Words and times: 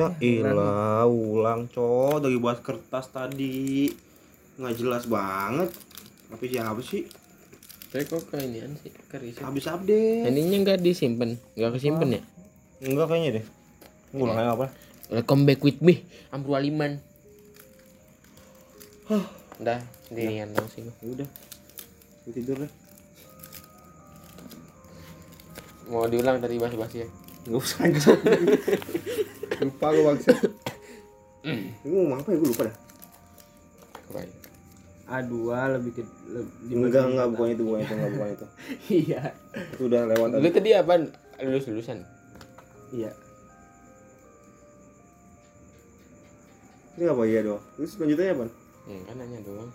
Ya 0.00 0.08
ilah, 0.24 1.04
ulang 1.04 1.68
co 1.68 2.16
dari 2.24 2.40
buat 2.40 2.64
kertas 2.64 3.12
tadi. 3.12 3.92
Nggak 4.56 4.74
jelas 4.80 5.04
banget. 5.04 5.68
Tapi 6.32 6.44
siapa 6.48 6.80
sih? 6.80 7.04
Tapi 7.92 8.08
kok 8.08 8.32
ke 8.32 8.40
inian 8.40 8.72
sih 8.80 8.88
ke 8.88 9.20
riset. 9.20 9.44
Habis 9.44 9.68
update. 9.68 10.24
Ininya 10.24 10.56
nggak 10.64 10.80
disimpan, 10.80 11.36
nggak 11.52 11.72
kesimpan 11.76 12.16
ya? 12.16 12.20
Enggak 12.80 13.12
kayaknya 13.12 13.30
deh. 13.36 13.44
Ngulang 14.16 14.36
kayak 14.40 14.52
apa? 14.56 14.66
Welcome 15.12 15.42
back 15.44 15.60
with 15.60 15.84
me, 15.84 16.08
Amru 16.32 16.56
Aliman. 16.56 16.96
Huh, 19.04 19.26
udah 19.60 19.84
sendirian 20.08 20.48
dong 20.56 20.70
sih. 20.72 20.80
udah. 21.04 21.28
Gua 22.24 22.32
tidur 22.32 22.56
deh. 22.56 22.72
Mau 25.92 26.08
diulang 26.08 26.40
dari 26.40 26.56
basi-basi 26.56 27.04
ya? 27.04 27.08
Enggak 27.44 27.60
usah 27.68 27.84
anjing. 27.84 28.16
lupa 29.66 29.86
gua 29.92 30.04
bangsa. 30.14 30.30
Ini 31.84 31.92
ngomong 31.92 32.18
apa 32.20 32.28
ya? 32.32 32.36
Gua 32.40 32.48
lupa 32.52 32.62
dah. 32.68 32.76
Kebayang. 34.08 34.38
A2 35.10 35.34
lebih 35.74 35.92
ke 35.98 36.02
lebih 36.30 36.86
Enggak, 36.86 37.04
enggak 37.10 37.28
bukan 37.34 37.48
itu, 37.50 37.62
bukan 37.66 37.80
itu, 37.82 37.92
enggak 37.98 38.12
bukan 38.14 38.28
itu. 38.30 38.46
iya 39.02 39.22
Itu 39.74 39.82
udah 39.90 40.02
lewat 40.06 40.28
Lu 40.38 40.48
tadi. 40.54 40.70
apa? 40.70 40.92
Lulus 41.42 41.64
lulusan. 41.66 41.98
iya 42.94 43.10
Ini 46.94 47.08
apa 47.10 47.22
iya 47.26 47.40
doang? 47.42 47.62
Terus 47.74 47.96
selanjutnya 47.96 48.36
apa? 48.36 48.44
Hmm, 48.86 49.00
kan 49.08 49.14
nanya 49.18 49.40
doang. 49.40 49.70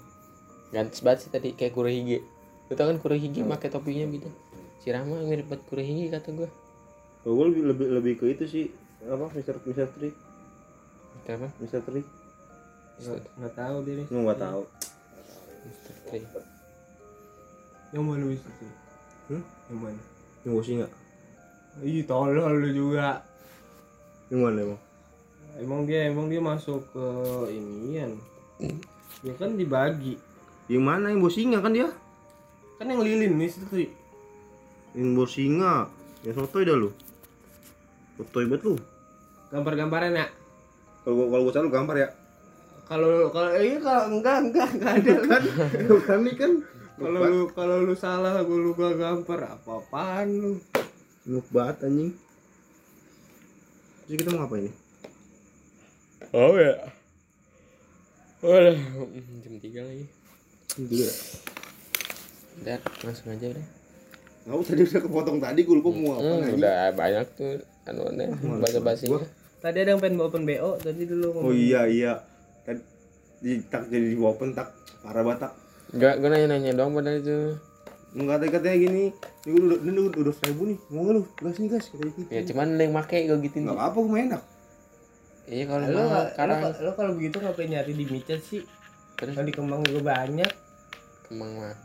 Gantes 0.70 1.02
banget 1.02 1.20
sih 1.26 1.30
tadi 1.34 1.50
kayak 1.58 1.74
Kurohige. 1.74 2.22
Lu 2.70 2.74
tau 2.78 2.88
kan 2.88 3.02
Kurohige 3.02 3.42
pakai 3.44 3.70
topinya 3.74 4.06
gitu. 4.14 4.30
Si 4.80 4.94
Rama 4.94 5.20
mirip 5.26 5.50
banget 5.50 5.66
Kurohige 5.66 6.14
kata 6.14 6.30
gua. 6.38 6.50
Oh, 7.26 7.34
gua 7.34 7.50
lebih, 7.50 7.64
lebih 7.66 7.88
lebih 7.98 8.14
ke 8.22 8.26
itu 8.30 8.46
sih 8.46 8.66
apa 9.06 9.26
Mister 9.38 9.56
Mister 9.62 9.88
Tri? 9.94 10.10
Kenapa? 11.26 11.48
Mister 11.62 11.82
Tri? 11.86 12.02
Nggak 13.38 13.54
tahu 13.54 13.76
deh 13.86 13.94
nih 14.02 14.06
lu 14.10 14.20
nggak 14.26 14.42
tahu. 14.42 14.62
Mister 15.66 15.96
Tri. 16.10 16.20
yang 17.94 18.04
mana 18.04 18.28
bisa 18.28 18.50
sih 18.60 18.72
Hmm? 19.26 19.44
yang 19.72 19.80
mana? 19.82 20.02
Yang 20.44 20.52
gua 20.52 20.64
sih 20.66 20.76
nggak 20.82 20.94
ih 21.86 22.04
tolol 22.08 22.56
lu 22.62 22.70
juga. 22.74 23.22
Yang 24.34 24.40
mana 24.42 24.58
emang? 24.66 24.82
Emang 25.56 25.82
dia 25.88 26.00
emang 26.10 26.26
dia 26.28 26.42
masuk 26.44 26.84
ke 26.92 27.06
inian 27.54 28.18
ya 29.24 29.34
kan 29.38 29.54
dibagi. 29.54 30.18
Yang 30.66 30.84
mana 30.84 31.14
yang 31.14 31.22
bos 31.22 31.38
singa 31.38 31.62
kan 31.62 31.72
dia? 31.72 31.94
Kan 32.82 32.90
yang 32.90 33.06
lilin 33.06 33.38
nih 33.38 33.54
itu 33.54 33.88
yang 34.98 35.14
bos 35.14 35.30
singa. 35.30 35.88
Yang 36.26 36.42
sotoy 36.42 36.66
dah 36.66 36.74
lu. 36.74 36.90
Sotoy 38.18 38.50
banget 38.50 38.66
lu 38.66 38.76
gambar-gambaran 39.56 40.12
ya 40.14 40.28
kalau 41.02 41.14
gua 41.16 41.26
kalau 41.32 41.42
gua 41.48 41.54
selalu 41.56 41.72
gambar 41.72 41.96
ya 41.96 42.10
kalau 42.86 43.12
kalau 43.32 43.50
iya 43.56 43.78
kalau 43.80 44.04
enggak 44.12 44.38
enggak 44.44 44.68
enggak 44.76 44.92
ada 45.00 45.14
kan 45.26 45.44
kan 46.08 46.20
nih 46.22 46.36
kan 46.36 46.52
kalau 46.96 47.20
lu 47.24 47.42
kalau 47.52 47.76
lu 47.82 47.96
salah 47.96 48.36
gua 48.44 48.58
lu 48.60 48.72
gak 48.76 48.94
gambar 49.00 49.40
apa 49.56 49.72
apaan 49.80 50.28
lu 50.36 50.52
nuk 51.26 51.48
banget 51.50 51.88
anjing 51.88 52.12
jadi 54.06 54.16
kita 54.22 54.30
mau 54.36 54.44
ngapain 54.44 54.68
nih 54.68 54.76
Oh 56.34 56.58
ya. 56.58 56.76
Udah 58.44 58.76
jam 59.40 59.56
3 59.56 59.88
lagi. 59.88 60.06
Dua. 60.76 61.12
Udah, 62.60 62.80
langsung 63.08 63.32
aja 63.32 63.46
udah. 63.56 63.66
Nggak 64.44 64.58
usah 64.60 64.74
dia 64.76 64.86
udah 64.86 65.02
kepotong 65.08 65.38
tadi 65.40 65.60
gue 65.64 65.76
lupa 65.80 65.90
mau 65.96 66.20
apa 66.20 66.28
Hmm, 66.28 66.60
udah 66.60 66.80
banyak 66.92 67.26
tuh 67.40 67.64
anuannya 67.88 68.28
bahasa 68.60 68.80
basinya. 68.84 69.24
Tadi 69.66 69.78
ada 69.82 69.90
yang 69.98 70.02
pengen 70.02 70.22
open 70.22 70.46
BO 70.46 70.78
tadi 70.78 71.02
dulu 71.10 71.28
Oh 71.42 71.50
iya 71.50 71.90
iya. 71.90 72.22
Tadi 72.62 72.82
di 73.42 73.58
tak 73.66 73.90
jadi 73.90 74.14
di 74.14 74.18
open 74.22 74.54
tak 74.54 74.70
parah 75.02 75.26
batak. 75.26 75.52
Enggak, 75.90 76.22
gue 76.22 76.30
nanya-nanya 76.30 76.72
doang 76.78 76.94
pada 76.94 77.18
itu. 77.18 77.58
Enggak 78.14 78.46
kata 78.46 78.62
katanya 78.62 78.78
gini. 78.78 79.04
Ini 79.46 79.58
udah 79.58 79.78
ini 79.82 80.00
udah, 80.06 80.20
udah 80.22 80.34
seribu 80.38 80.62
nih. 80.70 80.78
Mau 80.94 81.02
nggak 81.02 81.14
lu? 81.18 81.24
Gas 81.42 81.58
nih 81.58 81.70
gas. 81.74 81.86
Kata 81.90 82.04
gitu. 82.06 82.30
Ya 82.30 82.42
cuman 82.46 82.68
yang 82.78 82.94
make 82.94 83.18
gue 83.26 83.38
gitu. 83.42 83.58
Nggak 83.66 83.78
apa-apa 83.78 84.00
gue 84.06 84.20
enak. 84.30 84.44
Iya 85.46 85.64
kalau 85.70 85.86
lo 85.94 86.02
sekarang 86.34 86.58
lo, 86.58 86.70
lo 86.74 86.92
kalau 86.98 87.12
begitu 87.14 87.38
ngapain 87.38 87.70
nyari 87.70 87.94
di 87.94 88.06
micet 88.10 88.42
sih 88.42 88.66
terus 89.16 89.38
kalau 89.38 89.46
di 89.46 89.54
kembang 89.54 89.82
juga 89.86 90.02
banyak 90.18 90.52
kemang 91.30 91.52
mah. 91.62 91.76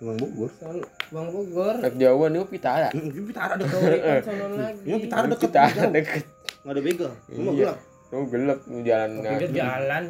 Emang 0.00 0.16
Bogor. 0.16 0.48
soal 0.56 0.80
bang 1.12 1.28
Bogor 1.28 1.76
Rek 1.84 1.94
Jawa 2.00 2.32
nih 2.32 2.40
pitara. 2.48 2.88
Ini 2.96 3.20
pitara. 3.20 3.52
Kauripan 3.60 4.24
sono 4.24 4.56
lagi 4.56 4.80
Ini 4.88 4.96
pitara 4.96 5.24
deket. 5.28 5.48
Pitara 5.52 5.84
deket. 5.92 6.24
Nggak 6.60 6.72
ada 6.72 6.82
begal. 6.82 7.12
Lu 7.26 7.40
mau 7.40 7.52
Iya. 7.52 7.60
gelap. 7.66 7.78
Oh 8.10 8.24
gelap 8.26 8.58
mau 8.66 8.80
jalan 8.82 9.10
Di 9.12 9.22
pinggir 9.24 9.50
jalan 9.54 10.04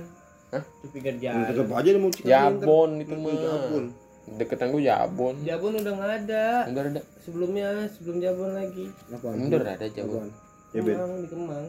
Hah? 0.50 0.62
di 0.64 0.86
pinggir 0.88 1.14
jalan 1.20 1.44
aja 1.70 1.82
dia 1.84 1.96
mau 1.96 2.10
cikat. 2.10 2.26
Jabon 2.26 2.90
itu 2.96 3.14
mah. 3.14 3.34
Jabon. 3.36 3.84
Deketan 4.30 4.68
gue 4.70 4.82
Jabon. 4.82 5.34
Jabon 5.42 5.72
udah 5.76 5.92
nggak 5.92 6.12
ada 6.18 6.44
Udah 6.66 6.82
ada. 6.86 7.00
sebelumnya 7.18 7.68
sebelum 7.88 8.16
Jabon 8.18 8.50
lagi 8.52 8.86
Apaan? 9.08 9.36
Udah 9.42 9.60
ada 9.68 9.86
Jabon. 9.86 10.26
Apaan? 10.26 10.30
Jebet. 10.70 10.94
Kemang 10.96 11.12
di 11.18 11.28
Kemang 11.28 11.64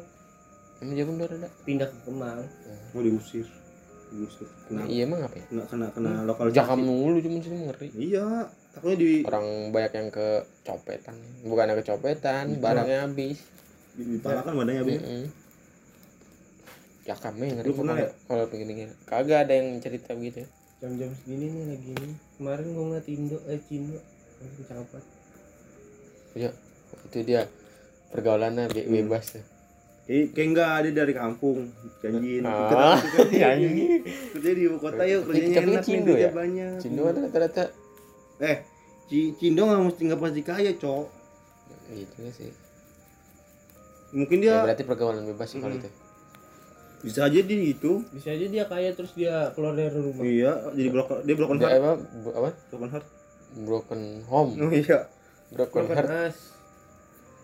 Emang 0.79 0.95
Jabon 0.95 1.13
udah 1.15 1.27
ada. 1.31 1.49
pindah 1.61 1.87
ke 1.87 1.97
Kemang 2.01 2.39
Mau 2.91 3.01
diusir. 3.01 3.45
Diusir. 4.09 4.47
Kena 4.65 4.81
Iya 4.85 5.01
emang 5.03 5.19
apa 5.21 5.35
ya? 5.35 5.45
kena 5.47 5.63
kena 5.67 5.85
kena 5.91 6.11
lokal 6.23 6.47
Jakam 6.49 6.79
mulu 6.79 7.17
cuman 7.17 7.39
sih 7.39 7.51
ngeri. 7.51 7.87
Iya. 7.93 8.27
Takutnya 8.71 8.97
di 8.97 9.09
Orang 9.21 9.45
banyak 9.69 9.91
yang 9.93 10.07
kecopetan. 10.09 11.15
Bukannya 11.43 11.75
kecopetan, 11.77 12.55
barangnya 12.57 13.03
habis. 13.05 13.39
Di, 13.93 14.17
pala 14.17 14.41
kan 14.41 14.53
badannya 14.53 14.81
abis. 14.81 14.97
Mm-mm. 14.97 15.23
Jakamnya 17.01 17.45
ngeri 17.55 17.67
Lu 17.67 17.75
pernah 17.75 17.97
ya? 17.97 18.09
kalau 18.23 18.45
begini 18.45 18.73
Kagak 19.03 19.39
ada 19.43 19.53
yang 19.53 19.77
cerita 19.77 20.13
begitu. 20.13 20.45
jam-jam 20.77 21.13
segini 21.15 21.45
nih 21.47 21.63
lagi 21.67 21.89
ini 21.93 22.09
kemarin 22.35 22.65
gua 22.71 22.83
ngeliat 22.87 23.05
Indo 23.07 23.37
eh 23.45 23.61
Cindo 23.61 24.01
langsung 24.35 24.65
cakep 24.65 24.89
Iya, 26.33 26.49
itu 27.05 27.17
dia 27.21 27.41
pergaulannya 28.09 28.65
be- 28.67 28.81
Hmm. 28.83 28.93
bebas 28.99 29.25
tuh. 29.31 29.45
Kayak 30.01 30.25
kayak 30.31 30.47
enggak 30.47 30.69
ada 30.73 30.89
dari 30.95 31.13
kampung. 31.13 31.69
Janjiin. 32.01 32.41
Ah, 32.43 32.97
kerja, 32.97 33.45
anjing. 33.53 34.01
kerja 34.31 34.51
di 34.51 34.61
ibu 34.63 34.77
kota 34.77 35.03
yuk 35.03 35.21
Tapi- 35.21 35.29
kerjanya 35.29 35.53
tapi 35.53 35.61
enak 35.67 35.75
nih 35.75 35.85
Cindo 35.85 36.13
ya? 36.15 36.29
banyak. 36.31 36.73
Cindo 36.79 37.01
kan 37.03 37.15
rata-rata 37.19 37.63
Eh, 38.39 38.57
Ci- 39.05 39.33
Cindo 39.37 39.61
nggak 39.63 39.81
mesti 39.83 40.01
nggak 40.03 40.17
pasti 40.19 40.41
kaya, 40.41 40.71
cok. 40.73 41.05
gitu 41.91 42.15
ya 42.17 42.31
sih. 42.31 42.49
Mungkin 44.11 44.37
Ya, 44.37 44.59
dia 44.59 44.65
berarti 44.65 44.83
pergaulan 44.83 45.23
bebas 45.25 45.47
sih 45.47 45.57
kalau 45.57 45.73
Mm. 45.73 45.81
itu. 45.81 45.89
bisa 47.01 47.25
aja 47.25 47.39
dia 47.39 47.57
gitu. 47.65 48.05
bisa 48.09 48.29
aja 48.29 48.45
dia 48.45 48.63
kaya 48.63 48.91
terus 48.91 49.09
dia 49.11 49.49
keluar 49.51 49.73
dari 49.73 49.89
rumah 49.89 50.21
Iya, 50.21 50.69
jadi 50.69 50.89
broken 50.89 51.15
dia 51.23 51.33
broken 51.33 51.55
Dia 51.57 51.65
heart. 51.65 51.79
apa? 51.79 51.91
apa? 52.31 52.49
Broken 52.69 52.89
heart. 52.89 53.07
Broken 53.57 54.01
home, 54.25 54.51
Oh 54.55 54.69
iya. 54.69 54.99
broken 55.49 55.81
Broken 55.81 55.97
heart, 55.97 56.09
as 56.29 56.37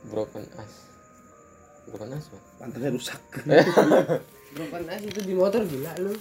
broken 0.05 0.43
as. 0.55 0.73
Broken 1.85 2.09
as, 2.11 2.25
Pak. 2.27 2.41
Pantatnya 2.57 2.89
rusak. 2.91 3.21
broken 4.55 4.83
as 4.85 5.01
itu 5.01 5.19
di 5.21 5.33
motor 5.33 5.61
gila 5.63 5.91
lu 5.97 6.13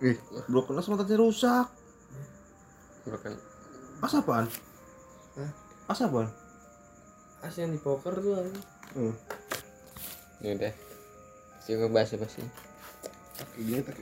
Eh, 0.00 0.18
broken 0.44 0.74
heart 0.74 0.86
pantatnya 0.88 1.16
rusak. 1.16 1.66
Broken 3.02 3.32
As 3.98 4.12
apaan? 4.12 4.46
Hah? 5.32 5.50
As 5.86 6.00
apaan? 6.00 6.28
as 7.40 7.54
yang 7.56 7.70
di 7.70 7.78
poker 7.78 8.12
tuh? 8.12 8.38
Hmm. 8.92 9.14
ini 10.40 10.52
udah. 10.54 10.72
Sih 11.60 11.74
ngebahas 11.74 12.12
apa 12.12 12.26
sih? 12.28 12.44
Gini 13.54 13.80
tak 13.80 13.96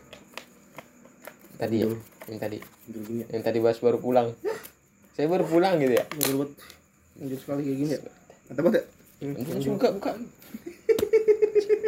Tadi 1.61 1.77
ya, 1.77 1.93
yang 2.27 2.41
tadi, 2.41 2.57
gini 2.87 3.21
ya. 3.21 3.27
yang 3.31 3.43
tadi 3.45 3.59
bahas 3.61 3.77
baru 3.79 4.01
pulang. 4.01 4.33
Saya 5.13 5.29
baru 5.29 5.45
pulang 5.45 5.77
gitu 5.77 5.93
ya. 5.93 6.05
Anjir 6.09 6.35
banget. 6.35 6.51
Anjir 7.15 7.39
sekali 7.39 7.61
kayak 7.63 7.79
gini 7.79 7.91
ya. 7.93 8.01
Banget 8.51 8.73
ya. 8.73 8.83
Hmm. 9.21 9.35
Langsung 9.37 9.75
buka, 9.77 9.89
buka. 9.93 10.13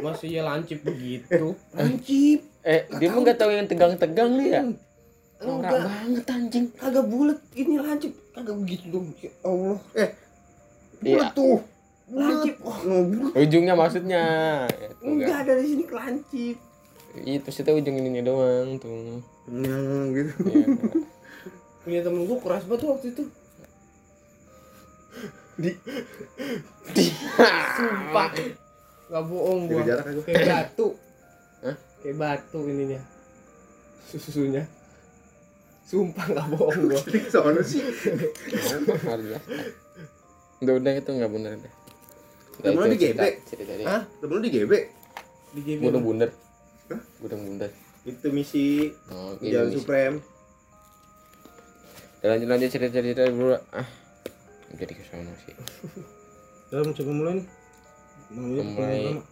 masih 0.02 0.34
ya 0.34 0.42
lancip 0.42 0.82
begitu 0.82 1.54
Lancip. 1.78 2.42
Eh, 2.60 2.82
dia 2.92 3.08
mah 3.08 3.22
nggak 3.22 3.38
tahu 3.38 3.50
yang 3.50 3.66
tegang-tegang 3.66 4.30
lu 4.34 4.44
ya. 4.44 4.62
enggak 4.62 4.78
Norak 5.42 5.72
banget 5.80 6.24
anjing. 6.28 6.66
kagak 6.72 7.06
bulat 7.06 7.38
ini 7.52 7.74
lancip 7.76 8.12
kagak 8.30 8.56
begitu 8.56 8.84
dong 8.90 9.08
Ya 9.16 9.30
Allah. 9.42 9.78
Eh, 9.94 10.10
Iya. 11.00 11.16
bulat 11.16 11.30
tuh. 11.32 11.58
Lancip 12.12 12.56
Oh. 12.62 13.32
Ujungnya 13.34 13.72
maksudnya. 13.72 14.24
Ya, 14.68 14.88
tuh, 15.00 15.06
enggak 15.08 15.40
kan. 15.42 15.48
dari 15.48 15.64
sini 15.64 15.84
kelancip 15.88 16.56
Itu 17.24 17.48
sih 17.52 17.64
tahu 17.64 17.80
ujung 17.80 17.96
ininya 17.96 18.22
doang 18.24 18.76
tuh. 18.76 19.20
Nah, 19.48 20.08
gitu. 20.12 20.32
Iya. 20.48 20.66
punya 21.82 22.00
temen 22.06 22.30
gua 22.30 22.38
keras 22.38 22.62
banget 22.70 22.80
tuh 22.86 22.88
waktu 22.94 23.06
itu 23.10 23.24
sumpah 27.74 28.30
nggak 29.10 29.24
bohong 29.26 29.60
gua 29.66 29.82
kayak 30.22 30.46
batu 30.46 30.88
Hah? 31.66 31.76
kayak 32.06 32.16
batu 32.22 32.60
ininya 32.70 33.02
susunya 34.06 34.62
sumpah 35.90 36.22
nggak 36.22 36.46
bohong 36.54 36.80
gua 36.86 37.02
Soalnya 37.34 37.62
sih. 37.66 37.82
Udah 40.62 40.74
udah 40.78 40.92
itu 40.94 41.10
nggak 41.10 41.32
benar 41.34 41.52
deh. 41.58 41.72
Udah, 42.52 42.68
Temen 42.68 42.84
lu 42.84 42.96
cerita 42.96 43.24
dia. 43.72 43.86
Hah? 43.86 44.02
Temen 44.20 44.34
lu 44.36 44.42
digebek. 44.42 44.84
di 45.52 45.60
JB 45.62 45.80
Gunung 45.84 46.04
Bundar. 46.04 46.30
Hah? 46.88 47.00
Gunung 47.18 47.40
Bundar. 47.44 47.70
itu 48.02 48.26
misi 48.28 48.90
Oh, 49.08 49.38
jalan 49.38 49.70
ini. 49.70 49.78
supreme 49.78 50.16
Udah 52.18 52.28
lanjut 52.34 52.48
lanjut 52.48 52.70
cerita 52.70 52.90
cerita 52.92 53.22
dulu. 53.26 53.54
Ah, 53.70 53.86
jadi 54.72 54.90
ke 54.90 55.02
sana 55.06 55.30
sih. 55.42 55.54
Udah 56.68 56.82
mau 56.82 56.92
coba 56.92 57.10
mulai 57.12 57.34
nih 57.34 57.46
Mulai. 58.32 58.62
pertama. 58.64 59.22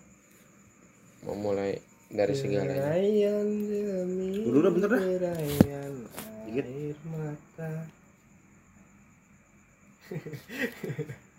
Mau 1.21 1.37
mulai 1.37 1.71
dari 2.09 2.35
segalanya. 2.35 2.95
Demi 2.95 4.43
Udah, 4.43 4.59
udah, 4.61 4.73
bentar 4.75 4.91
dah. 4.91 5.03
Dikit. 6.47 6.65
air 6.67 6.99
mata 7.07 7.71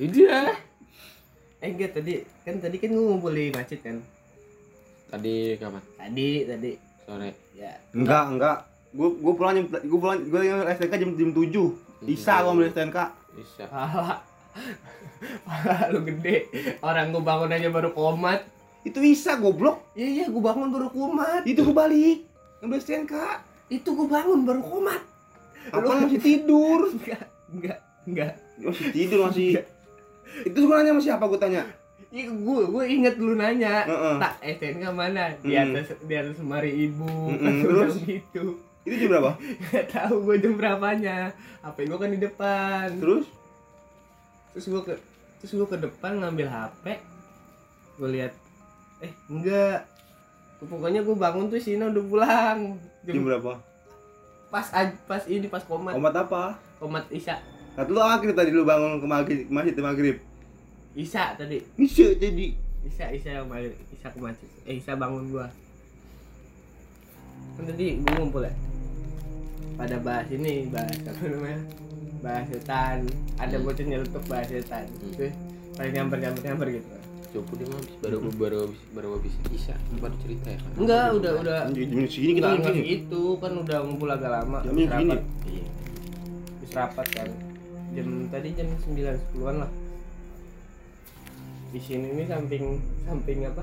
Udah. 0.00 0.56
Eh 1.60 1.68
enggak 1.68 1.92
tadi 1.92 2.14
kan 2.40 2.56
tadi 2.56 2.76
kan 2.76 2.88
gue 2.88 3.02
ngumpul 3.02 3.30
di 3.30 3.52
masjid 3.52 3.76
kan. 3.78 4.00
Tadi 5.06 5.34
kapan? 5.56 5.82
Tadi 5.94 6.28
tadi 6.46 6.70
Sore. 7.02 7.30
ya. 7.52 7.72
enggak 7.92 8.24
enggak 8.30 8.56
gue 8.90 9.08
gue 9.12 9.32
pulang 9.34 9.52
jam 9.52 9.66
gue 9.68 9.98
pulang 9.98 10.18
gue 10.18 10.40
STNK 10.72 10.94
jam 10.96 11.10
jam 11.12 11.30
tujuh 11.32 11.68
Isa 12.04 12.40
gue 12.40 12.50
ambil 12.50 12.70
STNK 12.70 12.98
Bisa. 13.32 13.64
Pala. 13.66 14.22
Pala 15.42 15.76
lu 15.90 16.00
gede. 16.02 16.48
Orang 16.80 17.10
gue 17.10 17.20
bangun 17.20 17.50
aja 17.50 17.68
baru 17.68 17.90
komat. 17.90 18.40
itu 18.80 18.96
Isa 18.98 19.36
goblok 19.36 19.92
Iya 19.92 20.08
iya 20.08 20.24
gue 20.26 20.40
bangun 20.40 20.70
baru 20.70 20.88
komat. 20.88 21.44
itu 21.44 21.60
gue 21.60 21.76
balik 21.76 22.24
ambil 22.58 22.78
STNK 22.78 23.14
Itu 23.68 23.92
gue 23.92 24.06
bangun 24.06 24.42
baru 24.42 24.62
komat. 24.62 25.02
apa 25.68 25.86
masih 26.00 26.16
tidur 26.18 26.88
Enggak, 26.88 27.22
enggak, 27.50 27.78
enggak. 28.06 28.32
masih 28.58 28.88
tidur 28.90 29.28
masih 29.28 29.60
itu 30.42 30.56
gue 30.56 30.72
nanya 30.72 30.90
sama 30.90 31.02
siapa 31.02 31.24
gue 31.26 31.38
tanya 31.38 31.64
Iya, 32.10 32.26
gue 32.28 32.60
gue 32.66 32.84
inget 32.90 33.14
lu 33.16 33.34
nanya. 33.34 33.86
Heeh. 33.86 34.16
Tak 34.18 34.34
STNK 34.42 34.82
mana? 34.90 35.30
Di 35.36 35.54
Mm. 35.54 35.62
atas 35.62 35.94
di 36.00 36.10
atas 36.12 36.34
semari 36.34 36.72
ibu. 36.84 37.06
Mm-mm, 37.30 37.54
Gua 37.62 37.86
terus? 37.86 37.94
gitu. 38.02 38.58
itu 38.80 38.94
jam 38.96 39.08
berapa 39.10 39.30
Gak 39.70 39.86
tahu 39.86 40.14
gue 40.24 40.36
jam 40.38 40.52
berapanya. 40.54 41.30
HP 41.60 41.76
gue 41.84 41.94
kan 41.96 42.10
di 42.10 42.18
depan. 42.18 42.86
terus 42.96 43.30
Terus 44.50 44.66
gue 44.66 44.82
ke 44.82 44.94
terus 45.38 45.52
gue 45.54 45.68
ke 45.68 45.78
depan 45.78 46.18
ngambil 46.18 46.46
HP. 46.46 46.84
Gue 47.94 48.08
lihat 48.10 48.32
eh 48.98 49.12
enggak. 49.26 49.86
Pokoknya 50.58 51.00
gue 51.00 51.14
bangun 51.14 51.46
tuh 51.46 51.56
Sina 51.56 51.86
udah 51.86 52.04
pulang. 52.04 52.58
jam 53.00 53.14
Jam, 53.14 53.22
berapa 53.24 53.54
pas 54.50 54.66
pas 55.06 55.22
ini 55.24 55.46
pas 55.46 55.62
komat 55.62 55.94
komat 55.94 56.14
apa 56.16 56.42
komat 56.76 57.06
Isya. 57.08 57.38
Kata 57.72 57.88
lu 57.88 58.00
akhir 58.00 58.30
tadi 58.32 58.50
lu 58.50 58.62
bangun 58.62 58.98
ke 58.98 59.06
maghrib 59.06 59.40
masjid 59.48 59.72
ke 59.72 59.82
maghrib 59.82 60.16
Isya 60.90 61.34
tadi. 61.34 61.62
bisa 61.74 62.10
jadi 62.12 62.46
Isya 62.82 63.06
Isya 63.12 63.30
yang 63.38 63.46
balik 63.46 63.78
Isya 63.90 64.08
ke 64.10 64.18
masjid. 64.18 64.48
Eh 64.64 64.76
Isya 64.76 64.96
bangun 64.96 65.30
gua. 65.30 65.46
Kan 67.54 67.64
tadi 67.64 68.00
gua 68.00 68.12
ngumpul 68.16 68.42
ya. 68.42 68.52
Pada 69.76 69.96
bahas 69.96 70.28
ini, 70.28 70.68
bahas 70.68 70.92
apa 71.00 71.24
namanya? 71.24 71.60
Bahas 72.20 72.46
setan. 72.48 73.06
Ada 73.36 73.56
Hmm. 73.56 73.64
bocah 73.64 73.84
nyelutuk 73.86 74.24
bahas 74.26 74.48
setan. 74.48 74.84
Hmm. 74.90 75.12
Terus 75.14 75.32
pada 75.72 75.88
nyamper 75.88 76.18
nyamper 76.18 76.42
nyamper 76.42 76.68
gitu. 76.74 76.88
Coba 77.30 77.52
dia 77.54 77.66
mah 77.70 77.78
habis 77.78 77.94
baru 78.02 78.16
baru 78.34 78.58
habis 78.66 78.80
baru 78.90 79.08
habis 79.14 79.34
bisa 79.46 79.74
baru 79.96 80.14
cerita 80.18 80.48
ya 80.50 80.58
kan. 80.58 80.70
Enggak, 80.74 81.06
udah 81.14 81.32
udah. 81.38 81.58
jam 81.70 82.04
segini 82.10 82.32
kita 82.34 82.48
Enggak 82.50 82.74
gini 82.74 82.80
gitu 82.98 83.22
kan 83.38 83.52
udah 83.54 83.78
ngumpul 83.86 84.08
agak 84.10 84.30
lama. 84.34 84.58
Habis 84.60 84.84
segini. 84.84 85.16
Iya. 85.46 85.64
Habis 86.58 86.70
rapat 86.74 87.06
kan. 87.14 87.28
Jam 87.90 88.08
tadi 88.30 88.48
jam 88.54 88.68
9 88.70 89.34
10-an 89.34 89.56
lah. 89.66 89.70
Di 91.70 91.80
sini 91.82 92.14
nih 92.14 92.26
samping 92.26 92.78
samping 93.06 93.46
apa? 93.46 93.62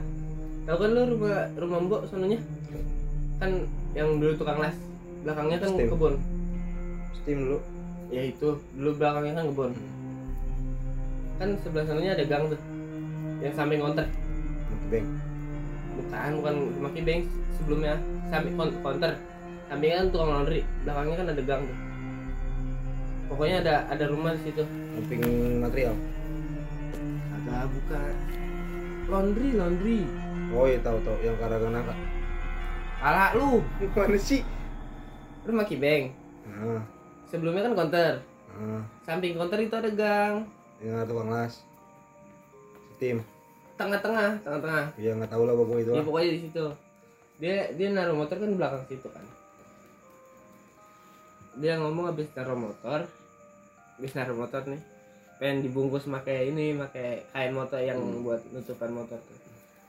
Tahu 0.68 0.78
kan 0.84 0.90
lu 0.92 1.02
rumah 1.16 1.48
rumah 1.56 1.80
Mbok 1.88 2.02
sononya? 2.12 2.40
Kan 3.40 3.68
yang 3.96 4.20
dulu 4.20 4.36
tukang 4.36 4.60
las. 4.60 4.76
Belakangnya 5.24 5.58
kan 5.64 5.72
Steam. 5.76 5.90
kebun. 5.92 6.16
steam 7.24 7.40
dulu 7.44 7.60
Ya 8.08 8.24
itu, 8.24 8.56
dulu 8.80 8.92
belakangnya 8.96 9.34
kan 9.36 9.46
kebun. 9.52 9.72
Kan 11.40 11.50
sebelah 11.60 11.86
sananya 11.88 12.16
ada 12.16 12.26
gang 12.28 12.44
tuh. 12.48 12.60
Yang 13.44 13.54
samping 13.56 13.80
konter. 13.84 14.08
bang 14.88 15.08
Bukan, 15.98 16.30
bukan 16.40 16.56
rumah 16.80 16.92
Kibeng 16.96 17.22
sebelumnya 17.60 18.00
samping 18.32 18.56
kon- 18.56 18.80
konter. 18.80 19.20
Sampingnya 19.68 20.04
kan 20.04 20.08
tukang 20.16 20.30
laundry, 20.32 20.62
belakangnya 20.88 21.16
kan 21.20 21.28
ada 21.36 21.44
gang 21.44 21.62
tuh. 21.68 21.78
Pokoknya 23.28 23.60
ada 23.60 23.76
ada 23.88 24.06
rumah 24.08 24.32
di 24.34 24.42
situ. 24.44 24.64
samping 24.94 25.22
material 25.60 25.94
Agak 27.34 27.68
bukan. 27.70 28.14
Laundry, 29.08 29.50
laundry. 29.54 30.00
oh 30.50 30.64
iya 30.64 30.80
tahu 30.80 31.00
tahu 31.02 31.16
yang 31.22 31.36
karagan 31.38 31.72
naka 31.72 31.96
Pala 32.98 33.32
lu, 33.34 33.62
mana 33.94 34.18
sih 34.18 34.42
rumah 35.44 35.64
Kibeng. 35.64 36.12
ah 36.46 36.82
Sebelumnya 37.26 37.64
kan 37.64 37.76
konter. 37.78 38.14
Samping 39.04 39.36
konter 39.36 39.60
itu 39.62 39.76
ada 39.76 39.92
gang. 39.92 40.36
yang 40.78 40.96
ada 40.96 41.06
tukang 41.06 41.30
las 41.30 41.62
steam 42.94 43.22
Tengah-tengah, 43.76 44.42
tengah-tengah. 44.42 44.86
ya 44.98 45.14
nggak 45.14 45.30
tahu 45.30 45.44
lah 45.44 45.54
pokoknya 45.54 45.82
itu 45.84 45.92
Ya 45.94 46.02
pokoknya 46.02 46.30
di 46.32 46.42
situ. 46.42 46.66
Dia 47.38 47.56
dia 47.72 47.88
naruh 47.92 48.18
motor 48.18 48.36
kan 48.36 48.50
di 48.50 48.58
belakang 48.58 48.84
situ 48.88 49.08
kan. 49.08 49.22
Dia 51.56 51.78
ngomong 51.78 52.10
habis 52.10 52.26
naruh 52.34 52.58
motor, 52.60 53.06
habis 53.98 54.14
naruh 54.14 54.38
motor 54.38 54.62
nih, 54.64 54.82
pengen 55.38 55.66
dibungkus 55.66 56.06
pakai 56.06 56.50
ini, 56.50 56.78
pakai 56.78 57.26
kain 57.28 57.52
motor 57.52 57.82
yang 57.82 57.98
Hmm. 57.98 58.22
buat 58.22 58.42
nutupan 58.54 58.94
motor 58.94 59.18
tuh. 59.18 59.38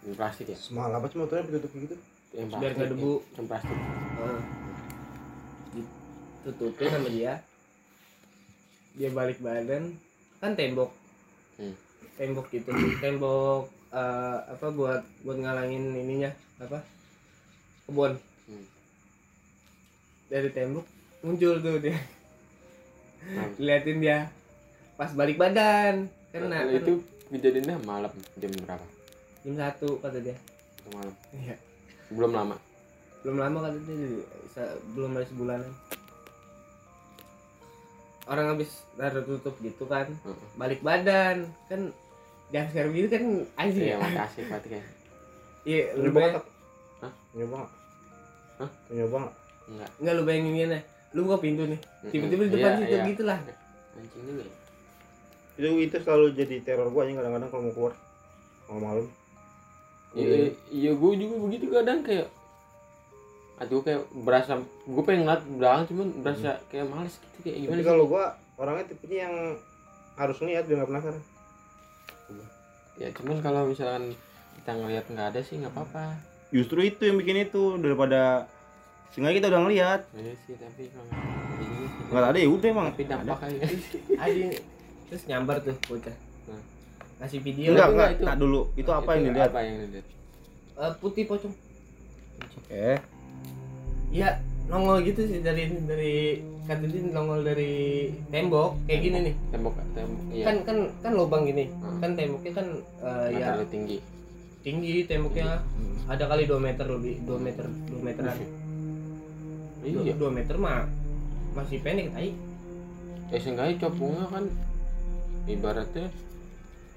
Yang 0.03 0.17
plastik 0.17 0.47
ya. 0.49 0.57
semalam 0.57 0.97
apa 0.97 1.07
sih 1.07 1.19
motornya 1.19 1.45
ditutup 1.45 1.73
gitu 1.75 1.97
Yang 2.33 2.47
Biar 2.57 2.73
nggak 2.73 2.91
debu. 2.93 3.13
Yang 3.37 3.47
plastik. 3.47 3.77
Heeh. 3.77 4.41
Ditutupin 6.45 6.89
sama 6.89 7.09
dia. 7.09 7.33
Dia 8.95 9.11
balik 9.11 9.39
badan, 9.39 9.95
kan 10.39 10.53
tembok. 10.53 10.91
Hmm. 11.57 11.75
Tembok 12.17 12.47
gitu, 12.51 12.69
tembok 13.03 13.69
eh, 13.89 14.39
apa 14.45 14.67
buat 14.69 15.01
buat 15.23 15.37
ngalangin 15.37 15.93
ininya 15.95 16.29
apa 16.59 16.85
kebun 17.85 18.21
Hmm. 18.49 18.65
dari 20.29 20.49
tembok 20.49 20.85
muncul 21.21 21.57
tuh 21.59 21.77
dia 21.79 21.93
Nah, 21.93 22.01
liatin 23.57 23.99
dia 23.99 24.31
pas 24.95 25.11
balik 25.11 25.37
badan 25.37 26.07
kan 26.29 26.41
nah, 26.45 26.65
itu 26.67 27.01
kejadiannya 27.29 27.77
malam 27.83 28.11
jam 28.37 28.51
berapa? 28.57 28.87
jam 29.41 29.55
satu 29.55 29.97
kata 29.99 30.19
dia 30.19 30.37
Itu 30.77 30.89
malam. 30.91 31.15
iya 31.35 31.55
Belum 32.09 32.33
lama. 32.33 32.57
belum 33.21 33.37
lama 33.37 33.59
kata 33.63 33.77
dia 33.81 33.97
se- 34.49 34.79
belum 34.93 35.13
dari 35.13 35.27
sebulanan 35.27 35.71
orang 38.25 38.47
habis 38.51 38.69
taruh 38.95 39.25
tutup 39.25 39.57
gitu 39.59 39.85
kan 39.85 40.07
Heeh. 40.07 40.47
balik 40.55 40.81
badan 40.81 41.49
kan 41.67 41.81
jam 42.49 42.65
sekarang 42.67 42.93
gitu 42.93 43.09
kan 43.09 43.23
Iya, 43.63 43.85
ya 43.87 43.97
makasih 43.99 44.43
berarti 44.47 44.69
kan. 44.71 44.85
iya 45.65 45.83
lu 45.95 46.03
nyoba 46.07 46.17
bayang 46.19 46.33
nggak 46.33 46.45
Hah? 46.99 47.13
nyoba 47.35 47.57
Hah? 48.59 48.71
nyoba 48.91 49.17
nggak 49.19 49.35
Enggak. 49.69 49.91
nggak 49.99 50.15
lu 50.15 50.23
bayangin 50.25 50.55
gini 50.55 50.79
lu 51.13 51.25
buka 51.25 51.39
pintu 51.41 51.65
nih. 51.65 51.81
Tiba-tiba 52.09 52.43
di 52.47 52.53
depan 52.53 52.71
Iya, 52.71 52.79
situ 52.79 52.95
iya. 52.95 53.05
gitu 53.09 53.23
lah 53.25 53.39
Anjing 53.99 54.23
juga 54.23 54.43
ya. 54.45 54.53
itu 55.59 55.69
itu 55.83 55.97
selalu 55.99 56.27
jadi 56.39 56.57
teror 56.63 56.89
gua 56.89 57.03
aja 57.03 57.19
kadang-kadang 57.19 57.51
kalau 57.51 57.63
mau 57.67 57.75
keluar. 57.75 57.95
Kalau 58.65 58.81
malam. 58.81 59.07
Iya, 60.13 60.55
iya. 60.71 60.91
gue 60.93 61.11
juga 61.17 61.35
begitu 61.43 61.65
kadang 61.69 62.01
kayak 62.01 62.29
Aduh 63.59 63.83
kayak 63.83 64.07
berasa 64.23 64.63
gue 64.87 65.03
pengen 65.03 65.27
ngeliat 65.27 65.43
belakang 65.51 65.85
cuman 65.91 66.07
berasa 66.23 66.63
kayak 66.71 66.87
males 66.87 67.19
gitu 67.19 67.37
kayak 67.43 67.57
gimana 67.59 67.75
tapi 67.75 67.85
kalau 67.91 68.05
gua 68.07 68.25
orangnya 68.55 68.85
tipenya 68.87 69.19
yang 69.27 69.35
harus 70.15 70.39
niat 70.41 70.63
biar 70.63 70.77
nggak 70.79 70.91
penasaran. 70.95 71.23
Ya 72.99 73.09
cuman 73.15 73.37
kalau 73.43 73.67
misalkan 73.67 74.15
kita 74.59 74.71
ngeliat 74.75 75.05
nggak 75.11 75.27
ada 75.35 75.41
sih 75.43 75.59
nggak 75.59 75.75
apa-apa. 75.75 76.05
justru 76.49 76.81
itu 76.81 77.03
yang 77.05 77.19
bikin 77.19 77.45
itu 77.45 77.77
daripada 77.77 78.47
sehingga 79.11 79.33
kita 79.33 79.47
udah 79.49 79.61
ngeliat 79.63 80.01
Iya 80.13 80.33
sih 80.41 80.55
tapi 80.55 80.83
kalau 80.89 81.11
nggak 82.09 82.21
ada 82.21 82.29
ada 82.29 82.39
ya 82.39 82.49
udah 82.49 82.69
emang 82.69 82.89
Tapi 82.91 83.05
dampak 83.05 83.37
kali 83.39 83.55
ya. 83.55 83.67
anjing 84.17 84.51
terus 85.07 85.23
nyambar 85.25 85.57
tuh 85.61 85.77
bocah 85.85 86.17
Nah. 86.45 86.63
ngasih 87.19 87.41
video 87.43 87.69
enggak 87.71 87.89
enggak 87.91 88.09
itu- 88.11 88.25
tak 88.25 88.37
dulu 88.39 88.61
itu 88.75 88.91
apa 88.91 89.11
yang 89.13 89.23
dilihat 89.27 89.51
Apa 89.51 89.61
yang 89.61 89.77
dilihat? 89.83 90.07
Eh, 90.75 90.93
putih 90.97 91.25
pocong 91.25 91.55
eh 92.69 92.99
Iya, 94.09 94.41
nongol 94.67 95.05
gitu 95.05 95.21
sih 95.23 95.39
dari 95.39 95.69
dari 95.85 96.17
kata 96.65 96.81
dia 96.83 97.01
nongol 97.07 97.45
dari 97.45 97.73
tembok 98.27 98.81
kayak 98.85 99.01
gini 99.03 99.19
nih. 99.23 99.35
Tembok 99.51 99.77
tembok. 99.91 100.21
Iya. 100.31 100.45
Kan 100.45 100.57
kan 100.65 100.79
kan 100.99 101.13
lubang 101.13 101.45
gini. 101.45 101.69
Hmm. 101.71 102.01
Kan 102.01 102.11
temboknya 102.15 102.53
kan 102.55 102.67
eh, 103.05 103.27
Nggak 103.31 103.53
ya 103.61 103.69
tinggi. 103.69 103.99
tinggi 104.63 105.05
temboknya. 105.05 105.61
Ada 106.09 106.25
kali 106.25 106.45
2 106.47 106.57
meter 106.59 106.87
lebih, 106.87 107.21
2 107.21 107.37
meter, 107.37 107.69
2 107.69 108.01
meteran. 108.01 108.33
Iya. 109.81 110.13
2 110.13 110.31
meter 110.31 110.55
mah 110.55 110.85
masih 111.53 111.79
pendek 111.81 112.11
tai. 112.11 112.31
Ya 113.29 113.39
seenggaknya 113.39 113.75
copongnya 113.79 114.27
kan 114.27 114.45
ibaratnya 115.47 116.07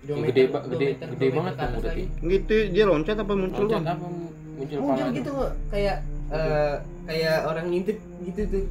Dua 0.02 0.10
Yang 0.10 0.20
meter- 0.20 0.34
gede 0.34 0.44
ba- 0.48 0.66
gede 0.66 0.88
meter- 0.88 1.10
gede 1.12 1.28
banget 1.30 1.54
kan 1.56 1.70
lagi. 1.76 2.04
Gitu 2.20 2.56
dia 2.72 2.84
loncat 2.86 3.18
apa 3.18 3.34
muncul 3.34 3.64
loncat 3.64 3.86
apa 3.88 4.06
muncul 4.52 4.78
muncul 4.80 5.08
gitu 5.12 5.30
kok 5.32 5.52
kayak 5.70 5.98
eh, 6.32 6.74
kayak 7.06 7.38
orang 7.46 7.66
ngintip 7.68 7.98
gitu 8.24 8.42
tuh. 8.48 8.64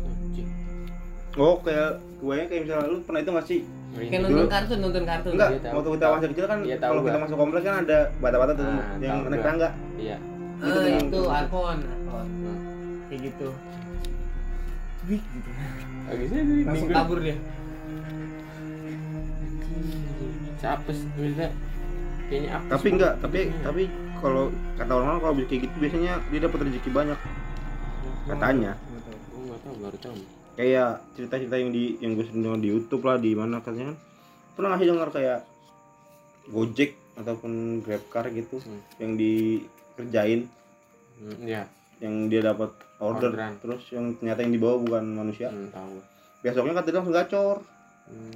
Oh 1.37 1.55
kayak 1.61 1.91
gue 2.19 2.37
kayak 2.45 2.61
misalnya 2.61 2.87
lu 2.87 2.99
pernah 3.01 3.21
itu 3.21 3.31
nggak 3.31 3.47
sih? 3.47 3.61
kayak 3.91 4.23
nonton 4.23 4.47
kartun 4.49 4.79
nonton 4.81 5.03
kartun 5.05 5.33
Enggak, 5.33 5.51
tahu. 5.61 5.75
waktu 5.77 5.91
kita 5.93 6.07
masih 6.09 6.29
kecil 6.31 6.47
kan 6.47 6.59
kalau 6.81 7.03
kita 7.03 7.19
masuk 7.21 7.37
kompleks 7.37 7.65
kan 7.65 7.77
ada 7.81 7.99
bata-bata 8.17 8.53
tuh 8.55 8.63
Ah, 8.65 8.95
yang 8.97 9.19
naik 9.27 9.43
tangga. 9.43 9.69
iya 9.97 10.17
Gitu 10.57 10.71
tuh 10.73 10.87
yang- 10.89 11.07
itu 11.07 11.21
arpon 11.27 11.79
arpon 11.81 12.25
Hmm. 12.25 12.59
kayak 13.07 13.21
gitu 13.25 13.49
Wih, 15.09 15.23
gitu. 15.23 15.51
Sih 16.11 16.41
di 16.45 16.55
langsung 16.67 16.89
minggu 16.89 16.93
kabur 16.93 17.19
dia. 17.25 17.37
Sih 20.61 20.99
bisa 21.17 21.47
kayaknya 22.29 22.51
apa 22.61 22.65
Tapi 22.77 22.87
enggak, 22.93 23.13
tapi 23.25 23.41
tapi 23.65 23.83
kalau 24.21 24.53
kata 24.77 24.93
orang-orang 24.93 25.21
kalau 25.25 25.35
bisa 25.41 25.49
kayak 25.49 25.63
gitu 25.67 25.77
biasanya 25.81 26.13
dia 26.29 26.41
dapat 26.45 26.59
rezeki 26.69 26.91
banyak. 26.93 27.19
Katanya. 28.29 28.73
gue 28.77 29.43
nggak 29.49 29.61
tahu 29.65 29.75
baru 29.81 29.97
tahu. 29.99 30.17
Kayak 30.61 30.91
cerita-cerita 31.17 31.57
yang 31.57 31.71
di 31.73 31.85
yang 32.05 32.13
gue 32.19 32.25
sering 32.29 32.61
di 32.61 32.69
YouTube 32.69 33.03
lah 33.09 33.17
di 33.17 33.33
mana 33.33 33.65
katanya 33.65 33.95
kan. 33.95 33.99
Pernah 34.55 34.69
ngasih 34.77 34.89
dengar 34.93 35.09
kayak 35.09 35.41
Gojek 36.51 36.91
ataupun 37.17 37.81
GrabCar 37.81 38.29
gitu 38.35 38.61
Hmm. 38.61 38.83
yang 39.01 39.13
dikerjain? 39.17 40.41
Hmm, 41.21 41.37
ya 41.45 41.65
yang 42.01 42.27
dia 42.27 42.41
dapat 42.43 42.73
order 42.99 43.31
Orderan. 43.31 43.57
terus 43.61 43.85
yang 43.91 44.13
ternyata 44.15 44.41
yang 44.41 44.53
dibawa 44.53 44.77
bukan 44.77 45.05
manusia 45.07 45.49
hmm, 45.49 45.69
tahu 45.71 46.01
besoknya 46.41 46.75
katanya 46.75 46.97
langsung 46.99 47.15
gacor 47.15 47.57
hmm. 48.09 48.33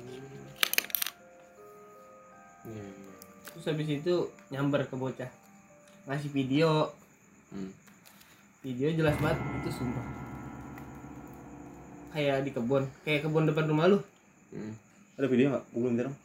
Iya, 2.65 2.81
iya. 2.81 3.15
terus 3.47 3.65
habis 3.67 3.89
itu 3.91 4.15
nyamber 4.49 4.85
ke 4.85 4.95
bocah 4.95 5.31
ngasih 6.05 6.31
video 6.31 6.93
Hmm. 7.49 7.71
video 8.61 8.91
jelas 8.91 9.15
banget 9.17 9.39
itu 9.63 9.71
sumpah 9.71 10.03
kayak 12.11 12.43
di 12.43 12.51
kebun 12.51 12.83
kayak 13.03 13.23
kebun 13.23 13.47
depan 13.47 13.65
rumah 13.65 13.87
lu 13.87 13.99
Hmm. 14.51 14.75
ada 15.15 15.27
video 15.27 15.51
nggak 15.51 15.65
belum 15.71 15.93
dong 15.97 16.17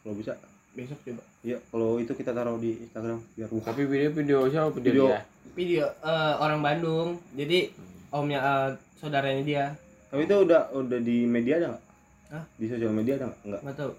kalau 0.00 0.14
bisa 0.14 0.32
besok 0.70 1.00
coba 1.02 1.22
Iya, 1.40 1.56
kalau 1.66 1.96
itu 1.96 2.12
kita 2.12 2.30
taruh 2.30 2.56
di 2.56 2.76
Instagram 2.78 3.16
biar 3.32 3.48
buka. 3.48 3.64
tapi 3.66 3.82
video 3.84 4.12
video 4.12 4.38
siapa 4.46 4.68
video, 4.70 4.84
Video. 4.84 5.04
dia 5.08 5.20
video 5.60 5.84
eh, 5.92 6.34
orang 6.40 6.60
Bandung. 6.64 7.08
Jadi 7.36 7.68
omnya 8.16 8.40
eh, 8.40 8.68
saudaranya 8.96 9.42
dia. 9.44 9.64
Tapi 10.08 10.24
itu 10.24 10.36
udah 10.48 10.72
udah 10.72 10.98
di 11.04 11.28
media 11.28 11.60
ada 11.60 11.66
nggak? 11.76 11.84
Hah? 12.32 12.44
Di 12.56 12.66
sosial 12.66 12.92
media 12.96 13.20
ada 13.20 13.24
nggak? 13.28 13.40
Nggak. 13.44 13.60
nggak 13.60 13.76
tahu. 13.76 13.92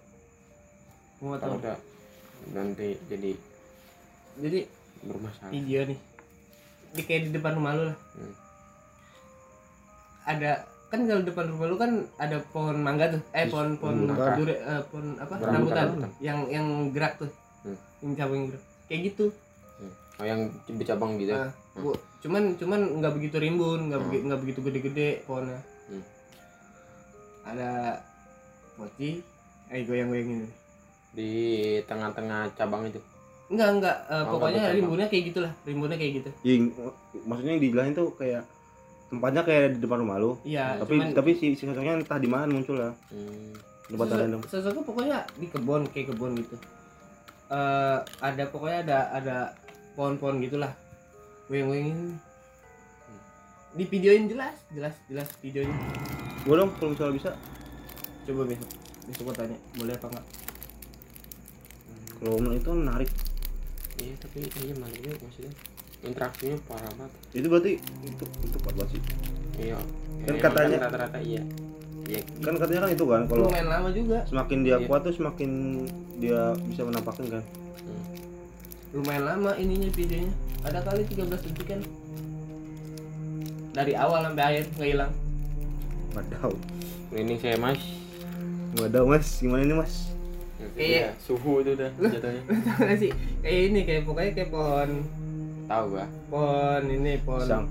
Nggak 1.21 1.41
tahu. 1.45 1.55
Tak 1.61 1.79
nanti 2.49 2.97
jadi 3.05 3.31
jadi 4.41 4.59
bermasalah. 5.05 5.51
video 5.53 5.79
nih. 5.85 5.99
Di 6.97 7.01
kayak 7.05 7.21
di 7.29 7.31
depan 7.37 7.53
rumah 7.53 7.71
lu 7.77 7.83
lah. 7.93 7.97
Hmm. 8.17 8.35
ada 10.21 10.51
kan 10.91 11.01
kalau 11.07 11.23
depan 11.25 11.45
rumah 11.49 11.65
lu 11.69 11.77
kan 11.77 11.91
ada 12.17 12.37
pohon 12.49 12.77
mangga 12.81 13.13
tuh. 13.13 13.21
Eh 13.37 13.45
pohon 13.45 13.77
pohon 13.77 14.09
dure 14.09 14.57
eh, 14.57 14.81
pohon 14.89 15.17
apa? 15.21 15.33
Rambutan, 15.37 15.85
rambutan, 15.93 16.09
yang 16.17 16.49
yang 16.49 16.89
gerak 16.89 17.21
tuh. 17.21 17.31
Hmm. 17.61 17.77
yang 18.01 18.11
cabang 18.17 18.49
gerak. 18.49 18.63
Kayak 18.89 19.01
gitu 19.13 19.25
oh 20.21 20.27
yang 20.27 20.41
bercabang 20.69 21.17
gitu 21.17 21.33
Nah, 21.33 21.49
gua, 21.75 21.97
cuman 22.19 22.53
cuman 22.55 22.79
nggak 22.99 23.13
begitu 23.13 23.35
rimbun 23.35 23.89
nggak 23.89 23.97
Hmm. 23.97 24.07
begi- 24.07 24.23
nggak 24.23 24.39
begitu 24.39 24.59
gede-gede 24.61 25.09
pohonnya 25.25 25.57
Hmm. 25.87 26.03
ada 27.43 27.97
mochi 28.75 29.19
eh 29.67 29.81
goyang-goyangin 29.81 30.45
di 31.11 31.29
tengah-tengah 31.83 32.53
cabang 32.53 32.85
itu 32.85 33.01
enggak 33.47 33.69
enggak 33.73 33.97
eh, 34.05 34.21
Oh, 34.21 34.31
pokoknya 34.31 34.47
nggak 34.53 34.61
bercabang. 34.63 34.77
rimbunnya 34.79 35.07
kayak 35.09 35.23
gitulah 35.25 35.53
rimbunnya 35.65 35.97
kayak 35.97 36.13
gitu 36.15 36.29
Yang, 36.41 36.61
maksudnya 37.25 37.51
yang 37.51 37.63
dijelasin 37.63 37.93
tuh 37.93 38.09
kayak 38.13 38.43
tempatnya 39.09 39.41
kayak 39.43 39.65
di 39.71 39.79
depan 39.81 39.99
rumah 39.99 40.17
lu. 40.17 40.31
iya 40.45 40.77
tapi 40.77 40.95
cuman 40.95 41.11
tapi 41.11 41.31
si, 41.35 41.51
si 41.51 41.63
sosoknya 41.65 41.99
entah 41.99 42.15
di 42.15 42.29
mana 42.29 42.47
muncul 42.47 42.79
lah. 42.79 42.93
hmm. 43.09 43.51
Tempat 43.89 44.07
sosok- 44.07 44.47
sosoknya 44.47 44.83
pokoknya 44.85 45.17
di 45.35 45.47
kebun 45.47 45.81
kayak 45.85 46.07
kebun 46.07 46.31
gitu 46.37 46.55
eh 47.49 47.97
ada 47.99 48.43
pokoknya 48.47 48.77
ada 48.81 48.97
ada 49.11 49.35
pohon-pohon 50.01 50.41
gitulah 50.41 50.73
goyang-goyangin 51.45 52.17
di 53.71 53.85
videoin 53.85 54.25
jelas 54.25 54.57
jelas 54.73 54.97
jelas 55.05 55.29
videonya 55.37 55.77
Gue 56.41 56.57
dong 56.57 56.73
kalau 56.73 56.89
misalnya 56.89 57.13
bisa. 57.13 57.31
coba 58.21 58.49
besok 58.49 58.69
besok 59.03 59.23
gua 59.23 59.35
tanya 59.35 59.57
boleh 59.77 59.93
apa 59.93 60.05
enggak 60.09 60.25
Kalau 62.17 62.37
itu 62.51 62.69
menarik. 62.71 63.09
iya 63.97 64.13
tapi 64.17 64.37
iya 64.57 64.73
mana 64.73 64.93
juga 64.95 65.21
maksudnya 65.21 65.53
interaksinya 66.01 66.57
parah 66.65 66.93
banget 66.97 67.13
Itu 67.31 67.45
berarti 67.45 67.71
itu 68.01 68.23
itu 68.41 68.57
banget 68.57 68.87
sih. 68.89 69.01
iya 69.59 69.77
Kan 69.77 69.85
Emang 70.27 70.41
katanya- 70.43 70.79
rata-rata 70.81 71.19
iya 71.21 71.41
iya 72.07 72.21
Kan 72.41 72.55
katanya 72.57 72.79
kan 72.79 72.91
itu 72.91 73.05
kan 73.05 73.21
kalau 73.27 73.45
lumayan 73.47 73.67
lama 73.69 73.89
juga 73.91 74.17
semakin 74.25 74.57
dia 74.61 74.77
Iya. 74.77 74.85
kuat 74.85 75.01
tuh 75.01 75.13
semakin 75.13 75.49
dia 76.17 76.39
bisa 76.65 76.81
menampakkan 76.83 77.25
kan. 77.31 77.43
Hmm. 77.81 78.01
Lumayan 78.91 79.23
lama 79.25 79.51
ininya 79.55 79.87
videonya 79.89 80.31
ada 80.61 80.79
kali 80.79 81.01
13 81.05 81.31
detik 81.31 81.65
kan 81.65 81.81
dari 83.71 83.93
awal 83.95 84.19
sampai 84.21 84.43
akhir 84.45 84.63
nggak 84.73 84.89
hilang 84.89 85.13
Wadaw. 86.11 86.51
Merinding 87.07 87.39
saya 87.39 87.55
mas 87.55 87.79
Wadaw 88.73 89.03
mas, 89.05 89.27
gimana 89.37 89.63
ini 89.63 89.75
mas? 89.75 90.11
Kayak- 90.73 90.75
Iya, 90.77 91.07
suhu 91.17 91.59
itu 91.59 91.71
udah 91.73 91.89
jatuhnya 91.97 92.41
Tau 92.67 92.77
gak 92.81 92.97
sih 92.97 93.11
kayak 93.39 93.59
ini 93.65 93.79
kayak 93.81 94.01
pokoknya 94.03 94.31
kayak 94.33 94.49
pohon 94.49 94.89
tahu 95.65 95.83
gua 95.89 96.05
pohon 96.27 96.83
ini 96.85 97.13
pohon 97.17 97.41
Pisang. 97.41 97.65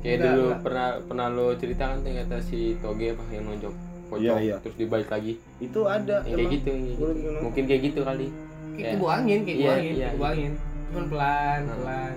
kayak 0.00 0.16
Enggak, 0.16 0.26
dulu 0.28 0.42
enggak. 0.44 0.60
pernah 0.60 0.88
pernah 1.00 1.26
lo 1.28 1.46
ceritakan 1.54 1.96
tuh 2.00 2.12
kata 2.12 2.36
si 2.42 2.58
toge 2.78 3.06
apa 3.08 3.22
yang 3.30 3.44
nonjok 3.46 3.74
pocong 4.04 4.20
Iya, 4.20 4.34
iya. 4.44 4.56
terus 4.58 4.76
dibalik 4.76 5.08
lagi 5.08 5.32
Itu 5.58 5.80
ada. 5.86 6.20
yang 6.20 6.34
kayak 6.34 6.42
emang. 6.42 6.52
gitu, 6.52 6.70
gitu. 6.84 7.06
mungkin 7.40 7.62
kayak 7.64 7.82
gitu 7.84 8.00
kali 8.02 8.26
kayak 8.74 8.82
Iya. 8.84 8.92
kebu 8.92 9.06
angin 9.06 9.40
kayak 9.40 9.56
kebu 9.56 9.64
Iya, 9.64 9.74
angin 9.74 9.94
iya, 9.94 10.08
kebu 10.08 10.20
iya. 10.20 10.30
angin 10.30 10.52
cuman 10.84 11.04
pelan 11.08 11.60
Hmm. 11.60 11.74
pelan 11.74 12.16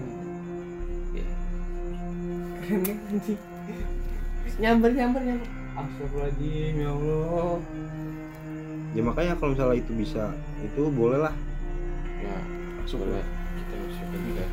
Iya. 1.10 1.28
keren 2.58 2.82
kan 2.82 2.98
anjing 3.08 3.40
nyamber 4.58 4.92
nyamber 4.92 5.22
nyamber 5.24 5.50
Astagfirullahaladzim 5.78 6.74
ya 6.76 6.90
Allah 6.90 7.58
Ya 8.90 9.02
makanya 9.04 9.34
kalau 9.36 9.54
misalnya 9.54 9.78
itu 9.78 9.94
bisa, 9.94 10.34
itu 10.58 10.82
boleh 10.90 11.20
lah. 11.20 11.36
ya 12.18 12.34
Masuk 12.80 12.98
boleh 13.00 13.22
kita 13.54 13.74
masukin 13.78 14.20
juga 14.26 14.46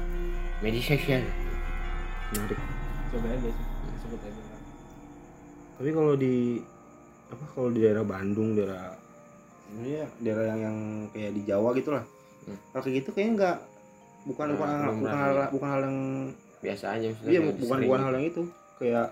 meditation 0.60 1.22
Menarik. 2.28 2.60
coba 3.08 3.26
aja 3.26 3.48
sih 3.48 3.66
sebut 3.96 4.20
aja 4.20 4.42
Tapi 5.74 5.90
kalau 5.90 6.14
di 6.14 6.60
apa 7.26 7.44
kalau 7.48 7.68
di 7.68 7.80
daerah 7.80 8.04
Bandung, 8.04 8.52
daerah 8.52 8.92
ini 9.72 9.90
ya 10.02 10.06
daerah 10.20 10.44
yang 10.54 10.60
yang 10.60 10.78
kayak 11.10 11.32
di 11.32 11.42
Jawa 11.48 11.68
gitu 11.74 11.90
lah. 11.96 12.04
Hmm. 12.44 12.58
Kalau 12.70 12.82
kayak 12.84 12.96
gitu 13.02 13.10
kayaknya 13.16 13.32
enggak 13.32 13.58
bukan 14.24 14.46
Nah, 14.48 14.54
bukan 14.56 14.68
hal, 14.68 14.92
bukan 14.96 15.16
hal 15.16 15.34
bukan 15.52 15.68
hal 15.68 15.80
yang 15.84 15.98
biasa 16.64 16.84
aja 16.96 17.08
iya 17.28 17.40
bukan 17.44 17.78
bukan 17.84 18.00
hal 18.04 18.12
yang 18.16 18.26
itu. 18.28 18.42
Kayak 18.80 19.08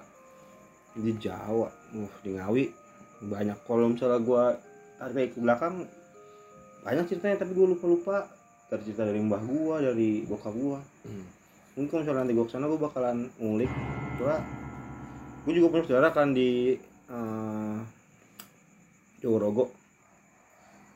di 0.92 1.12
Jawa, 1.16 1.68
uh 1.72 2.12
di 2.20 2.30
Ngawi 2.36 2.64
banyak. 3.24 3.58
Kalau 3.64 3.86
misalnya 3.88 4.20
gua 4.20 4.56
tarik 5.00 5.32
ke 5.32 5.38
belakang 5.40 5.88
banyak 6.82 7.04
ceritanya 7.08 7.36
tapi 7.40 7.52
gua 7.56 7.66
lupa 7.72 7.86
lupa. 7.88 8.16
Dari 8.72 8.88
cerita 8.88 9.04
dari 9.04 9.20
mbah 9.20 9.42
gua 9.44 9.84
dari 9.84 10.24
bokap 10.24 10.54
gua. 10.56 10.80
Hmm. 11.04 11.28
mungkin 11.72 11.88
kalau 11.88 12.00
misalnya 12.04 12.20
nanti 12.20 12.36
gue 12.36 12.44
ke 12.44 12.52
sana 12.52 12.68
gue 12.68 12.76
bakalan 12.76 13.18
ngulik. 13.40 13.72
Coba 14.20 14.44
gue 15.42 15.52
juga 15.56 15.66
punya 15.72 15.84
saudara 15.88 16.08
kan 16.12 16.36
di 16.36 16.76
eh 17.08 17.78
Jogorogo 19.24 19.81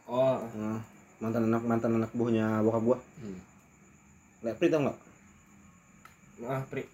oh. 0.06 0.36
Eh, 0.42 0.78
mantan 1.16 1.48
anak 1.48 1.62
mantan 1.64 1.92
anak 1.96 2.10
buahnya 2.12 2.60
bokap 2.60 2.82
gue 2.84 2.98
Hmm. 3.24 3.38
Lepri 4.44 4.68
tau 4.68 4.80
nggak? 4.84 4.98
Ah 6.44 6.62
pri. 6.68 6.84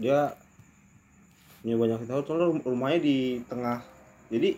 Dia 0.00 0.32
punya 1.60 1.76
banyak 1.78 1.98
kita 2.02 2.24
soalnya 2.24 2.48
rum- 2.48 2.64
rumahnya 2.64 2.98
di 3.04 3.44
tengah. 3.46 3.84
Jadi 4.32 4.56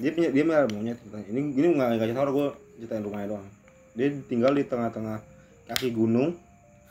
dia 0.00 0.10
punya 0.16 0.28
dia 0.32 0.42
melihara 0.46 0.70
monyet 0.70 0.96
ini 1.28 1.52
ini 1.52 1.66
nggak 1.76 1.88
nggak 1.98 2.08
cerita 2.08 2.30
gue 2.30 2.48
ceritain 2.80 3.04
rumahnya 3.04 3.26
doang. 3.36 3.48
Dia 3.98 4.08
tinggal 4.30 4.54
di 4.54 4.64
tengah-tengah 4.64 5.18
kaki 5.68 5.90
gunung 5.92 6.38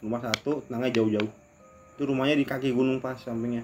rumah 0.04 0.22
satu 0.22 0.62
tenangnya 0.68 1.00
jauh-jauh. 1.00 1.32
Itu 1.96 2.04
rumahnya 2.06 2.36
di 2.36 2.46
kaki 2.46 2.76
gunung 2.76 3.00
pas 3.00 3.16
sampingnya. 3.18 3.64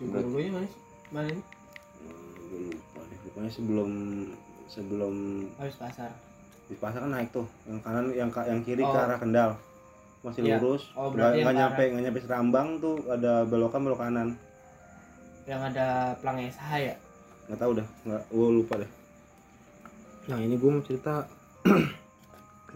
Juga 0.00 0.24
gue 0.24 0.50
mana 0.50 0.66
mana 1.12 1.28
ini? 1.30 1.42
Deh 2.50 2.83
pokoknya 3.34 3.50
sebelum 3.50 3.90
sebelum 4.64 5.14
habis 5.58 5.74
pasar. 5.74 6.10
di 6.64 6.78
pasar 6.78 7.02
kan 7.02 7.10
naik 7.10 7.28
tuh. 7.28 7.44
Yang 7.66 7.78
kanan 7.82 8.04
yang 8.14 8.30
yang 8.30 8.60
kiri 8.62 8.80
ke 8.80 8.88
Oh. 8.88 9.04
arah 9.04 9.18
Kendal. 9.18 9.50
Masih 10.22 10.40
Iya. 10.40 10.56
lurus. 10.56 10.88
Oh, 10.94 11.10
nggak 11.10 11.36
ke 11.36 11.50
nyampe 11.52 11.82
nggak 11.92 12.02
nyampe 12.06 12.20
Serambang 12.22 12.68
tuh 12.78 12.96
ada 13.04 13.44
belokan 13.44 13.84
belok 13.84 14.00
kanan. 14.00 14.28
Yang 15.44 15.60
ada 15.74 15.86
pelang 16.16 16.38
SH 16.40 16.70
ya? 16.80 16.94
Nggak 17.50 17.58
tahu 17.58 17.72
dah 17.76 17.86
nggak 18.06 18.22
gue 18.30 18.48
lupa 18.54 18.74
deh. 18.80 18.90
Nah 20.30 20.38
ini 20.40 20.54
gue 20.56 20.70
mau 20.70 20.80
cerita. 20.80 21.28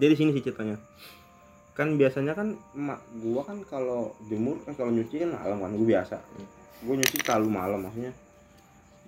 Jadi 0.03 0.13
sini 0.13 0.31
sih 0.37 0.45
ceritanya. 0.45 0.77
Kan 1.73 1.95
biasanya 1.95 2.35
kan 2.35 2.59
emak 2.75 2.99
gua 3.23 3.47
kan 3.47 3.63
kalau 3.65 4.11
jemur 4.27 4.59
kan 4.67 4.75
kalau 4.75 4.91
nyuci 4.91 5.23
kan 5.23 5.31
malam 5.33 5.63
kan 5.63 5.71
gue 5.73 5.89
biasa. 5.89 6.19
Gue 6.83 6.95
nyuci 6.99 7.23
selalu 7.25 7.49
malam 7.49 7.81
maksudnya 7.87 8.13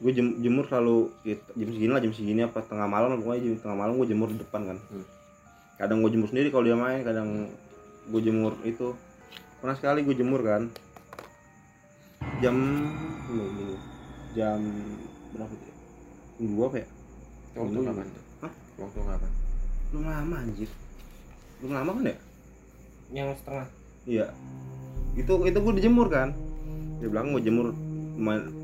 gue 0.01 0.13
jemur 0.17 0.65
selalu 0.65 1.13
ya, 1.23 1.37
jam 1.53 1.69
segini 1.77 1.93
lah 1.93 2.01
jam 2.01 2.13
segini 2.17 2.41
apa 2.41 2.65
tengah 2.65 2.89
malam 2.89 3.21
pokoknya 3.21 3.53
jam 3.53 3.69
tengah 3.69 3.77
malam 3.77 3.95
gue 4.01 4.09
jemur 4.09 4.29
di 4.33 4.41
depan 4.41 4.65
kan 4.65 4.79
Hmm. 4.89 5.05
kadang 5.77 6.01
gue 6.01 6.11
jemur 6.13 6.29
sendiri 6.29 6.49
kalau 6.49 6.65
dia 6.65 6.77
main 6.77 7.05
kadang 7.05 7.29
gue 8.09 8.21
jemur 8.25 8.57
itu 8.65 8.97
pernah 9.61 9.77
sekali 9.77 10.01
gue 10.03 10.17
jemur 10.17 10.41
kan 10.41 10.73
jam 12.41 12.57
dulu, 13.29 13.45
dulu. 13.53 13.77
jam 14.33 14.61
berapa 15.37 15.53
tuh 15.53 15.67
ya? 15.69 15.75
Jam 16.41 16.51
dua 16.57 16.67
apa 16.73 16.77
ya 16.81 16.89
waktu 17.51 17.79
kapan 17.85 18.07
tuh 18.09 18.25
Hah? 18.41 18.53
waktu 18.81 18.99
kapan 19.05 19.31
belum 19.91 20.05
lama 20.09 20.37
anjir 20.41 20.71
belum 21.61 21.73
lama 21.77 21.91
kan 21.93 22.05
ya 22.09 22.17
yang 23.11 23.29
setengah 23.37 23.69
Iya. 24.09 24.33
Itu 25.13 25.45
itu 25.45 25.59
gue 25.61 25.73
dijemur 25.77 26.09
kan. 26.09 26.33
Dia 27.05 27.13
bilang 27.13 27.37
gue 27.37 27.43
jemur 27.45 27.77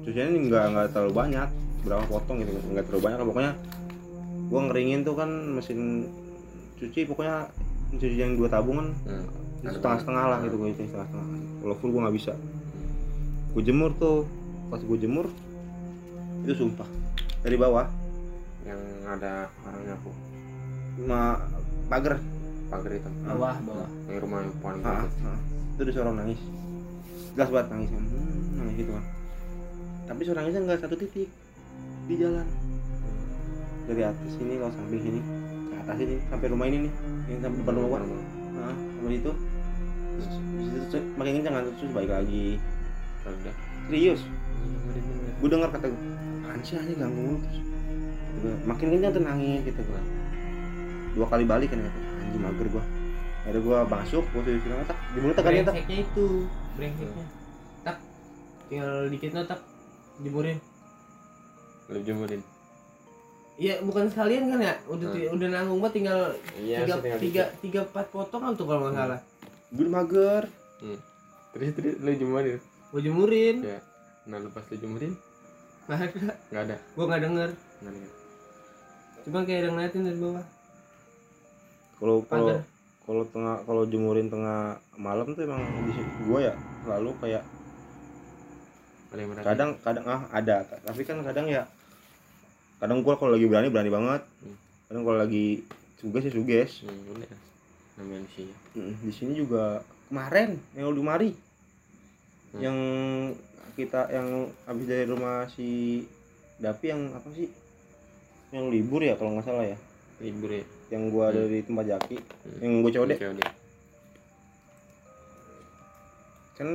cuciannya 0.05 0.31
ini 0.37 0.41
nggak 0.53 0.65
nggak 0.73 0.87
terlalu 0.93 1.13
banyak, 1.17 1.49
berapa 1.83 2.05
potong 2.07 2.45
gitu 2.45 2.51
nggak 2.73 2.85
terlalu 2.87 3.03
banyak 3.03 3.19
lah 3.19 3.29
pokoknya. 3.29 3.53
Gue 4.47 4.61
ngeringin 4.71 5.01
tuh 5.03 5.15
kan 5.19 5.31
mesin 5.57 6.07
cuci 6.77 7.09
pokoknya 7.09 7.51
cuci 7.97 8.17
yang 8.21 8.37
dua 8.37 8.53
tabungan 8.53 8.93
hmm. 9.09 9.27
setengah 9.65 9.99
setengah 10.05 10.25
lah 10.29 10.39
gitu 10.45 10.55
gue 10.61 10.71
setengah 10.77 11.09
setengah. 11.09 11.27
Kalau 11.65 11.75
full 11.81 11.91
gue 11.91 12.01
nggak 12.05 12.17
bisa. 12.17 12.33
Gue 13.57 13.63
jemur 13.65 13.91
tuh 13.97 14.29
pas 14.69 14.83
gue 14.83 14.99
jemur 14.99 15.31
itu 16.43 16.55
sumpah 16.59 16.87
dari 17.43 17.57
bawah 17.59 17.87
yang 18.67 18.79
ada 19.07 19.47
orangnya 19.63 19.95
aku 19.95 20.11
ma 21.07 21.39
pagar 21.87 22.19
pagar 22.67 22.91
itu 22.91 23.11
bawah 23.23 23.55
bawah 23.63 23.89
yang 24.11 24.19
rumah 24.19 24.39
yang 24.43 24.55
paling 24.59 24.83
Ah, 24.83 25.07
ah. 25.07 25.39
itu 25.79 25.81
ada 25.87 25.93
suara 25.95 26.11
nangis 26.11 26.41
jelas 27.39 27.49
banget 27.55 27.67
nangis 27.71 27.91
kan 27.95 28.03
hmm, 28.03 28.43
nangis 28.59 28.75
gitu 28.83 28.91
kan 28.95 29.05
tapi 30.07 30.21
suara 30.23 30.43
nangisnya 30.43 30.63
nggak 30.63 30.81
satu 30.87 30.95
titik 30.95 31.29
di 32.07 32.15
jalan. 32.15 32.47
Dari 33.87 34.03
atas 34.03 34.33
ini 34.39 34.55
kalau 34.59 34.73
samping 34.75 35.03
sini. 35.03 35.21
Ke 35.71 35.75
atas 35.83 35.99
ini 36.03 36.17
sampai 36.31 36.47
rumah 36.51 36.67
ini 36.71 36.79
nih. 36.87 36.93
Yang 37.31 37.39
sampai 37.43 37.59
depan 37.63 37.75
rumah 37.75 37.89
gua. 38.07 38.21
Nah 38.57 38.75
sama 38.75 39.11
itu 39.11 39.33
terus 40.17 40.29
di 40.33 40.99
makin 41.21 41.33
kencang 41.43 41.55
kan 41.59 41.63
terus 41.75 41.93
balik 41.93 42.11
lagi. 42.15 42.47
Udah. 43.27 43.55
Serius? 43.91 44.21
Gue 45.43 45.49
dengar 45.53 45.69
kata 45.75 45.91
gue 45.91 46.17
sih 46.67 46.75
anjing 46.75 46.99
ganggu 46.99 47.21
mulu. 47.21 47.39
Terus 47.43 47.63
Gua, 48.43 48.55
makin 48.69 48.87
kencang 48.97 49.13
tuh 49.15 49.23
nangis 49.23 49.61
gitu 49.63 49.81
gua. 49.87 50.03
Dua 51.15 51.27
kali 51.31 51.45
balik 51.47 51.69
kan 51.71 51.79
kata 51.83 52.01
anjing 52.27 52.43
mager 52.43 52.67
gua. 52.75 52.85
Ada 53.47 53.59
gua 53.63 53.79
masuk 53.87 54.25
gua 54.35 54.43
sudah 54.43 54.63
bilang 54.63 54.79
tak 54.91 54.99
di 55.15 55.19
mulut 55.23 55.35
tak 55.39 55.45
kali 55.47 55.63
tak 55.63 55.77
itu. 55.87 56.27
Brengseknya. 56.75 57.27
Tak. 57.87 57.97
Tinggal 58.67 59.07
dikit 59.15 59.31
no, 59.31 59.43
tak 59.47 59.61
jemurin. 60.21 60.59
Lu 61.89 61.99
jemurin. 62.03 62.43
Iya 63.57 63.81
bukan 63.81 64.13
sekalian 64.13 64.53
kan 64.53 64.61
ya? 64.61 64.75
Udah 64.85 65.09
Hmm. 65.11 65.33
udah 65.33 65.49
nanggung 65.49 65.81
banget 65.81 65.95
tinggal 65.97 66.21
iya 66.61 66.85
tiga, 66.85 66.95
tiga, 67.01 67.15
dikit. 67.17 67.47
tiga 67.65 67.81
empat 67.89 68.07
potongan 68.13 68.53
tuh 68.53 68.67
kalau 68.69 68.81
nggak 68.85 68.93
Hmm. 68.93 69.03
salah. 69.03 69.21
Gue 69.73 69.89
mager. 69.89 70.43
Terus 71.51 71.71
terus 71.73 71.95
lu 71.99 72.11
jemurin? 72.13 72.59
Gue 72.93 73.01
jemurin. 73.01 73.57
Ya 73.65 73.81
nah 74.27 74.37
lu 74.37 74.51
pas 74.51 74.67
lu 74.69 74.77
jemurin? 74.77 75.13
Nggak 75.87 75.99
ada. 75.99 76.33
Nggak 76.51 76.63
ada? 76.69 76.77
Gue 76.93 77.05
nggak 77.07 77.23
denger. 77.23 77.51
Nggak 77.81 77.93
ada 77.93 78.09
cuma 79.27 79.43
kayak 79.43 79.59
ada 79.59 79.69
ngeliatin 79.75 80.07
dari 80.07 80.19
bawah. 80.23 80.47
Kalau 81.97 82.17
kalau 82.29 82.47
kalau 83.03 83.23
tengah 83.27 83.57
kalau 83.67 83.83
jemurin 83.83 84.31
tengah 84.31 84.79
malam 84.95 85.35
tuh 85.35 85.43
emang 85.43 85.63
di 85.83 85.99
gua 86.27 86.39
ya 86.43 86.55
selalu 86.85 87.11
kayak 87.19 87.43
kadang 89.43 89.71
kadang 89.81 90.05
ah 90.05 90.23
ada. 90.31 90.67
Tapi 90.83 91.03
kan 91.03 91.23
kadang 91.23 91.47
ya 91.47 91.65
kadang 92.77 93.01
gua 93.01 93.17
kalau 93.17 93.35
lagi 93.35 93.47
berani 93.47 93.69
berani 93.71 93.91
banget. 93.91 94.23
Hmm. 94.43 94.57
kadang 94.87 95.03
kalau 95.03 95.19
lagi 95.19 95.47
suges 95.99 96.25
ya 96.27 96.33
suges. 96.33 96.71
Hmm, 96.87 97.15
udah 97.15 97.29
namanya 97.97 98.21
manusia. 98.23 98.53
Mm, 98.77 98.95
di 99.01 99.13
sini 99.13 99.33
juga 99.35 99.81
kemarin 100.07 100.61
yang 100.75 100.93
udah 100.93 101.05
mari 101.05 101.31
Hmm. 102.47 102.61
yang 102.63 102.79
kita 103.75 104.09
yang 104.09 104.49
habis 104.65 104.87
dari 104.87 105.05
rumah 105.05 105.45
si 105.51 106.01
Dapi 106.57 106.87
yang 106.89 107.13
apa 107.13 107.29
sih? 107.35 107.51
Yang 108.55 108.65
libur 108.71 109.03
ya 109.03 109.19
kalau 109.19 109.37
nggak 109.37 109.45
salah 109.45 109.67
ya. 109.67 109.77
Libur 110.23 110.49
ya? 110.55 110.65
Yang 110.89 111.03
gua 111.11 111.27
Hmm. 111.29 111.37
dari 111.37 111.59
tempat 111.61 111.85
Jaki. 111.85 112.17
Hmm. 112.17 112.59
yang 112.63 112.73
gua 112.81 112.91
COD. 112.95 113.13
kan 116.57 116.69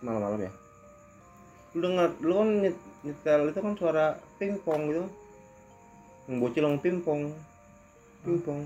malam-malam 0.00 0.48
ya 0.48 0.52
lu 1.76 1.84
dengar 1.84 2.08
lu 2.24 2.32
kan 2.40 2.48
nyet- 2.64 2.86
nyetel 3.04 3.40
itu 3.52 3.60
kan 3.60 3.72
suara 3.76 4.06
pingpong 4.40 4.80
gitu. 4.88 5.04
Yang 6.24 6.36
bocil 6.40 6.62
ngomong 6.64 6.80
pingpong. 6.80 7.20
Pingpong. 8.24 8.60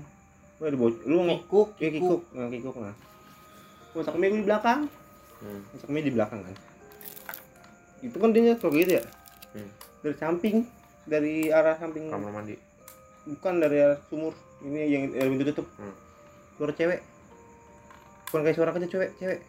Lu 0.57 0.63
ada 0.63 0.77
bocil 0.79 1.03
lu 1.03 1.13
ngomong 1.19 1.39
kikuk 1.43 1.69
ya 1.75 1.89
kikuk. 1.91 2.21
nah 2.31 2.47
kikuk 2.47 2.75
nah. 2.79 2.95
Gua 3.91 4.01
tak 4.07 4.15
di 4.15 4.47
belakang. 4.47 4.87
Hmm. 5.43 5.59
masak 5.75 5.89
mie 5.91 6.05
di 6.07 6.13
belakang 6.15 6.39
kan. 6.39 6.55
Itu 7.99 8.15
kan 8.15 8.31
dia 8.31 8.41
nyetel 8.47 8.69
gitu 8.71 8.91
ya? 8.95 9.03
Hmm. 9.51 9.69
dari 9.99 10.15
samping 10.15 10.55
dari 11.03 11.51
arah 11.51 11.75
samping. 11.75 12.07
Kamar 12.07 12.31
mandi. 12.31 12.55
Bukan 13.27 13.59
dari 13.59 13.77
arah 13.83 13.99
sumur. 14.07 14.31
Ini 14.63 14.81
yang 14.87 15.03
yang 15.11 15.27
pintu 15.35 15.51
tutup. 15.51 15.67
Hmm. 15.75 15.91
suara 16.55 16.71
cewek. 16.71 17.03
Bukan 18.31 18.39
kayak 18.47 18.55
suara 18.55 18.71
kerja 18.71 18.87
cewek 18.87 19.11
cewek. 19.19 19.39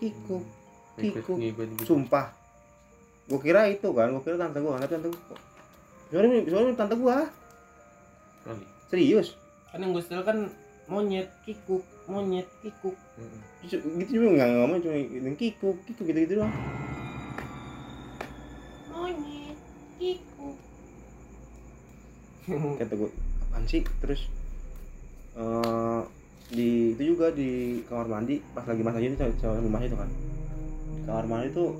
Kikuk 0.00 0.62
ngikut 0.98 1.24
Kikuk. 1.24 1.86
sumpah 1.88 2.41
gua 3.30 3.40
kira 3.42 3.70
itu 3.70 3.88
kan 3.94 4.10
gua 4.10 4.22
kira 4.22 4.36
tante 4.40 4.58
gua 4.58 4.78
tapi 4.80 4.92
tante 4.98 5.08
gua 5.10 5.38
soalnya 6.12 6.44
soalnya 6.44 6.74
tante 6.76 6.96
gua. 7.00 7.16
Kali. 8.42 8.64
serius? 8.90 9.38
Kan 9.72 9.80
yang 9.80 9.96
gue 9.96 10.02
setel 10.04 10.20
kan 10.26 10.38
monyet 10.90 11.30
kikuk 11.46 11.80
monyet 12.10 12.44
kikuk. 12.60 12.92
Hmm. 13.16 13.40
Gitu 13.64 14.10
juga 14.10 14.28
nggak 14.36 14.48
ngomong 14.58 14.78
cuma 14.82 14.94
yang 14.98 15.36
kikuk 15.38 15.78
kikuk 15.88 16.04
gitu 16.10 16.26
gitu 16.26 16.34
doang. 16.42 16.52
Monyet 18.92 19.58
kikuk. 19.96 20.56
Kata 22.82 22.92
gue 22.92 23.10
apaan 23.48 23.64
sih? 23.70 23.80
Terus 24.02 24.20
eh 25.32 26.02
di 26.52 26.92
itu 26.92 27.16
juga 27.16 27.32
di 27.32 27.80
kamar 27.88 28.12
mandi 28.12 28.44
pas 28.52 28.68
lagi 28.68 28.84
masak 28.84 29.00
ini 29.00 29.16
sama 29.16 29.32
sama 29.40 29.62
rumahnya 29.62 29.88
itu 29.88 29.96
kan. 29.96 30.10
Di 31.00 31.02
kamar 31.08 31.24
mandi 31.30 31.48
tuh 31.54 31.70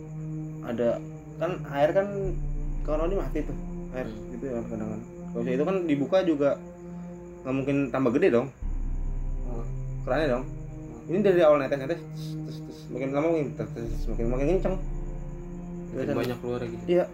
ada 0.64 0.96
kan 1.42 1.59
air 1.74 1.90
kan 1.90 2.07
kamar 2.87 2.98
mandi 3.02 3.16
mati 3.18 3.38
tuh 3.42 3.57
air 3.98 4.07
gitu 4.31 4.44
ya 4.46 4.62
kadang 4.70 4.88
kan 4.94 5.00
kalau 5.33 5.48
itu 5.50 5.64
kan 5.66 5.76
dibuka 5.90 6.18
juga 6.22 6.50
nggak 7.42 7.55
mungkin 7.59 7.76
tambah 7.90 8.14
gede 8.14 8.28
dong. 8.31 8.46
Oh. 9.50 9.66
kerannya 10.07 10.28
dong. 10.31 10.44
Ini 11.11 11.18
dari 11.18 11.42
awal 11.42 11.59
netes 11.59 11.74
netes 11.74 11.98
terus, 11.98 12.59
terus 12.62 12.81
makin 12.94 13.09
lama 13.11 13.26
makin 13.35 13.46
terus, 13.59 13.70
terus, 13.74 14.02
makin 14.07 14.26
makin 14.31 14.46
kenceng. 14.55 14.76
Makin 15.90 16.14
banyak 16.14 16.38
keluar 16.38 16.61
gitu 16.62 16.85
iya. 16.87 17.05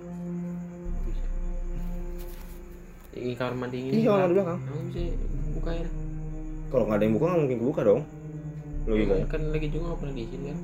Ini 3.18 3.34
kamar 3.34 3.54
mandi 3.56 3.78
ini 3.80 4.04
Iya, 4.04 4.10
kamar 4.12 4.20
mandi 4.20 4.34
belakang. 4.36 4.58
bisa 4.92 5.00
buka 5.56 5.70
ya 5.72 5.88
kalau 6.68 6.84
nggak 6.84 6.98
ada 7.00 7.04
yang 7.08 7.14
buka 7.16 7.24
nggak 7.24 7.40
mungkin 7.40 7.58
kebuka 7.64 7.80
dong. 7.80 8.02
Logikanya. 8.88 9.26
kan 9.28 9.42
lagi 9.52 9.66
juga 9.72 9.84
nggak 9.88 9.98
pernah 10.00 10.14
diizin 10.16 10.42
kan 10.48 10.58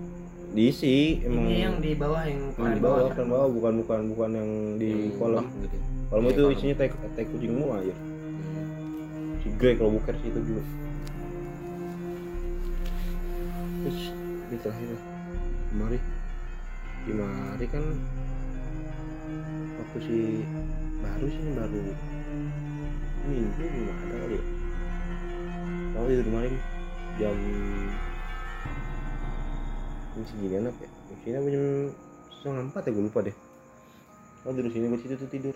diisi 0.54 0.94
emang 1.20 1.44
ini 1.44 1.58
yang 1.60 1.76
di 1.78 1.92
bawah 1.92 2.22
yang 2.22 2.54
di 2.54 2.78
bawah 2.78 3.10
kan 3.10 3.26
bawah 3.26 3.48
bukan 3.50 3.72
bukan 3.82 4.00
bukan 4.08 4.30
yang 4.32 4.50
di 4.78 4.90
Yang 5.10 5.18
kolam. 5.18 5.44
gitu. 5.58 5.76
Kolam 6.06 6.22
Iya, 6.22 6.30
itu 6.30 6.40
kolam. 6.40 6.54
isinya 6.54 6.74
tai 6.76 6.88
tai 7.10 7.24
kucing 7.26 7.52
semua 7.52 7.74
aja 7.76 7.94
Hmm. 7.94 9.40
si 9.40 9.48
Grey 9.52 9.74
kalau 9.74 9.90
buker 9.92 10.14
sih 10.14 10.28
itu 10.28 10.40
dulu. 10.40 10.62
Terus 13.76 14.00
ini 14.44 14.56
terakhir 14.58 14.88
kemari 15.68 15.98
kemari 17.04 17.66
kan 17.66 17.84
waktu 19.74 19.98
si 20.00 20.18
baru 20.98 21.26
sih 21.26 21.42
baru 21.52 21.80
minggu 23.24 23.58
belum 23.58 23.88
ada 23.90 24.14
kali 24.16 24.36
ya. 24.36 24.44
Kalau 25.90 26.08
itu 26.08 26.22
kemarin 26.22 26.54
jam 27.16 27.36
jam 30.14 30.22
seginian 30.24 30.68
apa 30.68 30.80
ya? 30.80 30.90
Jam 30.90 31.16
segini 31.18 31.36
apa 31.36 31.48
jam 31.50 31.64
setengah 32.32 32.62
empat 32.64 32.82
ya 32.82 32.90
gue 32.90 33.04
lupa 33.04 33.20
deh. 33.20 33.36
Oh 34.44 34.52
dari 34.52 34.68
sini 34.68 34.86
gue 34.86 35.00
situ 35.00 35.14
tuh 35.16 35.28
tidur. 35.28 35.54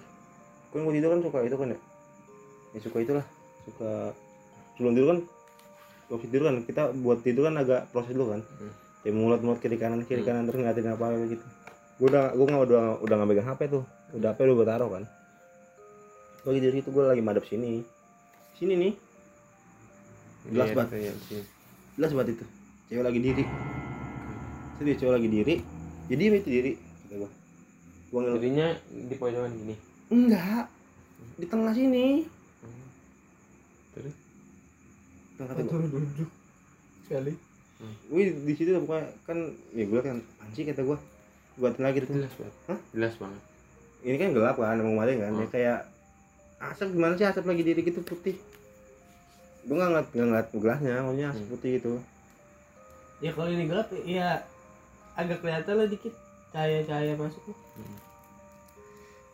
Kan 0.71 0.83
gue 0.83 0.95
tidur 0.95 1.11
kan 1.13 1.21
suka 1.21 1.39
itu 1.43 1.57
kan 1.57 1.69
ya? 1.71 1.79
Ya 2.73 2.79
suka 2.81 2.99
itulah. 2.99 3.27
Suka 3.65 3.91
sebelum 4.75 4.93
tidur 4.93 5.09
kan? 5.09 5.19
Waktu 6.09 6.25
tidur 6.27 6.43
kan? 6.45 6.55
Kita 6.65 6.83
buat 6.95 7.19
tidur 7.21 7.43
kan 7.47 7.55
agak 7.57 7.81
proses 7.89 8.13
dulu 8.13 8.33
kan? 8.33 8.43
Hmm. 8.59 8.75
ya 9.07 9.15
mulut 9.15 9.39
mulut 9.41 9.63
kiri 9.63 9.79
kanan 9.79 10.03
kiri 10.03 10.21
Hmm. 10.21 10.29
kanan 10.29 10.43
terus 10.45 10.59
ngeliatin 10.59 10.91
apa 10.91 11.07
gitu. 11.29 11.45
Gue 11.99 12.09
udah 12.09 12.35
gue 12.35 12.45
nggak 12.45 12.63
udah 12.67 12.83
udah 12.99 13.15
nggak 13.15 13.29
megang 13.29 13.47
hp 13.47 13.61
tuh. 13.69 13.85
Udah 14.11 14.35
hp 14.35 14.39
udah 14.43 14.55
gue 14.57 14.67
taruh 14.67 14.91
kan? 14.91 15.05
Gue 16.43 16.53
diri 16.57 16.79
itu 16.81 16.91
gue 16.91 17.05
lagi 17.05 17.23
madep 17.23 17.45
sini. 17.45 17.85
Sini 18.57 18.75
nih. 18.75 18.93
Jelas 20.49 20.67
Iya, 20.67 20.75
banget. 20.75 20.91
iya. 20.97 21.13
jelas 21.95 22.11
banget 22.11 22.29
itu. 22.35 22.45
Cewek 22.89 23.05
lagi 23.05 23.21
diri 23.21 23.45
serius 24.79 24.99
cewek 24.99 25.15
lagi 25.15 25.29
diri. 25.29 25.55
Jadi 26.09 26.23
itu 26.25 26.49
diri 26.49 26.73
kata 27.05 27.29
gue 28.09 28.19
ngel 28.19 28.37
jadinya 28.37 28.67
di 28.89 29.15
pojokan 29.15 29.53
gini 29.53 29.75
enggak. 30.09 30.65
Di 31.37 31.45
tengah 31.45 31.73
sini. 31.73 32.25
Terus? 33.93 34.15
Tengah 35.37 35.49
kata 35.53 35.63
gue 35.63 35.79
duduk? 35.85 36.31
Sekali. 37.05 37.33
Wih 38.09 38.29
di 38.43 38.53
situ 38.55 38.75
pokoknya 38.75 39.07
kan 39.23 39.39
ya 39.71 39.85
gue 39.85 40.01
kan 40.01 40.17
anjing 40.41 40.67
kata 40.67 40.83
gue 40.83 40.99
buatin 41.57 41.83
lagi 41.83 41.99
tuh. 42.03 42.15
Jelas 42.15 42.33
banget. 42.35 42.55
Hah? 42.67 42.79
jelas 42.95 43.15
banget. 43.17 43.43
Ini 43.99 44.17
kan 44.17 44.31
gelap 44.33 44.57
kan 44.57 44.79
emang 44.79 44.95
kemarin 44.95 45.17
kan 45.19 45.33
ya 45.33 45.39
Hmm. 45.39 45.51
kayak 45.51 45.79
asap 46.59 46.89
gimana 46.91 47.15
sih 47.15 47.27
asap 47.27 47.45
lagi 47.45 47.63
diri 47.63 47.81
gitu 47.83 48.01
putih. 48.01 48.35
Gue 49.63 49.75
nggak 49.75 49.89
ngeliat 49.91 50.09
nggak 50.09 50.27
ngeliat 50.27 50.49
gelasnya 50.51 50.95
maksudnya 51.03 51.27
asap 51.29 51.43
Hmm. 51.45 51.53
putih 51.53 51.71
gitu. 51.77 51.93
Ya 53.19 53.31
kalau 53.35 53.51
ini 53.51 53.65
gelap 53.67 53.89
ya 54.07 54.29
agak 55.19 55.43
kelihatan 55.43 55.75
lah 55.75 55.89
dikit 55.91 56.15
cahaya-cahaya 56.55 57.19
masuk 57.19 57.43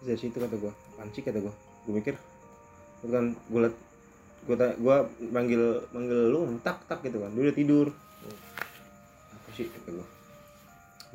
Terus 0.01 0.07
dari 0.09 0.19
situ 0.19 0.37
kata 0.41 0.57
gue 0.57 0.73
anjing 1.01 1.25
kata 1.25 1.39
gue 1.45 1.55
gue 1.85 1.93
mikir 1.93 2.17
kan 3.05 3.37
gue 3.37 3.61
liat 3.61 3.77
gue 4.45 4.57
gue 4.57 4.97
manggil 5.29 5.63
manggil 5.93 6.33
lu 6.33 6.49
tak 6.65 6.81
tak 6.89 7.05
gitu 7.05 7.21
kan. 7.21 7.33
Dia 7.33 7.49
udah 7.49 7.57
tidur. 7.57 7.87
Apa 9.33 9.49
sih 9.57 9.69
kata 9.69 9.89
gue 9.93 10.07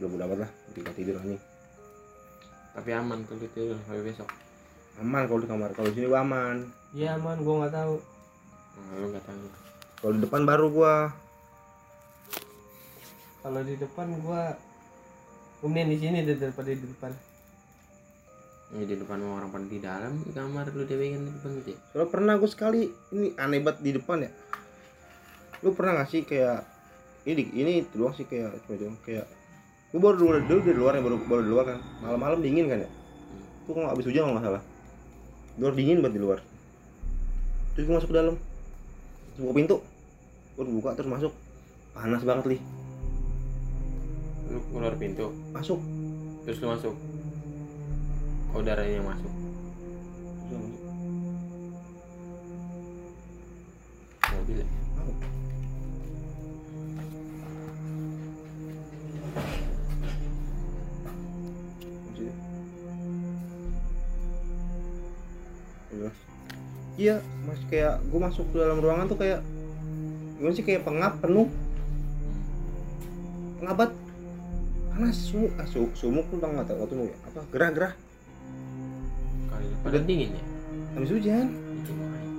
udah 0.01 0.07
udah 0.09 0.25
amat 0.29 0.37
lah 0.45 0.51
kita 0.73 0.93
tidur 0.93 1.17
anjing. 1.17 1.41
Tapi 2.73 2.89
aman 2.93 3.25
kalau 3.25 3.41
itu 3.41 3.73
sampai 3.85 4.05
besok. 4.05 4.29
Aman 5.01 5.25
kalau 5.25 5.41
di 5.41 5.49
kamar 5.49 5.69
kalau 5.73 5.89
di 5.89 5.95
sini 5.97 6.07
gue 6.09 6.19
aman. 6.21 6.57
Iya 6.93 7.17
aman 7.17 7.37
gua 7.45 7.65
nggak 7.65 7.73
tahu. 7.73 7.95
Nah, 8.77 8.93
lu 8.97 9.07
nggak 9.13 9.25
tahu. 9.25 9.45
Kalau 9.99 10.13
di 10.17 10.21
depan 10.25 10.41
baru 10.45 10.65
gue 10.69 10.95
kalau 13.39 13.61
di 13.63 13.75
depan 13.79 14.07
gua 14.19 14.53
kemudian 15.59 15.91
di 15.91 15.97
sini 15.99 16.23
deh 16.23 16.35
daripada 16.39 16.71
di 16.71 16.83
depan. 16.83 17.11
Ini 18.69 18.85
di 18.85 18.95
depan 19.01 19.17
mau 19.17 19.41
orang 19.41 19.49
pada 19.49 19.65
di 19.65 19.81
dalam 19.81 20.21
di 20.21 20.29
kamar 20.29 20.69
lu 20.77 20.85
dia 20.85 20.93
pegang 20.93 21.25
di 21.25 21.33
depan 21.33 21.51
gitu 21.57 21.69
ya? 21.73 21.79
Soalnya 21.89 22.09
pernah 22.13 22.33
gue 22.37 22.49
sekali 22.53 22.81
ini 23.17 23.33
aneh 23.33 23.59
banget 23.65 23.81
di 23.81 23.91
depan 23.97 24.17
ya. 24.21 24.31
Lu 25.65 25.73
pernah 25.73 25.91
gak 25.97 26.13
sih 26.13 26.21
kayak 26.21 26.69
ini 27.25 27.49
ini 27.57 27.71
itu 27.81 27.97
doang 27.97 28.13
sih 28.13 28.29
kayak 28.29 28.61
cuma 28.63 28.77
doang 28.77 28.97
kayak 29.01 29.25
gue 29.89 29.97
baru 29.97 30.15
dulu 30.21 30.37
dulu 30.45 30.59
di 30.61 30.73
luar 30.77 30.93
ya 30.95 31.01
baru 31.01 31.17
baru 31.17 31.41
di 31.41 31.49
luar 31.49 31.65
kan. 31.65 31.79
Malam-malam 32.05 32.39
dingin 32.45 32.69
kan 32.69 32.85
ya? 32.85 32.89
Tuh 33.65 33.73
kalau 33.73 33.89
habis 33.89 34.05
hujan 34.05 34.21
kalau 34.29 34.37
nggak 34.37 34.45
salah. 34.45 34.63
Luar 35.57 35.73
dingin 35.73 35.97
banget 36.05 36.15
di 36.15 36.21
luar. 36.21 36.39
Terus 37.73 37.83
gue 37.89 37.95
masuk 37.97 38.09
ke 38.13 38.17
dalam. 38.21 38.35
Buka 39.41 39.53
pintu 39.57 39.77
gue 40.53 40.63
buka 40.69 40.93
terus 40.93 41.09
masuk. 41.09 41.33
Panas 41.97 42.21
banget 42.21 42.45
li 42.53 42.57
lu 44.49 44.59
keluar 44.73 44.97
pintu. 44.97 45.29
Masuk. 45.53 45.79
Terus 46.45 46.59
lu 46.61 46.67
masuk. 46.73 46.95
Udaranya 48.57 48.97
yang 48.97 49.07
masuk. 49.07 49.31
Terus 49.31 50.47
gua 50.49 50.59
masuk. 50.65 50.79
mobil 54.39 54.61
ya. 54.61 54.67
Udah. 65.89 66.13
Iya, 66.99 67.15
masih 67.47 67.65
kayak 67.71 67.95
gue 68.05 68.19
masuk 68.19 68.45
ke 68.51 68.55
dalam 68.59 68.79
ruangan 68.83 69.07
tuh 69.07 69.19
kayak 69.19 69.39
gimana 70.39 70.53
sih 70.55 70.65
kayak 70.65 70.85
pengap 70.87 71.13
penuh. 71.19 71.47
Pengabat 73.59 73.91
panas 74.99 75.15
sumuk 75.15 75.51
ah 75.55 75.63
su- 75.63 75.95
sumuk 75.95 76.27
tuh 76.27 76.43
tau 76.43 76.51
nggak 76.51 76.67
tau 76.67 76.83
tuh 76.83 77.07
ya 77.07 77.15
apa 77.23 77.39
gerah 77.55 77.69
gerah. 77.71 77.93
Kali 79.47 79.65
pada 79.79 79.97
dingin 80.03 80.35
ya? 80.35 80.43
Habis 80.99 81.09
hujan. 81.15 81.45
Itu 81.55 81.91
makanya. 81.95 82.29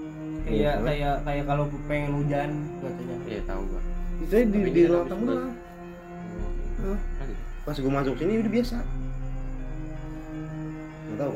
kayak 0.44 0.52
Iya. 0.52 0.72
kayak 0.84 1.14
kayak 1.24 1.44
kalau 1.48 1.64
pengen 1.88 2.10
hujan 2.20 2.50
katanya. 2.84 3.16
Iya 3.24 3.40
tahu 3.48 3.60
gua. 3.64 3.80
Itu 4.20 4.34
di, 4.36 4.44
Tapi 4.44 4.70
di 4.76 4.82
ruang 4.84 5.06
tamu 5.08 5.24
kali. 5.24 5.40
pas 7.60 7.76
gue 7.76 7.92
masuk 7.92 8.14
sini 8.20 8.32
udah 8.44 8.52
biasa. 8.52 8.76
Nggak 11.00 11.16
tahu. 11.16 11.34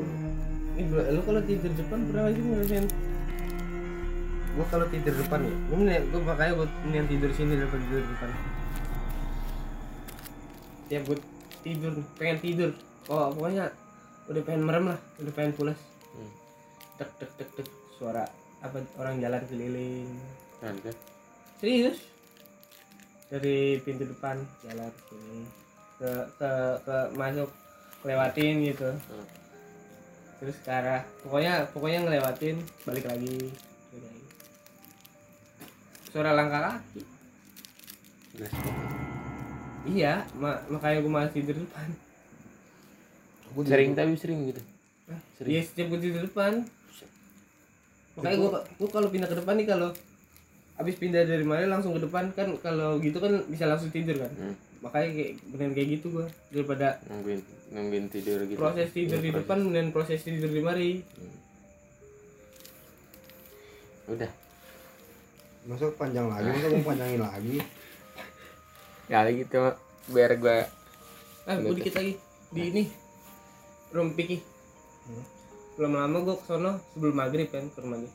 Ini 0.76 0.88
lu 1.08 1.20
kalau 1.24 1.40
tidur 1.40 1.72
depan 1.72 1.98
pernah 2.04 2.24
lagi 2.28 2.40
ngerasain 2.44 2.86
gua 4.54 4.66
kalau 4.70 4.86
tidur 4.86 5.14
depan 5.16 5.40
ya 5.40 5.54
gua, 5.66 5.76
mending- 5.80 6.06
gua 6.12 6.20
makanya 6.28 6.52
gua 6.54 6.66
mending 6.84 7.06
tidur 7.10 7.30
sini 7.32 7.52
daripada 7.58 7.80
tidur 7.80 8.04
depan 8.06 8.28
tiap 10.88 11.02
gua 11.08 11.18
tidur 11.64 11.92
pengen 12.20 12.38
tidur. 12.40 12.70
Oh 13.08 13.32
pokoknya 13.32 13.72
udah 14.28 14.42
pengen 14.44 14.62
merem 14.64 14.84
lah 14.92 14.98
udah 15.20 15.32
pengen 15.32 15.52
pulas. 15.56 15.78
Hmm. 16.14 16.32
tek 17.00 17.10
tek 17.20 17.30
tek 17.36 17.48
tek. 17.56 17.66
Suara 17.96 18.24
apa 18.64 18.80
orang 19.00 19.20
jalan 19.20 19.42
keliling. 19.48 20.08
Kan, 20.60 20.76
kan? 20.80 20.96
serius? 21.60 22.00
Dari 23.28 23.80
pintu 23.82 24.08
depan 24.08 24.40
jalan 24.64 24.92
sini 25.08 25.44
ke 25.94 26.10
ke 26.36 26.50
ke 26.84 26.96
masuk 27.16 27.50
lewatin 28.04 28.54
gitu. 28.68 28.90
Hmm. 28.92 29.26
terus 30.42 30.56
ke 30.60 30.68
arah 30.68 31.00
pokoknya 31.24 31.64
pokoknya 31.72 31.98
ngelewatin 32.04 32.56
balik 32.84 33.08
lagi. 33.08 33.48
Suara 36.14 36.30
langkah 36.30 36.78
kaki. 36.78 37.02
Iya 39.86 40.24
ma 40.34 40.56
makanya 40.66 40.98
gue 40.98 41.12
malah 41.12 41.28
tidur 41.28 41.56
depan. 41.56 41.88
Sering 43.62 43.92
tapi 43.92 44.16
sering 44.16 44.40
gitu. 44.48 44.62
Sering. 45.36 45.50
iya 45.50 45.60
setiap 45.60 45.92
gue 45.92 46.00
tidur 46.00 46.24
depan. 46.24 46.64
Makanya 48.14 48.36
gue 48.36 48.50
gue 48.80 48.88
kalau 48.88 49.08
pindah 49.08 49.28
ke 49.28 49.36
depan 49.36 49.54
nih 49.54 49.68
kalau 49.68 49.90
abis 50.74 50.94
pindah 50.96 51.22
dari 51.22 51.42
mana 51.42 51.70
langsung 51.70 51.92
ke 51.92 52.02
depan 52.02 52.32
kan 52.32 52.50
kalau 52.58 52.98
gitu 52.98 53.18
kan 53.18 53.46
bisa 53.46 53.64
langsung 53.64 53.88
tidur 53.88 54.18
kan? 54.18 54.32
Hmm. 54.34 54.56
makanya 54.82 55.16
kayak 55.16 55.32
bener 55.48 55.72
kayak 55.72 55.88
gitu 55.96 56.06
gua 56.12 56.26
daripada 56.52 57.00
nungguin 57.08 57.40
nungguin 57.72 58.04
tidur 58.12 58.36
gitu. 58.44 58.60
proses 58.60 58.92
tidur 58.92 59.16
Iya, 59.16 59.22
di 59.22 59.30
proses. 59.30 59.40
depan 59.40 59.58
dan 59.72 59.86
proses 59.96 60.20
tidur 60.20 60.50
di 60.50 60.60
mari. 60.60 60.90
Udah. 64.04 64.28
Masa 65.64 65.88
panjang 65.96 66.28
lagi? 66.28 66.52
Masa 66.52 66.68
gue 66.68 66.84
panjangin 66.84 67.20
lagi 67.22 67.56
kali 69.10 69.44
gitu 69.44 69.74
biar 70.10 70.36
gua 70.40 70.64
ah 71.44 71.56
gue 71.60 71.76
dikit 71.76 72.00
lagi. 72.00 72.16
Di 72.54 72.60
ini. 72.72 72.84
Room 73.92 74.16
piki 74.16 74.54
belum 75.74 75.98
lama 75.98 76.22
gue 76.22 76.36
kesono 76.38 76.78
sebelum 76.94 77.14
maghrib 77.18 77.50
kan 77.50 77.66
ke 77.66 77.82
rumah 77.82 77.98
dia. 77.98 78.12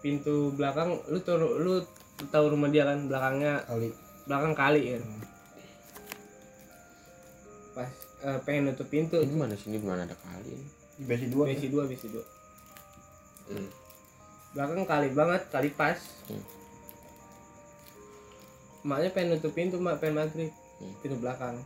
Pintu 0.00 0.54
belakang 0.56 0.96
lu 1.12 1.18
tau 1.20 1.36
lu 1.36 1.84
tahu 2.32 2.56
rumah 2.56 2.72
dia 2.72 2.88
kan 2.88 3.04
belakangnya 3.04 3.68
kali. 3.68 3.92
Belakang 4.24 4.54
kali 4.56 4.82
kan 4.96 5.04
pas 7.76 7.92
eh, 8.26 8.38
pengen 8.42 8.72
nutup 8.72 8.88
pintu. 8.90 9.20
Ini 9.20 9.34
mana 9.36 9.54
sini 9.54 9.78
mana 9.78 10.08
ada 10.08 10.16
kali. 10.16 10.56
Di 10.98 11.04
besi 11.04 11.26
dua 11.28 11.44
besi 11.46 11.66
dua 11.68 11.84
besi 11.84 12.06
dua. 12.10 12.24
Hmm. 13.48 13.70
belakang 14.56 14.84
kali 14.88 15.08
banget 15.12 15.42
kali 15.52 15.68
pas. 15.76 16.00
Hmm. 16.32 16.57
Maknya 18.86 19.10
pengen 19.14 19.38
nutup 19.38 19.52
pintu 19.54 19.76
mak 19.78 19.98
pengen 20.02 20.22
maghrib. 20.22 20.50
Hmm. 20.78 20.94
pintu 21.02 21.16
belakang. 21.18 21.56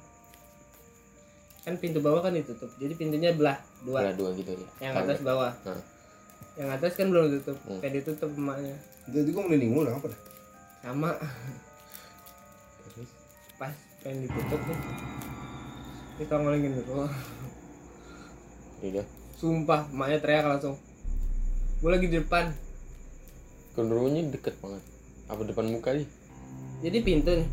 Kan 1.63 1.75
pintu 1.79 2.01
bawah 2.01 2.25
kan 2.25 2.33
ditutup. 2.33 2.73
Jadi 2.81 2.97
pintunya 2.97 3.37
belah 3.37 3.61
dua. 3.85 4.09
Dua 4.09 4.13
dua 4.17 4.31
gitu 4.37 4.57
ya. 4.57 4.91
Yang 4.91 4.95
atas 5.05 5.19
bawah. 5.21 5.53
Nah. 5.65 5.83
yang 6.53 6.69
atas 6.69 6.93
kan 7.01 7.09
belum 7.09 7.33
ditutup. 7.33 7.57
Hmm. 7.65 7.81
kayak 7.81 8.05
ditutup 8.05 8.29
emaknya 8.37 8.77
jadi 9.11 9.29
gue 9.35 9.43
melindungi 9.43 9.75
mulu 9.75 9.91
apa 9.91 10.07
dah 10.15 10.21
sama 10.83 11.11
pas 13.59 13.75
pengen 14.03 14.27
ditutup 14.27 14.61
nih. 14.67 14.79
Kita 16.19 16.35
ngolongin 16.39 16.75
dulu 16.83 17.07
udah 18.83 19.07
sumpah 19.39 19.87
emaknya 19.91 20.19
teriak 20.19 20.47
langsung. 20.47 20.75
Gue 21.83 21.91
lagi 21.91 22.07
di 22.11 22.19
depan. 22.19 22.51
Genderunya 23.79 24.27
deket 24.27 24.59
banget. 24.59 24.83
Apa 25.31 25.47
depan 25.47 25.67
muka 25.71 25.95
sih 25.95 26.07
jadi 26.83 26.99
pintu 27.01 27.31
nih. 27.39 27.49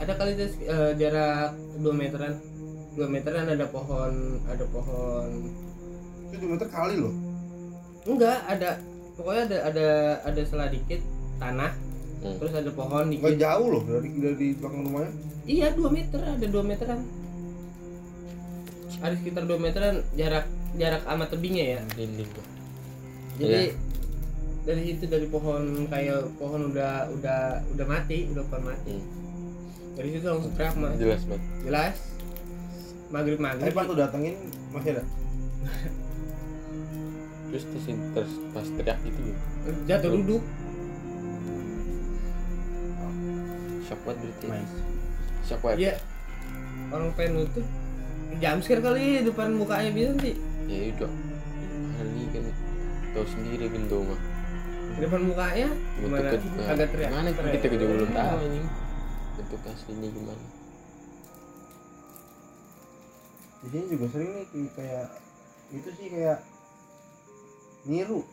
Ada 0.00 0.12
kali 0.16 0.32
des- 0.32 0.64
eh, 0.64 0.92
jarak 0.96 1.52
2 1.78 1.92
meteran. 1.92 2.34
2 2.96 3.06
meteran 3.06 3.46
ada 3.46 3.68
pohon 3.68 4.40
ada 4.48 4.64
pohon. 4.72 5.28
Itu 6.30 6.34
dua 6.40 6.50
meter 6.56 6.68
kali 6.70 6.94
loh. 6.98 7.14
Enggak 8.06 8.38
ada 8.48 8.80
pokoknya 9.14 9.42
ada 9.46 9.58
ada 9.68 9.88
ada 10.24 10.40
selah 10.48 10.68
dikit 10.72 11.00
tanah. 11.38 11.72
Hmm. 12.20 12.36
terus 12.36 12.52
ada 12.52 12.70
pohon 12.72 13.08
dikit. 13.08 13.36
Jauh 13.40 13.68
loh 13.72 13.82
dari 13.84 14.10
dari 14.20 14.46
belakang 14.56 14.82
rumahnya. 14.88 15.10
Iya 15.48 15.66
2 15.72 15.88
meter 15.88 16.20
ada 16.20 16.46
2 16.46 16.62
meteran. 16.64 17.00
Ada 19.00 19.14
sekitar 19.16 19.42
2 19.48 19.56
meteran 19.56 19.94
jarak 20.16 20.46
jarak 20.76 21.02
sama 21.04 21.24
tebingnya 21.28 21.64
ya. 21.76 21.80
Dinding 21.96 22.30
tuh. 22.30 22.46
Jadi 23.40 23.62
dari 24.60 24.92
situ 24.92 25.08
dari 25.08 25.26
pohon 25.26 25.88
kayak 25.88 26.36
pohon 26.36 26.68
udah 26.68 27.08
udah 27.16 27.64
udah 27.72 27.86
mati 27.88 28.28
udah 28.28 28.44
pohon 28.44 28.64
mati. 28.68 28.94
Hmm. 29.00 29.08
dari 29.96 30.08
situ 30.16 30.24
langsung 30.28 30.52
teriak 30.56 30.74
mah 30.76 30.92
jelas 30.96 31.22
banget 31.24 31.44
jelas. 31.64 31.96
Maghrib 33.10 33.42
Tapi 33.42 33.46
maghrib 33.50 33.74
pas 33.74 33.84
tuh 33.90 33.98
datengin 33.98 34.36
masih 34.70 34.90
ada. 34.94 35.04
terus 37.50 37.64
terus 37.66 37.84
terus 38.14 38.32
pas 38.54 38.66
teriak 38.78 38.98
gitu 39.02 39.20
ya 39.24 39.36
jatuh 39.88 40.10
duduk. 40.20 40.42
Shock 43.90 44.00
banget 44.06 44.18
berarti. 44.22 44.46
Nice. 44.46 44.76
shock 45.42 45.60
banget. 45.66 45.78
Iya. 45.82 45.94
Orang 46.94 47.10
pengen 47.18 47.42
nutup. 47.42 47.66
Jam 48.38 48.62
scare 48.62 48.78
kali 48.78 49.26
depan 49.26 49.50
mukanya 49.58 49.90
bisa 49.90 50.14
sih. 50.22 50.38
Ya 50.70 50.94
udah. 50.94 51.10
Kali 51.98 52.22
kan 52.30 52.44
tahu 53.10 53.26
sendiri 53.26 53.66
bendo 53.66 54.06
mah 54.06 54.20
depan 54.92 55.20
mukanya 55.22 55.68
gimana 55.96 56.28
juga 56.32 56.60
agak 56.66 56.88
teriak 56.90 57.10
gimana 57.10 57.28
teriak. 57.30 57.52
kita 57.56 57.66
juga 57.70 57.84
belum 57.88 58.10
tahu 58.10 58.36
ini 58.44 58.60
bentuk 59.36 59.60
aslinya 59.64 60.08
gimana 60.10 60.44
Di 63.60 63.68
sini 63.68 63.84
juga 63.88 64.06
sering 64.08 64.30
nih 64.32 64.70
kayak- 64.72 65.12
itu 65.70 65.88
sih 65.92 66.06
kayak 66.08 66.38
niru. 67.84 68.24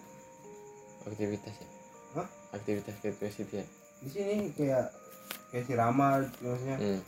aktivitas 1.04 1.52
ya 1.54 1.68
Hah? 2.16 2.28
aktivitas 2.52 2.96
aktivitas 2.96 3.36
itu 3.38 3.54
ya 3.54 3.66
Di 3.98 4.10
sini 4.10 4.34
kayak 4.54 4.88
kayak 5.50 5.64
si 5.64 5.74
Rama 5.74 6.08
maksudnya. 6.38 6.78
hmm. 6.78 7.02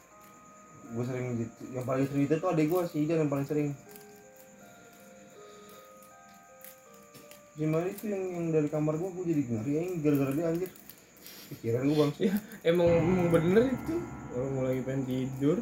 Gue 0.90 1.04
sering 1.06 1.28
di- 1.36 1.48
yang 1.70 1.86
paling 1.86 2.06
sering 2.06 2.26
itu 2.26 2.36
tuh 2.36 2.50
adek 2.50 2.66
gue 2.66 2.82
si 2.86 2.98
Idan 3.04 3.22
yang 3.22 3.30
paling 3.30 3.46
sering. 3.46 3.70
Gimana 7.60 7.92
itu 7.92 8.08
yang 8.08 8.24
yang 8.24 8.46
dari 8.56 8.72
kamar 8.72 8.96
gue 8.96 9.10
gue 9.12 9.26
jadi 9.36 9.44
ngeri 9.52 9.74
yang 9.76 9.88
gara-gara 10.00 10.32
dia 10.32 10.46
anjir. 10.48 10.72
Pikiran 11.52 11.84
gue 11.92 11.98
bang. 12.00 12.12
ya 12.24 12.36
emang 12.64 12.88
emang 12.88 13.28
bener 13.36 13.64
itu. 13.68 13.96
Orang 14.32 14.50
mau 14.56 14.64
lagi 14.64 14.82
pengen 14.88 15.04
tidur. 15.04 15.58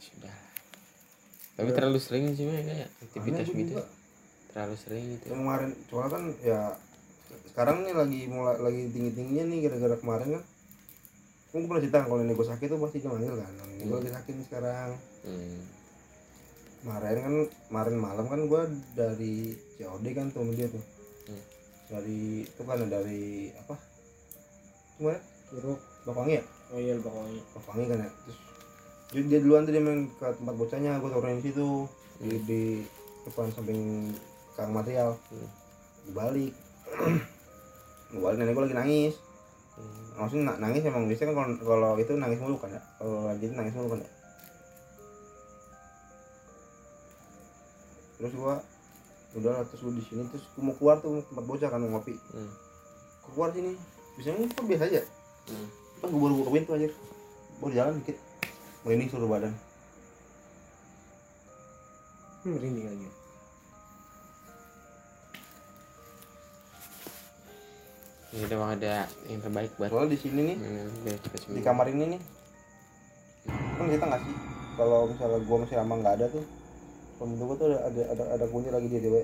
Sudah. 0.00 0.36
Tapi 1.60 1.70
terlalu 1.76 2.00
sering 2.00 2.32
sih 2.32 2.48
mah 2.48 2.56
kayak 2.64 2.88
aktivitas 3.04 3.46
gua 3.52 3.58
gitu. 3.60 3.74
juga. 3.76 3.84
terlalu 4.48 4.76
sering 4.80 5.04
gitu. 5.12 5.24
Kemarin 5.28 5.70
soalnya 5.92 6.10
kan 6.16 6.24
ya 6.40 6.60
sekarang 7.52 7.76
nih 7.84 7.92
lagi 7.92 8.20
mulai 8.32 8.56
lagi 8.56 8.82
tinggi 8.88 9.10
tingginya 9.12 9.44
nih 9.52 9.58
gara-gara 9.68 9.96
kemarin 10.00 10.28
kan. 10.40 10.42
Kan 11.52 11.56
gue 11.60 11.68
pernah 11.68 11.82
cerita 11.84 11.98
kalau 12.08 12.16
nenek 12.24 12.36
gue 12.40 12.48
sakit 12.48 12.66
tuh 12.72 12.80
pasti 12.80 13.04
manggil 13.04 13.36
kan. 13.36 13.52
Nenek 13.60 13.84
gue 13.84 13.96
lagi 14.00 14.12
sakit 14.16 14.32
nih 14.40 14.46
sekarang. 14.48 14.90
Hmm. 15.28 15.60
kemarin 16.82 17.18
kan 17.22 17.34
kemarin 17.70 17.94
malam 17.94 18.26
kan 18.26 18.40
gue 18.50 18.62
dari 18.98 19.54
COD 19.82 20.06
kan 20.14 20.30
tuh 20.30 20.40
sama 20.40 20.52
dia 20.54 20.70
tuh. 20.70 20.82
Hmm. 21.22 21.42
dari 21.90 22.20
itu 22.42 22.62
kan 22.62 22.78
dari 22.86 23.22
apa? 23.52 23.74
Gimana? 24.96 25.20
Buruk 25.52 25.80
Bakangi 26.02 26.40
ya 26.40 26.44
oh 26.72 26.78
iya 26.78 26.94
pokoknya 26.96 27.42
Bakangi 27.52 27.84
kan 27.86 27.98
ya. 28.00 28.10
Terus 28.16 28.38
dia, 29.12 29.22
dia 29.28 29.38
duluan 29.42 29.62
tuh 29.62 29.72
dia 29.74 29.82
main 29.82 30.08
ke 30.08 30.24
tempat 30.24 30.54
bocahnya 30.56 30.96
gue 30.96 31.10
turunin 31.10 31.38
di 31.38 31.44
situ. 31.44 31.68
Di, 32.16 32.28
Hmm. 32.32 32.42
di 32.46 32.60
depan 33.22 33.46
samping 33.50 33.80
kang 34.54 34.70
material. 34.70 35.18
Hmm. 35.28 35.48
gue 36.02 36.14
balik 36.14 36.52
gue 38.08 38.20
balik 38.24 38.36
nenek 38.38 38.54
gue 38.54 38.64
lagi 38.66 38.76
nangis. 38.76 39.14
Hmm. 39.72 40.04
maksudnya 40.20 40.44
na- 40.52 40.60
nangis 40.68 40.84
emang 40.84 41.08
biasanya 41.08 41.32
kan 41.32 41.56
kalau 41.56 41.56
kalau 41.64 41.90
itu 41.96 42.12
nangis 42.14 42.40
mulu 42.40 42.56
kan 42.56 42.70
ya? 42.70 42.82
Kalau 42.96 43.24
lagi 43.24 43.44
itu 43.44 43.54
nangis 43.54 43.72
mulu 43.72 43.88
kan 43.88 44.00
ya? 44.04 44.10
Terus 48.16 48.32
gua 48.38 48.54
udah 49.32 49.64
terus 49.64 49.80
gua 49.80 49.94
di 49.96 50.04
sini 50.04 50.22
terus 50.28 50.44
gua 50.52 50.62
mau 50.68 50.74
keluar 50.76 50.96
tuh 51.00 51.24
tempat 51.28 51.44
bocah 51.44 51.68
kan 51.72 51.80
mau 51.80 51.98
ngopi. 51.98 52.14
Hmm. 52.32 52.52
Keluar 53.28 53.48
sini 53.52 53.78
biasanya 54.18 54.46
kok 54.52 54.66
biasa 54.68 54.84
aja? 54.92 55.02
Hmm. 55.48 55.68
pas 56.02 56.08
gua 56.10 56.20
baru 56.26 56.34
buka 56.42 56.50
pintu 56.52 56.70
aja 56.76 56.88
baru 57.62 57.72
jalan 57.72 57.92
dikit. 58.02 58.16
Merinding 58.82 59.08
seluruh 59.08 59.30
badan. 59.30 59.52
Hmm, 62.42 62.52
merinding 62.58 62.86
lagi 62.90 63.08
ini 68.32 68.48
udah 68.48 68.58
ada 68.72 68.94
yang 69.28 69.40
terbaik 69.44 69.70
buat 69.76 69.92
soalnya 69.92 70.16
di 70.16 70.18
sini 70.24 70.40
nih 70.40 70.56
semua. 71.36 71.52
di 71.52 71.60
kamar 71.60 71.86
ini 71.92 72.16
nih 72.16 72.20
kan 73.76 73.86
kita 73.92 74.04
nggak 74.08 74.22
sih? 74.24 74.36
Kalau 74.72 74.98
misalnya 75.04 75.38
gua 75.44 75.56
masih 75.60 75.76
lama 75.76 75.94
nggak 76.00 76.14
ada 76.16 76.26
tuh 76.32 76.44
pembentuk 77.22 77.46
gua 77.46 77.56
tuh 77.56 77.66
ada 77.70 77.78
ada 77.86 78.02
ada, 78.10 78.24
ada 78.34 78.44
kunci 78.50 78.74
lagi 78.74 78.90
di 78.90 78.98
DW 78.98 79.16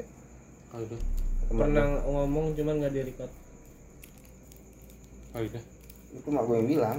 oh 0.68 0.78
udah. 0.86 1.00
Pernah 1.48 2.04
ngomong 2.04 2.52
cuman 2.52 2.74
nggak 2.76 2.92
di 2.92 3.00
record. 3.08 3.32
Oh 5.32 5.40
itu 5.40 6.28
mak 6.28 6.44
gue 6.44 6.56
yang 6.60 6.68
bilang. 6.68 6.98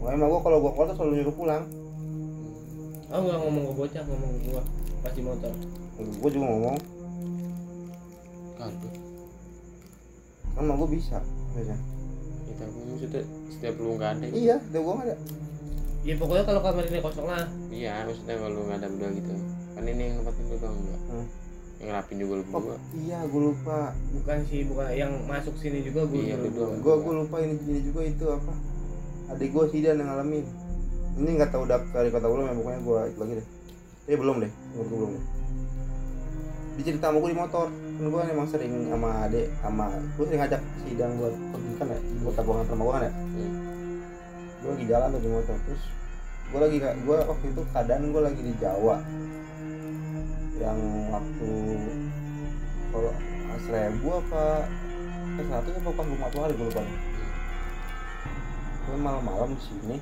Makanya 0.00 0.18
mak 0.24 0.28
gue 0.32 0.40
kalau 0.40 0.58
gue 0.64 0.70
keluar 0.72 0.86
tuh 0.88 0.96
selalu 0.96 1.12
nyuruh 1.20 1.36
pulang. 1.36 1.64
Oh 3.12 3.20
nggak 3.20 3.38
ngomong 3.44 3.64
ke 3.68 3.74
bocah 3.76 4.02
ngomong 4.08 4.30
ke 4.32 4.40
gua. 4.48 4.62
Pas 5.04 5.12
di 5.12 5.20
motor. 5.20 5.52
Gue 6.00 6.30
juga 6.32 6.46
ngomong. 6.48 6.76
Kado 8.56 8.88
Kan 10.56 10.62
mak 10.64 10.76
gue 10.80 10.88
bisa 10.96 11.20
biasanya 11.52 11.78
kita 12.48 12.64
aku 12.64 12.78
maksudnya 12.88 13.22
setiap 13.52 13.74
lu 13.76 14.00
nggak 14.00 14.10
ada. 14.16 14.26
Iya, 14.32 14.56
udah 14.72 14.80
gue 14.80 14.92
gak 14.96 15.06
ada. 15.12 15.16
Ya 16.08 16.14
pokoknya 16.16 16.44
kalau 16.48 16.60
kamar 16.64 16.84
ini 16.88 17.04
kosong 17.04 17.28
lah. 17.28 17.44
Iya 17.68 18.08
maksudnya 18.08 18.34
kalau 18.40 18.52
lu 18.56 18.60
nggak 18.64 18.80
ada 18.80 18.88
berdua 18.88 19.10
gitu 19.12 19.57
kan 19.78 19.86
ini 19.86 20.10
yang 20.10 20.14
nempatin 20.18 20.44
doang 20.50 20.74
enggak 20.74 21.00
Hmm. 21.06 21.26
yang 21.78 21.90
rapin 21.94 22.18
juga 22.18 22.34
lu 22.42 22.44
Oh, 22.50 22.74
iya 22.98 23.22
gue 23.22 23.42
lupa. 23.54 23.94
Bukan 24.10 24.38
sih 24.50 24.66
bukan. 24.66 24.90
Yang 24.90 25.12
masuk 25.30 25.54
sini 25.62 25.86
juga 25.86 26.10
gua 26.10 26.18
Iya, 26.18 26.34
berdua. 26.34 26.74
Gue 26.82 26.94
gue 27.06 27.14
lupa 27.22 27.36
ini, 27.38 27.54
ini 27.70 27.80
juga 27.86 28.00
itu 28.02 28.24
apa. 28.26 28.50
Adik 29.30 29.54
gue 29.54 29.64
sih 29.70 29.86
yang 29.86 30.02
ngalamin. 30.02 30.42
Ini 31.22 31.38
gak 31.38 31.54
tau 31.54 31.62
udah 31.62 31.78
kali 31.94 32.10
kata 32.10 32.26
belum 32.26 32.50
ya 32.50 32.54
pokoknya 32.58 32.80
gue 32.82 32.98
itu 33.06 33.18
lagi 33.22 33.32
deh. 33.38 33.46
Eh 34.10 34.16
belum 34.18 34.36
deh, 34.42 34.50
menurut 34.74 34.86
gue 34.90 34.98
belum 34.98 35.10
deh. 35.14 35.24
Dia 36.74 36.82
cerita 36.82 37.06
sama 37.14 37.18
gue 37.22 37.30
di 37.30 37.38
motor. 37.38 37.66
Kan 37.70 38.04
gue 38.10 38.22
emang 38.26 38.48
sering 38.50 38.74
sama 38.90 39.08
adik 39.30 39.46
sama 39.62 39.84
Gue 40.18 40.24
sering 40.26 40.40
ngajak 40.42 40.60
sidang 40.82 41.12
buat 41.14 41.34
pergi 41.54 41.72
kan 41.78 41.86
ya? 41.94 41.98
Buat 42.26 42.34
tabungan 42.34 42.64
sama 42.66 42.82
gue 42.82 42.94
kan 42.98 43.02
ya? 43.06 43.12
Hmm. 43.14 43.52
gue 44.58 44.70
lagi 44.74 44.84
jalan 44.90 45.08
tuh 45.14 45.22
di 45.22 45.30
motor. 45.30 45.54
Terus 45.62 45.82
gue 46.50 46.58
lagi 46.58 46.76
gue 46.82 47.18
waktu 47.22 47.46
itu 47.54 47.62
keadaan 47.70 48.02
gue 48.10 48.22
lagi 48.26 48.40
di 48.42 48.52
Jawa 48.58 48.98
yang 50.58 50.80
waktu 51.14 51.50
kalau 52.90 53.12
seribu 53.62 54.08
apa 54.22 54.44
eh 55.38 55.44
seratus 55.46 55.74
apa 55.78 55.90
pas 55.94 56.06
lima 56.06 56.26
puluh 56.34 56.42
hari 56.42 56.54
gue 56.58 56.66
lupa 56.66 56.82
gue 58.88 58.96
malam-malam 58.96 59.52
di 59.54 59.62
sini. 59.62 59.96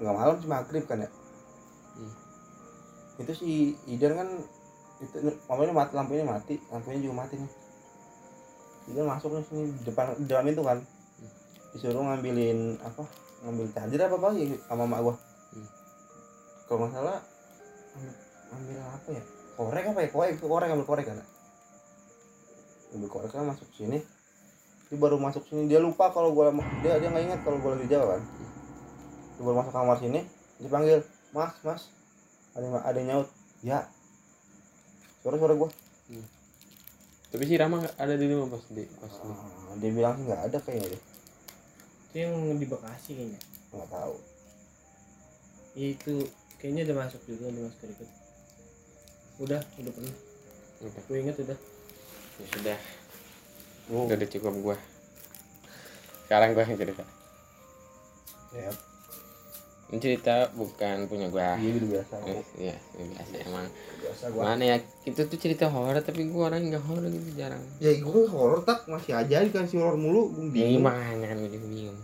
Nggak 0.00 0.14
malam 0.16 0.34
sih 0.40 0.48
maghrib 0.48 0.84
kan 0.88 1.04
ya? 1.04 1.10
Hmm. 1.94 2.14
itu 3.22 3.32
si 3.38 3.50
Idan 3.86 4.18
kan 4.18 4.28
itu 4.98 5.16
mamanya 5.46 5.70
mati 5.70 5.92
lampunya 5.94 6.24
mati 6.26 6.58
lampunya 6.72 6.98
juga 7.04 7.14
mati 7.22 7.34
nih. 7.38 7.52
Idan 8.90 9.06
masuk 9.06 9.38
nih 9.38 9.44
sini 9.46 9.62
di 9.70 9.82
depan 9.86 10.18
di 10.18 10.26
dalam 10.26 10.48
itu 10.50 10.62
kan. 10.64 10.78
Disuruh 11.76 12.02
ngambilin 12.02 12.80
apa 12.82 13.06
ngambil 13.46 13.66
charger 13.70 14.00
apa 14.08 14.16
apa 14.18 14.28
sama 14.66 14.84
mak 14.88 15.00
gua. 15.04 15.14
Hmm. 15.54 15.68
kalau 16.66 16.78
nggak 16.82 16.92
salah 16.96 17.20
ambil, 18.54 18.78
apa 18.80 19.08
ya? 19.10 19.22
Korek 19.54 19.84
apa 19.90 19.98
ya? 20.02 20.08
Korek 20.10 20.34
korek 20.38 20.68
ambil 20.70 20.86
korek 20.86 21.06
kan 21.10 21.18
ambil 22.94 23.10
korek 23.10 23.30
kan 23.34 23.42
masuk 23.50 23.66
sini. 23.74 23.98
Dia 24.86 24.96
baru 25.00 25.18
masuk 25.18 25.42
sini 25.50 25.66
dia 25.66 25.82
lupa 25.82 26.14
kalau 26.14 26.30
gua 26.30 26.54
dia 26.82 26.94
dia 27.02 27.10
nggak 27.10 27.24
ingat 27.26 27.40
kalau 27.42 27.58
gua 27.58 27.74
lagi 27.74 27.90
di 27.90 27.90
Jawa 27.90 28.14
kan? 28.14 28.22
Dia 29.34 29.42
baru 29.42 29.56
masuk 29.58 29.72
kamar 29.74 29.96
sini 29.98 30.20
dipanggil 30.62 31.02
mas 31.34 31.50
mas 31.66 31.82
ada 32.54 32.62
yang- 32.62 32.86
ada 32.86 32.96
yang 33.02 33.08
nyaut. 33.10 33.28
Ya. 33.66 33.80
Suara 35.22 35.36
suara 35.42 35.54
gua 35.58 35.68
tapi 37.34 37.50
si 37.50 37.58
Rama 37.58 37.82
ada 37.98 38.14
di 38.14 38.30
rumah 38.30 38.46
pas 38.46 38.62
di 38.70 38.86
pas 38.86 39.10
di 39.10 39.26
Ah, 39.26 39.74
dia 39.82 39.90
bilang 39.90 40.14
sih 40.14 40.22
nggak 40.22 40.42
ada 40.46 40.58
kayaknya 40.62 40.94
deh 40.94 41.02
itu 42.14 42.16
yang 42.22 42.62
di 42.62 42.66
Bekasi 42.70 43.10
kayaknya. 43.18 43.40
Nggak 43.74 43.90
tahu. 43.90 44.14
Itu 45.74 46.30
kayaknya 46.62 46.86
udah 46.86 46.96
masuk 47.02 47.26
juga 47.26 47.50
udah 47.50 47.62
masuk 47.66 47.78
ke 47.82 47.86
record 47.90 48.23
udah 49.42 49.60
udah 49.60 49.92
pernah 49.92 50.14
udah. 50.84 51.02
Gue 51.08 51.16
inget 51.18 51.36
udah. 51.42 51.58
Ya 52.38 52.46
sudah. 52.54 52.78
Oh 53.92 54.06
udah 54.06 54.28
cukup 54.28 54.54
gua. 54.62 54.76
Sekarang 56.24 56.56
gua 56.56 56.64
yang 56.64 56.78
cerita 56.80 57.04
ya 58.54 58.70
ini 59.92 60.00
cerita 60.00 60.48
bukan 60.56 61.06
punya 61.06 61.28
gua. 61.28 61.54
Iya 61.60 61.70
gitu 61.76 61.86
biasa. 61.92 62.14
Eh, 62.24 62.44
iya 62.56 62.76
ini 62.96 63.14
biasa 63.14 63.34
emang. 63.46 63.66
Biasa 64.00 64.24
gua. 64.32 64.42
Mana 64.42 64.62
ya 64.64 64.76
itu 65.04 65.20
tuh 65.22 65.38
cerita 65.38 65.68
horor 65.68 66.00
tapi 66.00 66.24
gua 66.32 66.50
orang 66.50 66.72
nggak 66.72 66.82
horor 66.88 67.06
gitu 67.06 67.30
jarang. 67.36 67.62
Ya 67.78 67.92
gue 67.94 68.22
horor 68.26 68.64
tak. 68.64 68.88
Masih 68.88 69.12
aja 69.12 69.44
dikasih 69.44 69.78
horor 69.78 70.00
mulu 70.00 70.32
gue 70.32 70.50
ya 70.56 70.66
bingung 70.66 70.82
gimana 70.82 71.24
kan 71.28 71.36
gue 71.36 71.50
juga 71.52 71.68
bingung. 71.68 72.00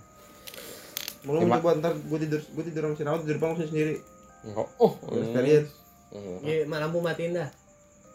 Malu 1.24 1.38
coba 1.48 1.70
ntar 1.80 1.92
gue 1.96 2.18
tidur 2.20 2.40
gue 2.40 2.64
tidur 2.68 2.82
sama 2.86 2.94
si 2.94 3.02
Rawat 3.02 3.20
tidur 3.24 3.38
bangun 3.40 3.56
sendiri. 3.64 3.94
Enggak 4.44 4.68
oh 4.76 4.92
Gue 5.00 5.64
experience 6.10 6.42
Oh, 6.42 6.48
ya 6.48 6.66
mak 6.66 6.78
lampu 6.82 6.98
matiin 6.98 7.38
dah. 7.38 7.48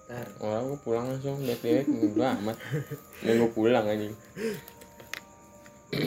Ntar. 0.05 0.27
Orang 0.43 0.63
gue 0.69 0.79
pulang 0.83 1.05
langsung 1.09 1.39
dek 1.41 1.59
dek 1.63 1.87
udah 1.87 2.35
amat. 2.43 2.57
Dan 3.23 3.33
gue 3.39 3.51
pulang 3.55 3.85
anjing. 3.87 4.15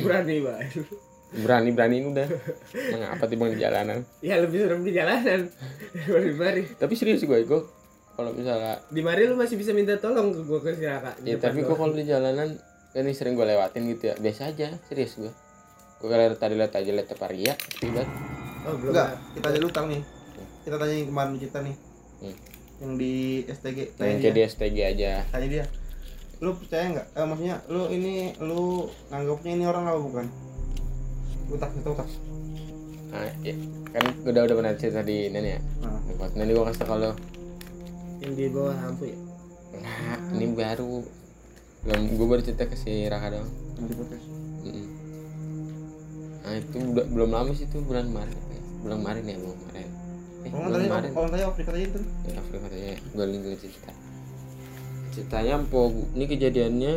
Berani 0.05 0.37
pak 0.45 0.59
berani 1.29 1.77
beraniin 1.77 2.09
udah. 2.09 2.29
Mengapa 2.73 3.25
tiba 3.29 3.53
di 3.53 3.61
jalanan? 3.61 4.01
Ya 4.25 4.41
lebih 4.41 4.65
serem 4.65 4.81
di 4.81 4.93
jalanan. 4.97 5.49
Daripada 5.93 6.25
di 6.25 6.37
mari. 6.37 6.63
Tapi 6.73 6.95
serius 6.97 7.25
gue 7.25 7.45
gue 7.45 7.61
kalau 8.19 8.35
misalnya 8.35 8.83
di 8.91 8.99
mari 8.99 9.31
lu 9.31 9.39
masih 9.39 9.55
bisa 9.55 9.71
minta 9.71 9.95
tolong 9.95 10.35
ke 10.35 10.43
gua 10.43 10.59
ke 10.59 10.75
si 10.75 10.83
Raka 10.83 11.15
ya 11.23 11.39
tapi 11.39 11.63
gue 11.63 11.77
kalau 11.79 11.95
di 11.95 12.03
jalanan 12.03 12.59
kan 12.91 13.03
ini 13.07 13.15
sering 13.15 13.39
gue 13.39 13.47
lewatin 13.47 13.87
gitu 13.95 14.11
ya. 14.11 14.15
Biasa 14.19 14.51
aja 14.51 14.75
serius 14.91 15.15
gue 15.23 15.31
gue 16.03 16.09
kalau 16.11 16.35
tadi 16.35 16.59
lihat 16.59 16.75
aja 16.75 16.91
lihat 16.91 17.07
Teparia 17.07 17.55
tiba 17.79 18.03
oh 18.67 18.75
belum 18.75 18.91
enggak 18.91 19.11
kita 19.39 19.47
aja 19.55 19.61
lutang 19.63 19.87
nih 19.87 20.03
kita 20.69 20.77
tanya 20.77 20.95
yang 21.01 21.09
kemarin 21.09 21.35
kita 21.41 21.59
nih. 21.65 21.77
Hmm. 22.19 22.37
yang 22.79 22.95
di 22.95 23.43
STG 23.49 23.79
yang 23.79 23.97
tanya 23.99 24.17
jadi 24.21 24.39
dia. 24.39 24.47
STG 24.53 24.77
aja. 24.85 25.11
Tanya 25.33 25.49
dia. 25.49 25.65
Lu 26.39 26.55
percaya 26.55 26.85
nggak? 26.95 27.07
Eh, 27.17 27.27
maksudnya 27.27 27.57
lu 27.67 27.83
ini 27.91 28.13
lu 28.39 28.87
nganggapnya 29.11 29.51
ini 29.57 29.65
orang 29.65 29.85
apa 29.89 29.99
bukan? 29.99 30.27
Utak 31.49 31.73
itu 31.73 31.89
utak 31.89 32.09
nah, 33.09 33.25
ya, 33.41 33.57
kan 33.97 34.05
udah 34.29 34.43
udah 34.45 34.57
pernah 34.61 34.73
cerita 34.77 35.01
di 35.01 35.33
ini 35.33 35.57
ya. 35.57 35.61
Nah, 35.81 35.97
buat 36.21 36.37
nanti 36.37 36.53
gue 36.53 36.65
kasih 36.69 36.85
kalau 36.85 37.17
yang 38.21 38.33
di 38.37 38.45
bawah 38.53 38.77
lampu 38.77 39.09
ya? 39.09 39.19
Nah, 39.81 40.17
ini 40.37 40.47
baru. 40.53 41.01
Belum 41.89 42.01
gue 42.21 42.27
baru 42.29 42.43
cerita 42.45 42.69
ke 42.69 42.77
si 42.77 43.09
Raka 43.09 43.41
podcast. 43.81 44.27
Mm-mm. 44.69 44.87
nah 46.43 46.53
itu 46.59 46.77
udah 46.81 47.07
belum 47.09 47.31
lama 47.33 47.57
sih 47.57 47.65
itu 47.65 47.81
bulan 47.81 48.13
Maret. 48.13 48.37
Ya? 48.37 48.61
bulan 48.83 48.99
Maret 49.03 49.25
ya 49.27 49.37
bulan 49.39 49.59
Maret 49.69 49.88
eh, 50.89 50.93
kalau 50.93 51.01
tanya 51.05 51.05
Maret 51.05 51.11
kalau 51.15 51.29
tanya 51.29 51.47
Afrika 51.53 51.71
tanya 51.73 51.87
itu. 51.87 52.01
Ya 52.25 52.35
Afrika 52.41 52.59
katanya 52.69 52.95
gue 53.01 53.27
link 53.29 53.45
cerita. 53.61 53.91
Ceritanya 55.13 55.53
empo 55.61 55.81
ini 56.17 56.25
kejadiannya 56.25 56.95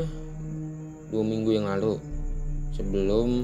dua 1.11 1.23
minggu 1.27 1.51
yang 1.51 1.67
lalu. 1.67 1.99
Sebelum 2.71 3.43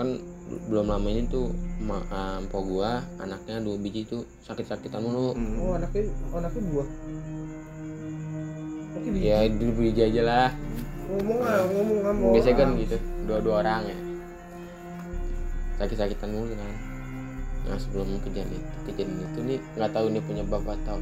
kan 0.00 0.08
belum 0.48 0.88
lama 0.88 1.08
ini 1.12 1.28
tuh 1.28 1.52
ma, 1.84 2.00
ah, 2.08 2.40
empo 2.40 2.64
gua 2.64 3.04
anaknya 3.20 3.60
dua 3.60 3.76
biji 3.76 4.08
tuh 4.08 4.24
sakit-sakitan 4.48 5.04
mulu. 5.04 5.36
Hmm. 5.36 5.60
oh 5.60 5.72
anaknya 5.76 6.08
anaknya 6.32 6.62
buah 6.72 6.88
Oke, 8.96 9.08
biji. 9.12 9.28
ya 9.28 9.38
dua 9.52 9.72
biji 9.76 10.00
aja 10.00 10.22
lah. 10.24 10.48
Ngomong 11.08 11.40
ah 11.44 11.60
ngomong 11.68 11.98
kamu 12.00 12.24
biasanya 12.32 12.56
kan 12.56 12.68
gitu 12.80 12.96
dua-dua 13.28 13.54
orang 13.60 13.82
ya. 13.92 13.98
Sakit-sakitan 15.76 16.32
mulu 16.32 16.56
kan 16.56 16.87
nah 17.68 17.76
sebelum 17.76 18.08
kejadian 18.24 18.48
itu 18.56 18.76
kejadian 18.88 19.20
itu 19.22 19.38
nih 19.44 19.58
nggak 19.76 19.92
tahu 19.92 20.08
ini 20.08 20.20
penyebab 20.24 20.64
atau 20.64 20.96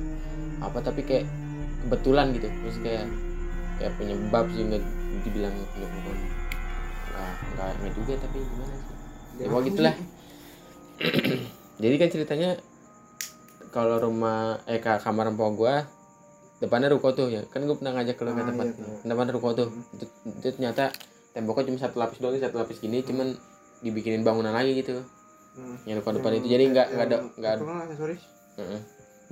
apa 0.59 0.79
tapi 0.83 1.07
kayak 1.07 1.25
kebetulan 1.87 2.35
gitu. 2.35 2.49
Terus 2.51 2.77
kayak 2.83 3.07
kayak 3.79 3.93
penyebab 3.97 4.45
sih 4.51 4.63
nggak 4.67 4.83
dibilang 5.23 5.55
penyebab 5.73 6.03
nggak 6.03 6.19
nggak 7.55 7.71
nggak 7.81 7.93
juga 7.95 8.15
tapi 8.19 8.39
gimana 8.43 8.75
sih? 8.75 8.95
Ya 9.37 9.47
pokoknya 9.47 9.69
gitulah. 9.71 9.95
jadi 11.83 11.95
kan 12.01 12.09
ceritanya 12.11 12.51
kalau 13.71 14.01
rumah 14.01 14.59
eh 14.65 14.81
ka- 14.81 14.99
kamar 14.99 15.29
empok 15.29 15.51
gua 15.55 15.85
depannya 16.57 16.89
ruko 16.89 17.13
tuh 17.13 17.29
ya. 17.29 17.45
Kan 17.53 17.69
gue 17.69 17.77
pernah 17.77 18.01
ngajak 18.01 18.17
ke 18.17 18.23
lo 18.25 18.33
ke 18.33 18.41
Ah, 18.41 18.49
tempat. 18.49 18.67
iya, 18.73 18.89
depan 19.05 19.27
ruko 19.29 19.49
tuh. 19.53 19.69
Itu, 19.93 20.05
itu 20.25 20.49
ternyata 20.57 20.89
temboknya 21.37 21.69
cuma 21.69 21.77
satu 21.77 21.97
lapis 22.01 22.17
doang 22.17 22.41
satu 22.41 22.57
lapis 22.57 22.81
gini 22.81 23.05
cuman 23.05 23.37
dibikinin 23.85 24.25
bangunan 24.25 24.57
lagi 24.57 24.73
gitu 24.81 25.05
Hmm. 25.57 25.77
yang 25.89 25.97
ruko 25.99 26.13
depan 26.13 26.37
itu. 26.37 26.47
Jadi 26.53 26.65
nggak 26.69 26.87
nggak 26.93 27.07
ada 27.09 27.17
nggak 27.33 27.53
kan 27.57 27.79
aksesoris 27.89 28.23
Heeh. 28.57 28.81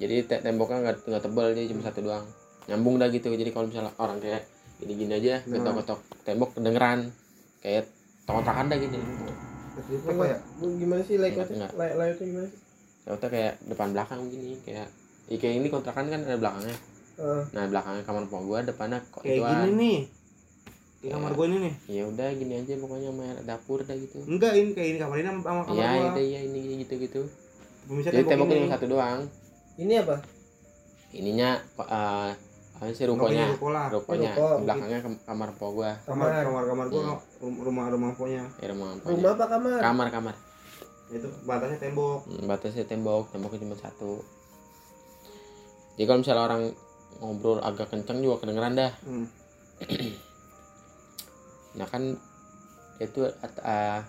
jadi 0.00 0.14
te- 0.24 0.42
temboknya 0.42 0.78
nggak 0.80 0.96
nggak 1.04 1.22
tebal 1.22 1.46
jadi 1.52 1.66
cuma 1.68 1.82
satu 1.84 2.00
doang. 2.00 2.24
Nyambung 2.64 2.96
dah 2.96 3.08
gitu. 3.12 3.28
Jadi 3.28 3.50
kalau 3.52 3.68
misalnya 3.68 3.92
orang 4.00 4.18
kayak 4.24 4.42
gini 4.80 4.92
gini 4.96 5.12
aja 5.20 5.44
Nah. 5.44 5.60
ketok-ketok 5.60 6.00
tembok 6.24 6.50
kedengeran. 6.56 7.12
Kayak 7.60 7.84
kontrakan 8.24 8.72
dah 8.72 8.78
gitu. 8.80 8.96
Ya? 8.96 10.36
gimana 10.60 11.02
sih 11.04 11.16
layoutnya? 11.20 11.68
Layoutnya 11.76 12.24
gimana 12.24 12.46
sih? 12.48 12.60
Tahu 13.04 13.16
kayak 13.20 13.60
depan 13.68 13.92
belakang 13.92 14.20
gini 14.32 14.56
kayak 14.64 14.88
ya 15.28 15.36
kayak 15.36 15.54
ini 15.60 15.68
kontrakan 15.68 16.08
kan 16.08 16.20
ada 16.24 16.36
belakangnya. 16.40 16.76
Eh, 17.14 17.42
nah 17.52 17.64
belakangnya 17.68 18.02
kamar 18.02 18.24
pok 18.26 18.42
gua 18.42 18.60
depannya 18.64 18.98
kok 19.12 19.22
kayak 19.22 19.44
gini 19.44 19.70
nih 19.76 19.98
di 21.04 21.06
Iya. 21.06 21.20
kamar 21.20 21.30
gue 21.30 21.46
ini 21.46 21.56
nih. 21.60 21.74
Ya 21.92 22.02
udah 22.08 22.28
gini 22.32 22.52
aja 22.56 22.72
pokoknya 22.80 23.08
sama 23.12 23.26
dapur 23.44 23.78
dah 23.84 23.92
gitu. 23.92 24.18
Enggak 24.24 24.52
ini 24.56 24.72
kayak 24.72 24.88
ini 24.88 24.98
kamar 24.98 25.16
ini 25.18 25.28
sama 25.28 25.40
sama 25.42 25.60
kamar 25.62 25.76
iya 25.76 25.88
gua. 25.92 26.08
itu 26.08 26.20
iya 26.24 26.40
ini 26.42 26.58
gitu 26.80 26.94
gitu 26.96 27.22
jadi 27.84 28.16
tembok 28.16 28.30
temboknya 28.32 28.56
ini 28.56 28.64
cuma 28.64 28.72
satu 28.72 28.86
doang. 28.88 29.20
Ini 29.76 29.94
apa? 30.00 30.16
Ininya 31.12 31.50
eh 31.78 32.30
apa 32.74 32.90
sih 32.90 33.04
rukonya? 33.04 33.44
Rukonya 33.54 33.90
Ruko, 33.92 34.48
di 34.56 34.62
belakangnya 34.64 34.98
kamar 35.22 35.48
pok 35.54 35.70
gua. 35.70 35.92
Kamar 36.02 36.26
Kamar. 36.40 36.62
kamar 36.64 36.86
gue 36.88 37.02
Hmm. 37.04 37.60
rumah 37.60 37.84
rumah 37.86 38.10
punya 38.16 38.48
ya 38.58 38.66
rumah 38.66 38.96
pokoknya. 38.96 39.12
rumah 39.12 39.30
apa 39.30 39.44
kamar? 39.46 39.78
Kamar 39.78 40.06
kamar. 40.08 40.34
Itu 41.06 41.28
batasnya 41.44 41.78
tembok. 41.78 42.24
Hmm, 42.24 42.48
batasnya 42.48 42.84
tembok 42.84 43.28
temboknya 43.28 43.60
cuma 43.60 43.76
satu. 43.76 44.24
Jadi 45.94 46.04
kalau 46.04 46.18
misalnya 46.18 46.42
orang 46.42 46.62
ngobrol 47.20 47.60
agak 47.60 47.86
kenceng 47.86 48.18
juga 48.18 48.40
kedengeran 48.40 48.74
dah. 48.74 48.92
Hmm. 49.04 49.28
nah 51.74 51.86
kan 51.90 52.14
itu 53.02 53.26
ah, 53.66 54.06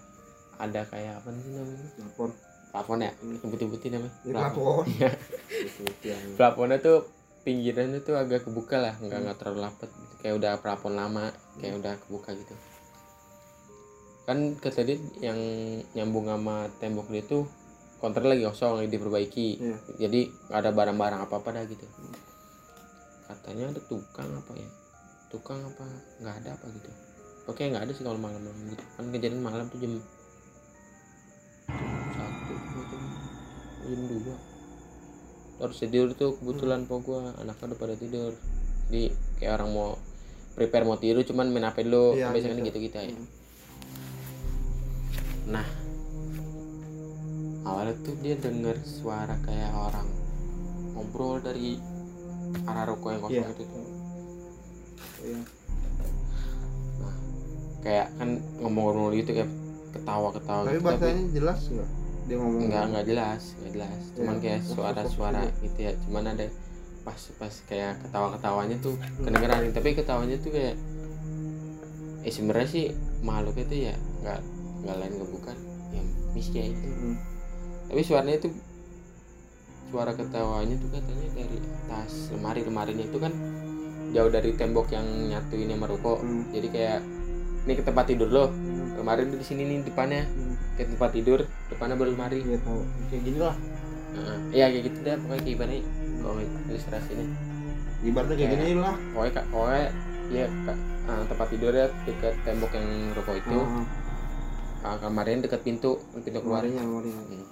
ada 0.56 0.82
kayak 0.88 1.20
apa 1.22 1.30
sih 1.42 1.52
namanya? 1.52 1.88
Telepon 1.98 2.30
plafon 2.72 3.00
ya? 3.02 3.12
Putih-putih 3.42 3.90
namanya? 3.92 4.14
Ini 4.24 4.34
Plafon. 4.34 4.84
telepon 4.86 6.34
plafonnya 6.38 6.78
tuh 6.80 6.98
pinggirannya 7.46 8.02
tuh 8.02 8.18
agak 8.18 8.46
kebuka 8.50 8.82
lah 8.82 8.94
nggak 8.98 9.20
nggak 9.22 9.38
terlalu 9.38 9.70
lapet 9.70 9.90
gitu. 9.94 10.14
kayak 10.26 10.36
udah 10.42 10.52
plafon 10.58 10.94
lama 10.98 11.30
kayak 11.62 11.76
udah 11.82 11.94
kebuka 12.06 12.34
gitu. 12.34 12.56
Kan 14.26 14.58
kata 14.58 14.82
dia 14.82 14.98
yang 15.22 15.38
nyambung 15.94 16.26
sama 16.26 16.66
tembok 16.82 17.10
dia 17.14 17.22
tuh 17.22 17.46
konter 18.02 18.26
lagi 18.26 18.46
kosong 18.46 18.82
lagi 18.82 18.90
diperbaiki. 18.92 19.48
Iya. 19.62 19.78
jadi 20.08 20.22
nggak 20.50 20.60
ada 20.62 20.72
barang-barang 20.74 21.20
apa 21.26 21.36
apa 21.42 21.50
dah 21.54 21.64
gitu. 21.70 21.86
Katanya 23.26 23.74
ada 23.74 23.82
tukang 23.82 24.30
apa 24.30 24.52
ya? 24.54 24.70
Tukang 25.30 25.62
apa? 25.62 25.86
Nggak 26.22 26.36
ada 26.42 26.50
apa 26.58 26.66
gitu 26.74 27.05
oke 27.46 27.62
nggak 27.62 27.84
ada 27.84 27.92
sih 27.92 28.02
kalau 28.02 28.18
malam-malam 28.18 28.58
gitu 28.68 28.84
kan 28.96 29.06
kejadian 29.08 29.40
malam 29.40 29.66
tuh 29.68 29.78
jam 29.78 29.94
satu 32.12 32.54
jam 32.54 33.02
jam 33.86 34.20
dua 34.20 34.38
harus 35.56 35.78
tidur 35.78 36.08
tuh 36.12 36.36
kebetulan 36.36 36.84
po 36.84 37.00
gua 37.00 37.32
anaknya 37.38 37.66
udah 37.70 37.80
pada 37.80 37.96
tidur 37.96 38.32
jadi 38.88 39.04
kayak 39.36 39.54
orang 39.56 39.70
mau 39.72 39.90
prepare 40.52 40.84
mau 40.84 40.96
tidur 40.96 41.24
cuman 41.24 41.48
main 41.48 41.66
HP 41.66 41.84
dulu 41.84 42.14
Iya, 42.14 42.28
biasanya 42.30 42.54
kan 42.54 42.64
gitu. 42.64 42.78
gitu 42.78 42.80
gitu 42.84 42.98
ya 42.98 43.08
Hmm. 43.08 43.28
nah 45.46 45.68
awalnya 47.64 47.94
tuh 48.00 48.18
dia 48.20 48.36
denger 48.36 48.78
suara 48.82 49.38
kayak 49.40 49.72
orang 49.72 50.08
ngobrol 50.92 51.38
dari 51.38 51.78
arah 52.64 52.86
ruko 52.86 53.08
yang 53.10 53.22
kosong 53.22 53.38
Iya. 53.38 53.54
itu 53.54 53.64
tuh 53.64 53.86
Iya. 55.22 55.40
Kayak 57.86 58.10
kan 58.18 58.30
ngomong-ngomong 58.60 59.14
gitu 59.14 59.32
kayak 59.32 59.52
ketawa-ketawa 59.94 60.62
tapi 60.66 60.76
gitu, 60.76 60.86
bahasanya 60.90 61.24
jelas 61.32 61.60
nggak? 61.70 61.90
Dia 62.26 62.36
ngomong 62.42 62.62
nggak 62.66 62.84
nggak 62.90 63.06
jelas 63.06 63.42
nggak 63.56 63.72
jelas. 63.78 64.02
Cuman 64.18 64.36
Iya, 64.36 64.42
kayak 64.42 64.62
suara-suara 64.66 65.42
gitu 65.62 65.80
ya. 65.80 65.92
Cuman 66.04 66.24
ada 66.26 66.46
pas 67.06 67.22
pas 67.38 67.54
kayak 67.70 67.94
ketawa-ketawanya 68.02 68.76
tuh 68.82 68.98
kedengeran. 69.22 69.70
Tapi 69.70 69.90
ketawanya 69.94 70.36
tuh 70.42 70.52
kayak 70.52 70.76
eh 72.26 72.34
sebenarnya 72.34 72.66
sih 72.68 72.86
makhluk 73.22 73.54
itu 73.62 73.86
ya 73.88 73.94
nggak 74.26 74.40
nggak 74.82 74.96
lain 74.98 75.14
nggak 75.22 75.32
bukan. 75.32 75.56
Ya 75.94 76.02
misnya 76.34 76.64
itu 76.66 76.88
Hmm. 76.90 77.16
tapi 77.86 78.02
suaranya 78.02 78.42
itu 78.42 78.50
suara 79.94 80.12
ketawanya 80.12 80.76
tuh 80.82 80.90
katanya 80.90 81.28
dari 81.38 81.58
atas. 81.62 82.34
Lemari 82.34 82.66
lemarinya 82.66 83.06
itu 83.06 83.18
kan 83.22 83.32
jauh 84.12 84.32
dari 84.34 84.52
tembok 84.58 84.90
yang 84.90 85.06
nyatuin 85.30 85.70
sama 85.70 85.86
ruko 85.86 86.18
Hmm. 86.18 86.50
jadi 86.50 86.68
kayak 86.74 87.02
ini 87.66 87.74
ke 87.74 87.84
tempat 87.84 88.06
tidur 88.06 88.30
lo. 88.30 88.46
Hmm. 88.48 88.96
lemari 88.96 89.28
di 89.28 89.42
sini 89.42 89.66
nih 89.66 89.78
depannya. 89.84 90.24
Hmm. 90.24 90.54
ke 90.76 90.84
tempat 90.86 91.12
tidur 91.12 91.40
depannya 91.68 91.96
baru 91.96 92.14
lemari. 92.14 92.40
Iya 92.40 92.58
tahu. 92.62 92.82
Kayak 93.10 93.22
gini 93.24 93.40
lah. 93.40 93.58
Heeh. 94.16 94.38
iya 94.56 94.66
kayak 94.72 94.84
gitu 94.88 94.98
deh 95.04 95.16
pokoknya 95.20 95.42
kayak 95.44 95.56
ibaratnya 95.60 95.82
kalau 96.16 96.34
ilustrasinya 96.72 97.26
ibaratnya 98.00 98.36
kayak 98.40 98.48
Kayak- 98.48 98.64
gini 98.64 98.80
lah. 98.80 98.96
pokoknya 99.12 99.32
kak 99.36 99.46
pokoknya 99.52 99.84
ya 100.26 100.46
kak, 100.64 100.78
ah, 101.06 101.24
tempat 101.28 101.48
tidurnya 101.52 101.86
dekat 102.08 102.34
tembok 102.42 102.72
yang 102.72 102.88
ruko 103.12 103.32
itu. 103.36 103.58
Ah, 103.60 103.84
ah, 104.88 104.96
kamarnya 104.98 105.44
dekat 105.44 105.62
pintu 105.62 106.00
pintu 106.16 106.40
keluar 106.40 106.64
Hmm. 106.64 107.44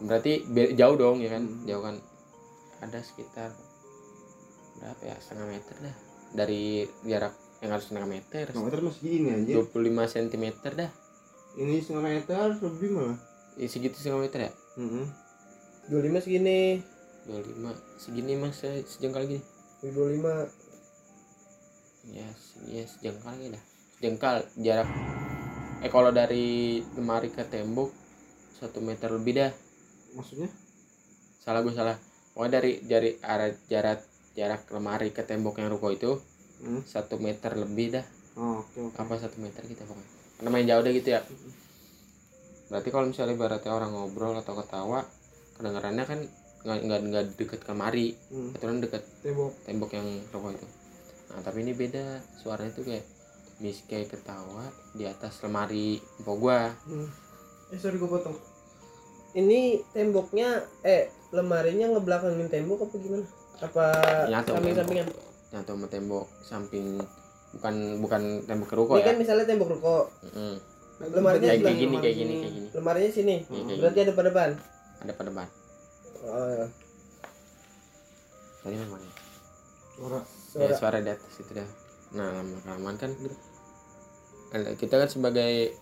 berarti 0.00 0.32
be- 0.48 0.72
jauh 0.74 0.96
dong 0.96 1.22
ya 1.22 1.30
kan? 1.30 1.46
Hmm. 1.46 1.62
jauh 1.62 1.82
kan? 1.84 1.96
Ada 2.80 2.98
sekitar 2.98 3.54
berapa 4.80 5.02
ya? 5.04 5.16
Setengah 5.20 5.46
meter 5.46 5.76
dah. 5.78 5.96
Dari 6.32 6.62
jarak 7.04 7.34
yang 7.60 7.70
harus 7.76 7.84
setengah 7.88 8.08
meter. 8.08 8.44
Setengah 8.48 8.66
meter 8.72 8.80
masih 8.80 9.02
gini 9.04 9.28
aja 9.36 9.52
25 9.60 10.14
cm 10.16 10.44
dah. 10.76 10.90
Ini 11.60 11.74
setengah 11.84 12.04
meter 12.08 12.46
lebih 12.56 12.88
malah. 12.96 13.18
Ya, 13.60 13.66
segitu 13.68 13.96
setengah 14.00 14.24
meter 14.24 14.48
ya? 14.48 14.52
Hmm. 14.80 15.06
25 15.92 16.24
segini. 16.24 16.80
25 17.28 18.00
segini 18.00 18.32
mas. 18.40 18.56
Se- 18.56 18.86
sejengkal 18.88 19.28
gini. 19.28 19.42
25 19.84 20.48
ya 22.10 22.26
ya 22.64 22.84
sejengkal 22.88 23.32
gitu 23.36 23.52
dah. 23.52 23.64
Sejengkal 24.00 24.36
jarak. 24.56 24.88
Eh 25.84 25.90
kalau 25.92 26.10
dari 26.12 26.80
lemari 26.96 27.28
ke 27.28 27.44
tembok 27.44 27.92
satu 28.56 28.80
meter 28.80 29.12
lebih 29.12 29.36
dah. 29.36 29.52
Maksudnya? 30.16 30.48
Salah 31.44 31.60
gue 31.60 31.76
salah. 31.76 31.96
Pokoknya 32.32 32.60
dari 32.60 32.72
dari 32.84 33.10
arah 33.20 33.52
jarak 33.68 34.00
jarak 34.32 34.64
lemari 34.72 35.12
ke 35.12 35.26
tembok 35.26 35.60
yang 35.60 35.68
ruko 35.68 35.92
itu 35.92 36.16
hmm. 36.64 36.82
satu 36.84 37.16
meter 37.20 37.56
lebih 37.56 38.00
dah. 38.00 38.06
Oh, 38.38 38.62
oke 38.64 38.78
oke. 38.92 38.96
Apa 39.00 39.20
satu 39.20 39.36
meter 39.42 39.64
gitu 39.66 39.82
pokoknya. 39.84 40.10
Karena 40.40 40.48
main 40.52 40.66
jauh 40.68 40.82
deh 40.84 40.92
gitu 40.96 41.08
ya. 41.12 41.20
Berarti 42.70 42.88
kalau 42.94 43.06
misalnya 43.10 43.34
ibaratnya 43.34 43.72
orang 43.74 43.90
ngobrol 43.92 44.34
atau 44.38 44.54
ketawa 44.54 45.02
kedengarannya 45.60 46.04
kan 46.08 46.20
nggak 46.60 46.78
nggak 46.86 47.00
nggak 47.08 47.24
deket 47.40 47.60
ke 47.64 47.68
lemari 47.72 48.16
hmm. 48.32 48.52
kebetulan 48.52 48.78
deket 48.84 49.02
tembok. 49.24 49.52
tembok 49.64 49.90
yang 49.96 50.08
ruko 50.32 50.48
itu. 50.52 50.66
Nah 51.32 51.40
tapi 51.44 51.58
ini 51.64 51.72
beda. 51.72 52.20
Suaranya 52.40 52.72
tuh 52.72 52.84
kayak 52.88 53.04
mis 53.60 53.84
kayak 53.84 54.08
ketawa 54.08 54.64
di 54.96 55.04
atas 55.04 55.40
lemari 55.44 56.00
empok 56.20 56.36
gua. 56.40 56.72
Hmm. 56.88 57.08
eh 57.70 57.78
sorry 57.78 58.00
gue 58.00 58.08
potong. 58.08 58.34
Ini 59.36 59.84
temboknya 59.94 60.64
eh 60.82 61.12
lemarinya 61.30 61.94
ngebelakangin 61.96 62.50
tembok 62.50 62.88
apa 62.88 62.96
gimana? 62.98 63.26
Apa 63.60 63.86
samping 64.26 64.74
sampingan 64.74 65.08
nyatu 65.50 65.70
sama 65.74 65.86
tembok 65.90 66.26
samping 66.46 67.02
bukan 67.50 67.74
bukan 67.98 68.22
tembok 68.46 68.70
ruko 68.78 68.94
ini 68.94 69.02
ya? 69.02 69.06
kan 69.10 69.16
misalnya 69.18 69.44
tembok 69.46 69.68
ruko. 69.74 69.96
Mm-mm. 70.22 70.54
lemarinya 71.00 71.48
kayak 71.48 71.58
sebelah 71.58 71.72
kayak 71.72 71.80
gini 71.80 71.96
kayak 71.96 72.16
gini 72.16 72.34
kayak 72.38 72.54
gini. 72.54 72.68
lemarinya 72.76 73.10
sini. 73.10 73.36
Iya, 73.48 73.62
kayak 73.66 73.78
berarti 73.80 73.98
ada 74.04 74.12
pada 74.14 74.28
depan 74.30 74.50
ada 75.00 75.12
pada 75.16 75.28
depan 75.32 75.48
oh, 76.28 76.46
ya. 76.52 76.66
tadi 78.60 78.76
memang 78.76 79.00
ya 79.00 79.12
suara. 79.96 80.20
Ya 80.50 80.76
suara 80.76 80.96
di 81.00 81.10
atas 81.10 81.34
itu 81.40 81.52
dah. 81.56 81.68
Nah 82.14 82.26
lama 82.36 82.56
kelamaan 82.62 82.96
kan 83.00 83.10
ada- 84.52 84.76
kita 84.76 84.94
kan 85.00 85.08
sebagai 85.08 85.72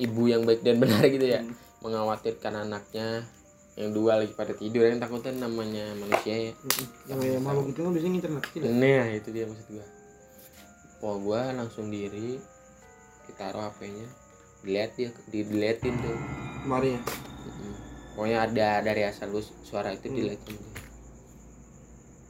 ibu 0.00 0.22
yang 0.26 0.42
baik 0.48 0.64
dan 0.66 0.80
benar 0.82 1.04
gitu 1.08 1.26
ya. 1.28 1.40
Hmm. 1.40 1.54
mengkhawatirkan 1.80 2.68
anaknya 2.68 3.24
yang 3.80 3.96
dua 3.96 4.20
lagi 4.20 4.36
pada 4.36 4.52
tidur 4.52 4.84
yang 4.84 5.00
takutnya 5.00 5.32
namanya 5.48 5.96
manusia 5.96 6.52
ya. 6.52 6.52
Yang 7.08 7.18
kayak 7.24 7.40
makhluk 7.40 7.66
itu 7.72 7.80
kan 7.80 7.90
biasanya 7.96 8.12
ngincer 8.12 8.30
ya 8.60 8.68
nah 8.76 9.04
itu 9.08 9.28
dia 9.32 9.44
maksud 9.48 9.66
gua. 9.72 9.86
Po 11.00 11.08
gua 11.16 11.42
langsung 11.56 11.88
diri 11.88 12.36
ditaruh 13.24 13.72
HP-nya 13.72 14.08
dilihat 14.60 14.90
dia 15.00 15.08
di 15.32 15.40
diliatin 15.48 15.96
tuh 16.04 16.16
lemarinya 16.68 17.00
Mm-mm. 17.00 17.72
pokoknya 18.12 18.38
ada 18.44 18.68
dari 18.84 19.08
asal 19.08 19.32
lu 19.32 19.40
suara 19.40 19.96
itu 19.96 20.12
Hmm. 20.12 20.16
diliatin 20.20 20.60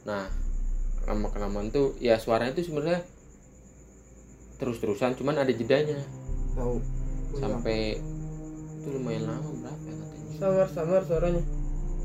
nah 0.07 0.31
lama 1.03 1.27
kelamaan 1.33 1.67
tuh 1.73 1.97
ya 1.99 2.15
suaranya 2.15 2.55
itu 2.55 2.71
sebenarnya 2.71 3.03
terus-terusan 4.61 5.17
cuman 5.17 5.41
ada 5.41 5.49
jedanya. 5.49 5.97
Tahu. 6.53 6.77
Sampai 7.41 7.97
itu 8.77 8.87
lumayan 8.93 9.25
lama 9.25 9.49
berapa 10.41 10.57
ya 10.57 10.65
katanya 10.65 10.65
samar 10.65 10.67
samar 10.67 11.01
suaranya. 11.05 11.43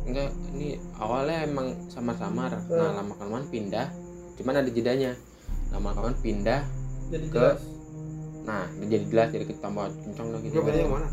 Enggak 0.06 0.28
ini 0.52 0.68
awalnya 0.94 1.36
emang 1.42 1.66
samar-samar. 1.88 2.52
Nah 2.62 2.86
Hmm. 2.86 2.96
lama 2.96 3.12
kelamaan 3.16 3.46
pindah. 3.48 3.86
Cuman 4.36 4.54
ada 4.54 4.70
jedanya. 4.70 5.12
Lama 5.72 5.88
kelamaan 5.90 6.18
pindah 6.20 6.60
jadi 7.08 7.26
Ke- 7.26 7.34
jelas. 7.34 7.60
Nah 8.44 8.62
jadi 8.78 9.04
jelas 9.08 9.28
jadi 9.32 9.44
ketambah 9.48 9.84
kencang 10.04 10.28
lagi. 10.30 10.46
Enggak 10.46 10.64
bedanya 10.64 10.88
mana? 10.88 11.08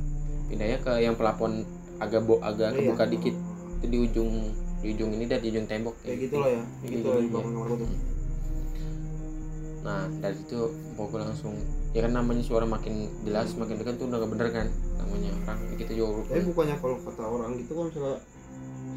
Pindahnya 0.45 0.78
ke 0.78 0.91
yang 0.99 1.15
pelapon 1.15 1.51
agak 1.97 2.21
bo 2.21 2.38
agak 2.43 2.69
Oh, 2.69 2.76
iya. 2.76 2.80
kebuka 2.84 3.05
dikit. 3.07 3.36
Itu 3.80 3.86
di 3.88 3.97
ujung 3.99 4.32
di 4.84 4.88
ujung 4.91 5.09
ini 5.15 5.26
dan 5.26 5.39
di 5.39 5.47
ujung 5.49 5.65
tembok. 5.65 5.95
Kayak 6.03 6.28
gitu 6.28 6.36
lah 6.38 6.49
ya. 6.51 6.61
Kayak 6.84 6.91
gitu 6.91 7.07
gitu, 7.07 7.39
iya. 7.39 7.55
gua 7.55 7.65
tuh. 7.74 7.89
Nah 9.84 10.01
dari 10.19 10.36
situ 10.38 10.59
pokoknya 10.93 11.26
langsung 11.28 11.55
ya 11.91 11.99
kan 12.01 12.11
namanya 12.13 12.39
suara 12.39 12.63
makin 12.63 13.09
jelas 13.24 13.51
makin 13.53 13.76
dekat 13.76 13.95
tuh 13.97 14.07
udah 14.07 14.17
gak 14.17 14.32
bener 14.32 14.47
kan 14.49 14.67
namanya. 15.04 15.32
Orang 15.43 15.60
kita 15.76 15.91
juga 15.91 16.10
tapi 16.32 16.41
bukannya 16.47 16.76
kalau 16.80 16.95
kata 17.04 17.24
orang 17.24 17.51
gitu 17.60 17.72
kan 17.76 17.86
misalnya 17.91 18.18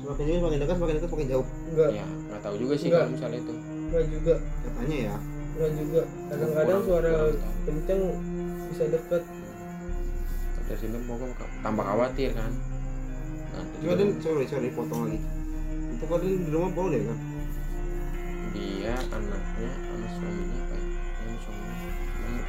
semakin 0.07 0.25
jauh 0.31 0.39
semakin 0.39 0.59
dekat 0.63 0.77
semakin 0.79 0.95
dekat 0.95 1.09
semakin 1.11 1.29
jauh. 1.35 1.47
Enggak. 1.75 1.89
Ya 1.91 2.07
nggak 2.07 2.41
tahu 2.41 2.55
juga 2.63 2.75
sih 2.79 2.87
Enggak. 2.89 3.03
kalau 3.03 3.13
misalnya 3.13 3.39
itu. 3.43 3.53
Enggak 3.57 4.05
juga. 4.11 4.35
Katanya 4.63 4.97
ya. 4.97 5.15
Enggak 5.57 5.71
juga. 5.75 6.01
Kadang-kadang 6.31 6.81
suara 6.87 7.13
kenceng 7.67 8.01
bisa 8.71 8.85
deket. 8.91 9.23
Dari 10.67 10.79
sini 10.83 10.99
pokoknya 11.07 11.47
tambah 11.63 11.85
khawatir 11.87 12.31
kan? 12.35 12.51
Nah, 13.55 13.63
itu 13.63 13.77
cuma 13.79 13.95
juga. 13.95 14.03
dan 14.03 14.09
sorry 14.19 14.45
sorry 14.51 14.69
potong 14.75 15.01
lagi. 15.07 15.19
Itu 15.95 16.05
kan 16.11 16.19
di 16.23 16.51
rumah 16.51 16.71
baru 16.75 16.89
deh 16.91 17.03
kan? 17.07 17.19
Dia 18.57 18.95
anaknya 19.15 19.71
sama 19.87 20.07
suaminya 20.11 20.59
apa 20.59 20.75
ya? 20.75 20.87
Yang 21.23 21.39
suaminya. 21.47 21.91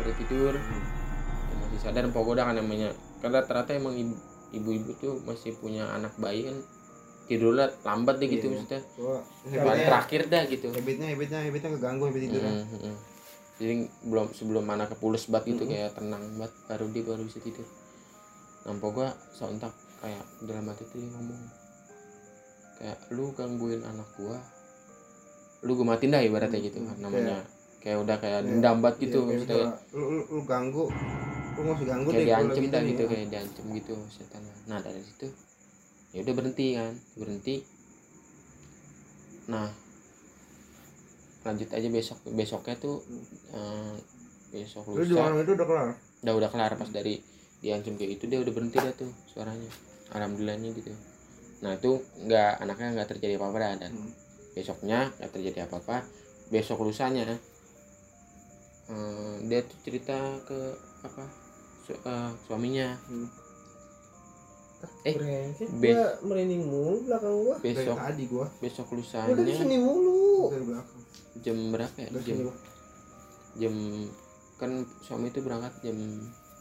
Yang 0.02 0.16
tidur. 0.26 0.54
Yang 0.58 1.58
masih 1.62 1.80
sadar 1.80 2.04
pokoknya 2.10 2.44
kan 2.50 2.56
namanya 2.58 2.90
karena 3.18 3.40
ternyata 3.42 3.72
emang 3.74 3.94
ibu- 3.94 4.22
ibu-ibu 4.50 4.92
tuh 4.96 5.14
masih 5.22 5.54
punya 5.54 5.90
anak 5.90 6.14
bayi 6.16 6.46
kan 6.46 6.58
tidurnya 7.26 7.68
lambat 7.82 8.16
deh 8.18 8.30
gitu 8.30 8.48
Iya. 8.48 8.56
maksudnya 8.56 8.82
habitnya 9.52 9.86
terakhir 9.86 10.22
dah 10.26 10.44
gitu 10.46 10.68
habitnya 10.70 11.08
habitnya 11.08 11.40
habitnya 11.42 11.70
keganggu 11.74 12.04
habit 12.06 12.22
tidurnya 12.24 12.54
Mm, 12.54 12.66
mm, 12.66 12.80
mm. 12.82 12.96
jadi 13.58 13.74
belum 14.06 14.28
sebelum 14.32 14.66
anak 14.66 14.88
kepulus 14.92 15.28
banget 15.28 15.46
gitu 15.52 15.64
Mm-mm. 15.64 15.74
kayak 15.74 15.92
tenang 15.94 16.24
banget 16.34 16.54
baru 16.66 16.86
dia 16.88 17.04
baru 17.04 17.22
bisa 17.22 17.40
tidur 17.40 17.68
nampak 18.64 18.90
gua 18.92 19.08
sontak 19.30 19.72
kayak 19.98 20.24
dalam 20.42 20.66
hati 20.66 20.84
tuh 20.86 20.98
dia 20.98 21.10
ngomong 21.10 21.42
kayak 22.78 22.98
lu 23.10 23.34
gangguin 23.34 23.82
anak 23.82 24.08
gua 24.14 24.38
lu 25.60 25.74
gue 25.74 25.84
matiin 25.84 26.14
dah 26.14 26.22
ibaratnya 26.22 26.62
gitu 26.62 26.78
Mm, 26.78 27.02
namanya 27.02 27.42
kayak 27.80 27.98
udah 28.00 28.16
kayak 28.16 28.40
Iya. 28.40 28.48
dendam 28.48 28.78
banget 28.78 28.98
gitu 29.02 29.20
kayak 29.20 29.42
maksudnya 29.42 29.58
misalnya, 29.58 29.74
lu, 29.92 30.06
lu, 30.08 30.22
lu 30.30 30.42
ganggu 30.44 30.86
lu 31.58 31.62
nggak 31.66 31.76
usah 31.82 31.88
ganggu 31.90 32.10
kayak 32.14 32.28
diancem 32.30 32.64
dah 32.70 32.82
nih, 32.82 32.90
gitu 32.94 33.02
ya. 33.02 33.10
kayak 33.10 33.28
diancem 33.34 33.66
gitu 33.74 33.96
setan. 34.14 34.42
Nah 34.70 34.80
dari 34.80 35.02
situ 35.02 35.28
ya 36.14 36.20
udah 36.22 36.34
berhenti 36.38 36.68
kan 36.78 36.94
berhenti. 37.18 37.56
Nah 39.50 39.68
lanjut 41.42 41.70
aja 41.72 41.88
besok 41.88 42.20
besoknya 42.30 42.76
tuh 42.78 43.00
eh, 43.52 43.96
besok 44.52 44.84
lu 44.92 45.02
lusa. 45.02 45.18
malam 45.18 45.40
itu 45.42 45.52
udah 45.56 45.68
kelar? 45.68 45.90
Udah 46.22 46.34
udah 46.38 46.50
kelar 46.52 46.72
pas 46.76 46.90
dari 46.90 47.18
diancam 47.58 47.98
kayak 47.98 48.20
gitu 48.20 48.24
dia 48.30 48.40
udah 48.40 48.54
berhenti 48.54 48.78
dah 48.78 48.94
tuh 48.94 49.10
suaranya. 49.26 49.72
Alhamdulillahnya 50.14 50.70
gitu. 50.78 50.92
Nah 51.64 51.74
itu 51.74 51.92
nggak 52.22 52.52
anaknya 52.62 52.88
nggak 53.02 53.10
terjadi 53.12 53.34
apa 53.40 53.46
apa 53.50 53.58
dah 53.58 53.74
dan 53.82 53.92
Hmm. 53.92 54.12
besoknya 54.54 55.00
nggak 55.18 55.32
terjadi 55.32 55.60
apa 55.66 55.76
apa 55.80 55.98
besok 56.48 56.82
lusanya 56.82 57.28
eh, 58.88 59.34
dia 59.46 59.60
tuh 59.64 59.78
cerita 59.84 60.16
ke 60.44 60.58
apa 61.04 61.24
su- 61.88 61.96
eh, 61.98 62.30
suaminya 62.44 62.92
Hmm. 63.08 63.28
Eh, 65.02 65.16
Brengsek, 65.16 65.74
gua 65.74 66.06
merinding 66.22 66.62
mulu 66.62 67.02
belakang 67.02 67.34
gua 67.34 67.56
dari 67.58 67.74
besok 67.74 67.98
tadi 67.98 68.24
gua 68.28 68.46
besok 68.62 68.86
gua 68.86 69.02
dari 69.26 69.42
lusanya 69.42 69.58
sini 69.58 69.78
mulu 69.82 70.54
jam 71.40 71.58
berapa 71.74 71.96
ya 71.98 72.10
dari 72.12 72.22
jam 72.22 72.36
sini 72.36 72.44
gua 72.46 72.56
jam 73.58 73.74
kan 74.58 74.72
suami 75.02 75.28
itu 75.28 75.40
berangkat 75.42 75.74
jam 75.82 75.98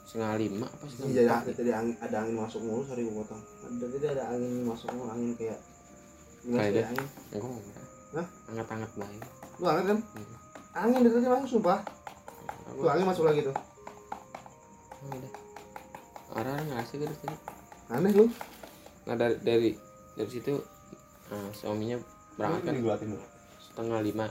setengah 0.06 0.32
lima 0.38 0.64
apa 0.64 0.84
setengah 0.86 1.08
Iya, 1.10 1.22
empat 1.26 1.42
ada, 1.42 1.52
tadi 1.52 1.70
angin, 1.72 1.94
ada 1.98 2.16
angin 2.22 2.36
masuk 2.38 2.60
mulu, 2.62 2.86
sorry 2.86 3.02
gue 3.02 3.10
potong. 3.10 3.42
Ada 3.42 3.86
tadi 3.90 4.06
ada 4.06 4.24
angin 4.30 4.52
masuk 4.62 4.88
mulu, 4.94 5.10
angin 5.10 5.30
kayak 5.34 5.58
Nggak 6.46 6.60
Kayak 6.62 6.72
dia. 6.72 6.84
angin. 6.86 7.06
enggak 7.26 7.42
enggak 7.42 7.84
Hah? 8.14 8.26
hangat-hangat 8.46 8.90
baik 8.94 9.22
Lu 9.58 9.64
angin 9.66 9.84
kan? 9.84 9.98
Hmm. 9.98 10.36
Angin 10.78 10.98
dari 11.02 11.12
tadi 11.12 11.26
masuk 11.26 11.48
sumpah. 11.52 11.78
Tuh 12.70 12.86
angin 12.86 13.04
masuk 13.04 13.24
lagi 13.26 13.40
tuh. 13.42 13.56
Udah. 15.06 15.32
orang 16.34 16.66
ngerasa 16.66 16.92
gitu 16.96 17.14
tadi 17.22 17.36
Aneh 17.86 18.12
lu. 18.12 18.26
nah 19.06 19.14
dari 19.14 19.36
dari 19.40 19.70
dari 20.18 20.30
situ 20.30 20.58
eh, 21.30 21.50
suaminya 21.54 21.96
berangkat 22.34 22.74
kan. 22.82 23.10
setengah 23.62 24.00
lima. 24.02 24.26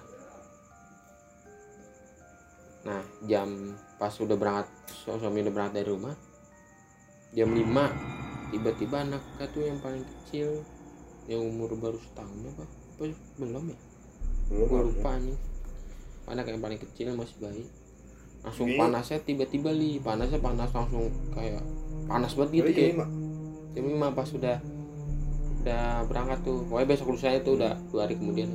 Nah 2.85 3.01
jam 3.25 3.49
pas 3.95 4.11
udah 4.11 4.35
berangkat 4.35 4.67
su- 4.91 5.15
suami 5.15 5.41
udah 5.41 5.53
berangkat 5.53 5.75
dari 5.81 5.89
rumah 5.89 6.15
jam 7.31 7.49
5 7.49 8.51
tiba-tiba 8.51 8.97
anaknya 9.01 9.45
tuh 9.49 9.63
yang 9.65 9.79
paling 9.81 10.03
kecil 10.03 10.61
yang 11.25 11.41
umur 11.41 11.73
baru 11.75 11.97
setahun 11.97 12.37
apa 12.53 12.63
apa 12.67 13.03
belum 13.35 13.63
ya? 13.73 13.77
Belum 14.51 14.67
gue 14.69 14.81
lupa 14.93 15.11
nih. 15.17 15.37
Anak 16.25 16.45
yang 16.47 16.61
paling 16.61 16.79
kecil 16.79 17.13
masih 17.13 17.37
bayi 17.41 17.65
langsung 18.45 18.69
Ini- 18.69 18.77
panasnya 18.77 19.17
tiba-tiba 19.19 19.69
li 19.69 19.97
panasnya 19.97 20.37
panas 20.37 20.69
langsung 20.69 21.03
kayak 21.31 21.65
panas 22.05 22.31
banget 22.31 22.51
gitu 22.53 22.61
Jadi 22.61 22.73
kayak 22.73 22.87
ini, 22.87 22.99
Mak. 22.99 23.09
jam 23.73 23.83
5 23.89 24.13
pas 24.13 24.29
udah 24.31 24.57
udah 25.59 25.83
berangkat 26.05 26.39
tuh 26.41 26.57
pokoknya 26.63 26.87
besok 26.87 27.07
lusanya 27.09 27.39
tuh 27.41 27.53
udah 27.57 27.73
dua 27.89 28.05
hari 28.05 28.15
kemudian 28.15 28.49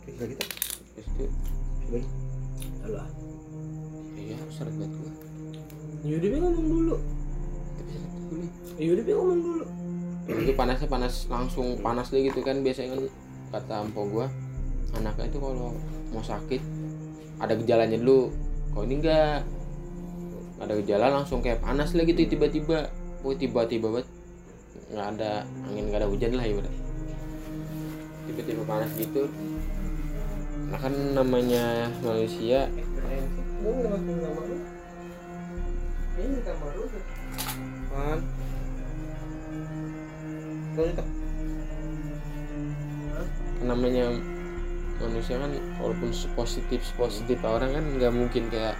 Kayak 0.00 0.38
kita. 0.38 0.44
itu. 0.96 1.26
Alah, 2.82 3.06
iya 4.14 4.38
seret 4.48 4.70
banget 4.72 4.94
gua 4.96 5.12
Yudi 6.02 6.26
ngomong 6.32 6.66
dulu. 6.68 6.96
tapi 7.76 7.94
Yudi 8.80 9.02
ngomong 9.08 9.40
dulu. 9.40 9.64
itu 10.26 10.52
panasnya 10.54 10.86
panas 10.86 11.26
langsung 11.26 11.78
panas 11.80 12.10
deh 12.10 12.22
gitu 12.22 12.42
kan 12.42 12.62
biasanya 12.62 12.94
kan 12.94 13.00
kata 13.52 13.74
ampo 13.82 14.06
gua 14.06 14.26
anaknya 14.92 15.26
itu 15.26 15.38
kalau 15.38 15.74
mau 16.10 16.22
sakit 16.22 16.62
ada 17.36 17.54
gejalanya 17.56 18.00
dulu 18.00 18.32
kalau 18.72 18.84
ini 18.88 18.96
enggak? 19.00 19.44
Ada 20.56 20.72
gejala 20.80 21.12
langsung 21.20 21.44
kayak 21.44 21.60
panas 21.60 21.92
lah 21.92 22.04
gitu 22.08 22.24
tiba-tiba. 22.24 22.88
Oh 23.20 23.36
tiba-tiba 23.36 23.92
banget. 23.92 24.08
Nggak 24.88 25.06
ada 25.18 25.44
angin 25.68 25.84
nggak 25.92 26.00
ada 26.00 26.08
hujan 26.08 26.32
lah 26.32 26.48
ibarat. 26.48 26.72
Tiba-tiba 28.24 28.62
panas 28.64 28.90
gitu. 28.96 29.28
Nah 30.72 30.78
kan 30.80 30.94
namanya 31.12 31.92
manusia. 32.00 32.72
Ini 36.16 36.40
kamar 36.40 36.72
lu 36.72 36.84
tuh 36.88 37.02
kan? 37.92 38.18
Itu 40.72 40.92
namanya 43.64 44.04
manusia 44.98 45.36
kan 45.36 45.50
walaupun 45.76 46.08
positif 46.32 46.80
positif 46.94 47.38
orang 47.40 47.70
kan 47.70 47.84
nggak 47.92 48.10
mungkin 48.10 48.48
kayak 48.48 48.74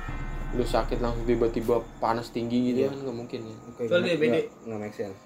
lu 0.53 0.63
sakit 0.63 0.99
langsung 0.99 1.25
tiba-tiba 1.25 1.81
panas 1.97 2.29
tinggi 2.29 2.73
gitu 2.73 2.81
Iya. 2.81 2.89
kan 2.89 2.99
nggak 3.03 3.17
mungkin 3.17 3.41
ya. 3.43 3.57
Nggak- 3.79 4.03
DBD. 4.07 4.35
nggak- 4.65 4.81
make 4.81 4.95
sense. 4.95 5.19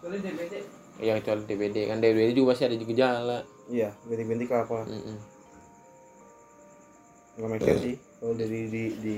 Soalnya 0.00 0.20
DBD 0.22 0.54
ya 0.98 1.12
kecuali 1.16 1.42
DBD 1.44 1.76
kan 1.86 1.96
DBD 1.98 2.28
juga 2.32 2.52
pasti 2.52 2.64
ada 2.64 2.76
gejala. 2.76 3.38
Iya 3.66 3.88
bintik-bintik 4.04 4.48
lah 4.48 4.64
apa? 4.64 4.78
Mm-mm. 4.84 5.16
nggak 7.36 7.48
make 7.48 7.62
sense 7.62 7.82
sih. 7.82 7.96
Kalau 8.18 8.34
dari 8.34 8.60
di 8.66 8.84
di 8.96 9.16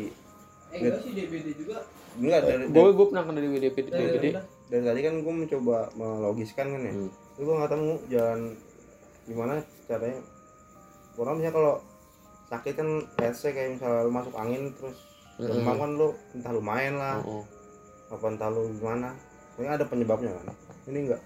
eh 0.68 0.78
enggak 0.78 1.00
sih 1.00 1.10
DBD 1.12 1.46
juga. 1.56 1.76
Enggak 2.14 2.40
dari 2.44 2.62
gue 2.66 2.86
gue 2.92 3.06
pernah 3.08 3.22
kan 3.24 3.34
dari 3.34 3.48
DBD 3.48 3.78
dari 3.88 4.04
DBD 4.10 4.26
dari 4.68 4.82
tadi 4.82 5.00
kan 5.00 5.14
gue 5.18 5.34
mencoba 5.34 5.76
melogiskan 5.94 6.66
kan 6.68 6.82
ya. 6.82 6.92
Hmm. 6.92 7.10
tapi 7.32 7.42
gue 7.42 7.54
nggak 7.56 7.70
tahu 7.70 7.82
jalan 8.08 8.40
gimana 9.24 9.54
caranya 9.86 10.20
orang 11.18 11.34
misalnya 11.40 11.54
kalau 11.56 11.74
sakit 12.52 12.72
kan 12.76 12.88
let's 13.20 13.40
say 13.40 13.52
kayak 13.56 13.76
misalnya 13.76 14.04
lu 14.04 14.12
masuk 14.12 14.34
angin 14.36 14.72
terus 14.76 14.98
demam 15.40 15.76
kan 15.80 15.90
lu 15.96 16.08
entah 16.36 16.52
lu 16.52 16.62
main 16.62 16.92
lah 16.96 17.18
Oh, 17.24 17.40
oh. 17.40 17.44
apa 18.12 18.24
entah 18.28 18.48
lu 18.52 18.68
gimana. 18.76 19.16
Pokoknya 19.52 19.72
ada 19.76 19.84
penyebabnya 19.88 20.30
kan? 20.36 20.56
Ini 20.88 20.98
enggak? 21.08 21.22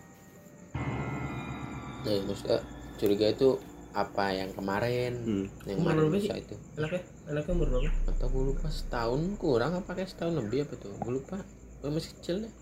Nah 2.07 2.13
maksudnya 2.27 2.59
curiga 2.99 3.27
itu 3.31 3.49
apa 3.97 4.25
yang 4.35 4.51
kemarin? 4.55 5.13
Hmm. 5.25 5.47
yang 5.67 5.79
kemarin 5.83 5.99
lusa 6.11 6.35
itu. 6.39 6.55
Anaknya 6.79 7.03
anaknya 7.27 7.53
umur 7.55 7.69
berapa? 7.75 7.91
Atau 8.11 8.27
gue 8.31 8.43
lupa 8.55 8.67
setahun 8.71 9.21
kurang 9.39 9.73
apa 9.75 9.91
kayak 9.95 10.11
setahun 10.11 10.35
lebih 10.39 10.67
apa 10.67 10.75
tuh? 10.79 10.95
Gue 11.03 11.13
lupa. 11.23 11.43
Gue 11.83 11.91
masih 11.91 12.13
kecil 12.19 12.37
deh. 12.47 12.55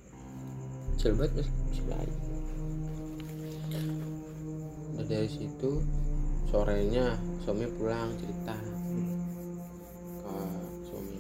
Kecil 0.97 1.13
banget 1.21 1.33
masih 1.45 1.53
masih 1.69 1.85
bayi 1.91 2.13
nah, 4.95 5.05
dari 5.05 5.29
situ 5.29 5.71
sorenya 6.55 7.19
suami 7.43 7.67
pulang 7.67 8.15
cerita. 8.15 8.55
Ke 10.23 10.39
suami. 10.87 11.19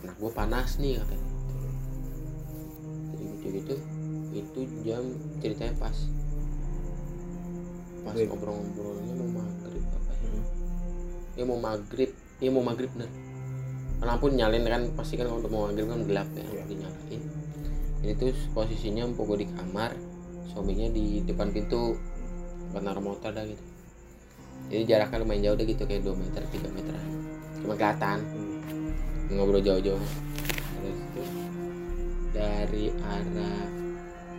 Anak 0.00 0.16
gue 0.16 0.32
panas 0.32 0.80
nih 0.80 0.96
katanya. 0.96 1.28
Jadi 3.12 3.24
gitu 3.28 3.46
gitu 3.60 3.74
itu 4.32 4.60
jam 4.88 5.04
ceritanya 5.44 5.76
pas. 5.76 5.92
Pas 8.08 8.16
ngobrol-ngobrolnya 8.16 9.14
mau 9.20 9.44
maghrib 9.44 9.84
apa 9.84 10.12
ya 10.16 10.28
Hmm. 10.32 10.44
dia 11.36 11.44
mau 11.44 11.60
maghrib 11.60 12.10
dia 12.40 12.48
mau 12.48 12.64
maghrib 12.64 12.88
bener. 12.96 13.12
Lampu 14.00 14.32
nyalain 14.32 14.64
kan 14.64 14.82
pasti 14.96 15.20
kan 15.20 15.28
kalau 15.28 15.44
mau 15.52 15.68
maghrib 15.68 15.92
kan 15.92 16.08
gelap 16.08 16.28
ya 16.32 16.40
Iya. 16.56 16.64
dinyalain. 16.64 17.22
Ini 18.00 18.12
tuh 18.16 18.32
posisinya 18.56 19.04
empuk 19.04 19.28
gue 19.28 19.44
di 19.44 19.48
kamar 19.52 19.92
suaminya 20.48 20.88
di 20.88 21.20
depan 21.28 21.52
pintu 21.52 22.00
naruh 22.80 23.04
motor 23.04 23.36
dah 23.36 23.44
gitu 23.44 23.69
jadi 24.70 24.82
jaraknya 24.86 25.18
lumayan 25.20 25.42
jauh 25.44 25.56
deh 25.56 25.66
gitu 25.66 25.82
kayak 25.82 26.02
2 26.02 26.14
meter 26.14 26.42
3 26.44 26.70
meteran 26.70 27.04
cuma 27.60 27.74
kelihatan 27.74 28.18
Hmm. 28.20 29.36
ngobrol 29.36 29.60
jauh-jauh 29.60 30.02
dari 32.30 32.90
arah 33.00 33.66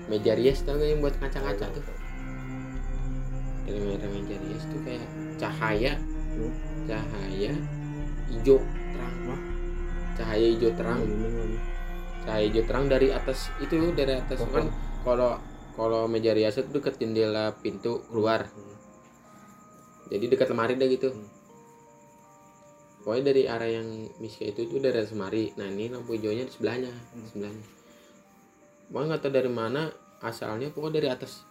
meja 0.07 0.33
rias 0.33 0.59
tau 0.61 0.75
gak 0.75 0.89
yang 0.89 0.99
buat 0.99 1.15
kaca-kaca 1.15 1.67
tuh 1.69 1.83
dari 3.63 3.79
arah 3.89 4.09
meja 4.09 4.35
rias 4.37 4.63
tuh 4.65 4.79
kayak 4.81 5.05
cahaya 5.37 5.93
Hmm. 6.31 6.51
cahaya 6.85 7.51
hijau 8.29 8.57
terang 8.89 9.15
Hah? 9.27 9.39
cahaya 10.13 10.47
hijau 10.49 10.71
terang 10.73 10.99
lagi. 10.99 11.59
cahaya 12.21 12.45
hijau 12.45 12.63
terang 12.63 12.85
dari 12.87 13.07
atas 13.11 13.51
itu 13.59 13.75
dari 13.91 14.13
atas 14.13 14.39
Pohon. 14.39 14.51
kan 14.53 14.65
kalau 15.03 15.31
kalau 15.71 16.01
meja 16.05 16.31
rias 16.31 16.55
itu 16.55 16.67
deket 16.69 16.95
jendela 16.97 17.51
pintu 17.57 18.03
keluar 18.07 18.47
Hmm. 18.47 18.60
Jadi 20.11 20.25
dekat 20.27 20.51
lemari 20.51 20.75
dah 20.75 20.85
gitu 20.85 21.09
Hmm. 21.09 21.27
pokoknya 23.01 23.23
dari 23.33 23.43
arah 23.49 23.69
yang 23.71 23.87
Miska 24.19 24.45
itu 24.45 24.67
tuh 24.67 24.77
dari 24.77 25.01
lemari 25.01 25.55
nah 25.57 25.65
ini 25.65 25.89
lampu 25.89 26.13
hijaunya 26.13 26.45
di 26.45 26.53
sebelahnya 26.53 26.91
Hmm. 26.91 27.27
sebelahnya 27.31 27.65
pokoknya 28.91 29.07
nggak 29.07 29.21
tahu 29.23 29.33
dari 29.33 29.51
mana 29.51 29.81
asalnya 30.21 30.67
pokoknya 30.69 30.95
dari 31.01 31.07
atas 31.09 31.41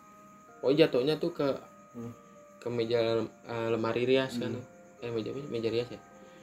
pokoknya 0.61 0.87
jatuhnya 0.87 1.15
tuh 1.17 1.33
ke 1.33 1.49
Hmm. 1.97 2.13
ke 2.61 2.69
meja 2.69 3.25
eh, 3.25 3.69
lemari 3.73 4.05
rias 4.05 4.37
kan 4.37 4.55
Hmm. 4.55 5.03
eh 5.03 5.11
meja 5.11 5.33
meja 5.33 5.69
rias 5.73 5.89
ya 5.89 6.01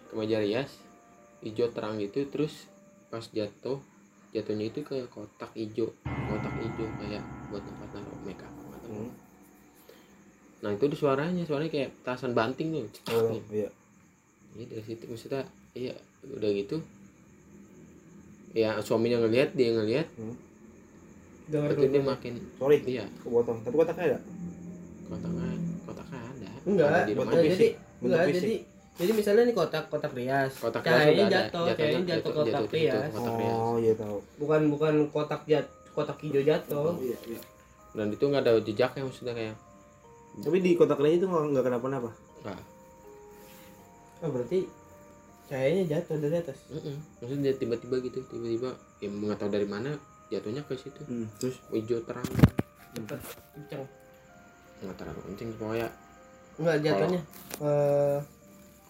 ke 0.09 0.13
meja 0.18 0.38
rias 0.41 0.74
hijau 1.39 1.70
terang 1.70 2.01
gitu 2.01 2.26
terus 2.28 2.65
pas 3.07 3.24
jatuh 3.24 3.80
jatuhnya 4.34 4.68
itu 4.68 4.82
ke 4.84 5.05
kotak 5.07 5.53
hijau 5.55 5.93
kotak 6.03 6.51
hijau 6.59 6.89
kayak 6.99 7.24
buat 7.47 7.63
tempat 7.63 7.89
naruh 7.95 8.20
makeup 8.26 8.51
atau 8.76 8.91
Hmm. 8.91 9.13
Nah 10.58 10.70
itu 10.70 10.84
tuh 10.88 10.97
suaranya 10.97 11.43
suaranya 11.43 11.70
kayak 11.70 11.93
tasan 12.01 12.32
banting 12.32 12.72
tuh 12.72 12.84
cetak 12.91 13.14
Oh, 13.16 13.30
gitu. 13.32 13.51
iya. 13.55 13.70
Iya 14.53 14.66
dari 14.68 14.84
situ 14.84 15.03
maksudnya 15.05 15.41
iya 15.72 15.93
udah 16.26 16.49
gitu 16.51 16.78
ya 18.51 18.80
suaminya 18.80 19.18
ngelihat 19.20 19.53
dia 19.53 19.70
ngelihat 19.72 20.08
dengar 21.47 21.70
itu 21.72 21.86
dia 21.88 22.03
makin 22.03 22.34
Sorry, 22.58 22.78
iya 22.84 23.05
kepotong. 23.18 23.62
Tapi 23.62 23.76
kotaknya 23.76 24.03
ada. 24.08 24.20
kotaknya 25.08 25.47
kotaknya 25.84 26.20
ada 26.20 26.49
enggak 26.66 26.88
Ada 26.88 26.99
di. 26.99 27.12
Enggak, 27.14 27.38
jadi 27.38 27.68
enggak 28.01 28.22
fisik. 28.26 28.41
jadi 28.41 28.55
jadi 28.97 29.12
misalnya 29.14 29.41
ini 29.43 29.53
kotak 29.53 29.86
kotak 29.88 30.12
rias 30.12 30.51
Kotak 30.58 30.82
rias 30.82 31.30
jatuh 31.30 31.66
cahayanya 31.70 32.01
jatuh 32.01 32.10
jatuh- 32.10 32.34
kotak 32.34 32.49
jatuh 32.49 32.66
ke 32.66 32.74
situ. 32.74 32.78
rias 32.82 33.12
Kotak 33.14 33.34
rias. 33.38 33.55
Oh, 33.55 33.76
iya 33.78 33.93
tahu. 33.93 34.18
bukan 34.36 34.62
bukan 34.68 34.93
kotak 35.08 35.41
jat 35.45 35.66
kotak 35.93 36.18
hijau 36.20 36.43
jatuh 36.43 36.91
Iya, 36.97 37.18
iya. 37.28 37.39
dan 37.93 38.08
itu 38.10 38.24
nggak 38.24 38.41
ada 38.41 38.51
jejaknya 38.60 39.01
maksudnya 39.03 39.34
kayak 39.34 39.55
Tapi 40.38 40.58
di 40.62 40.72
kotak 40.78 41.02
lain 41.02 41.18
itu 41.18 41.26
nggak 41.26 41.44
nggak 41.54 41.66
kenapa-napa. 41.66 42.12
enggak 42.44 42.62
oh 44.18 44.30
berarti 44.34 44.66
cahayanya 45.46 45.84
jatuh 45.86 46.18
dari 46.18 46.36
atas? 46.42 46.58
Mm-mm. 46.74 46.98
maksudnya 47.22 47.54
dia 47.54 47.54
tiba-tiba 47.56 47.96
gitu 48.02 48.20
tiba-tiba 48.26 48.74
ya 48.98 49.08
nggak 49.14 49.38
tahu 49.38 49.50
dari 49.54 49.68
mana 49.70 49.94
jatuhnya 50.34 50.66
ke 50.66 50.74
situ. 50.74 51.02
Hmm. 51.06 51.30
Terus? 51.38 51.62
Hijau 51.70 52.02
terang. 52.04 52.26
Cepet 52.98 53.20
kenceng. 53.54 53.86
Nggak 54.84 54.96
terlalu 54.98 55.22
kencing 55.32 55.50
pokoknya. 55.56 55.88
Enggak 56.58 56.78
jatuhnya. 56.82 57.22
Eh 57.62 58.20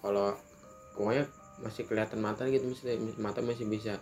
kalau 0.01 0.31
pokoknya 0.95 1.23
masih 1.57 1.83
kelihatan 1.89 2.19
mata 2.21 2.45
gitu 2.47 2.69
maksudnya 2.69 2.95
mata 3.17 3.41
masih 3.41 3.65
bisa 3.65 3.97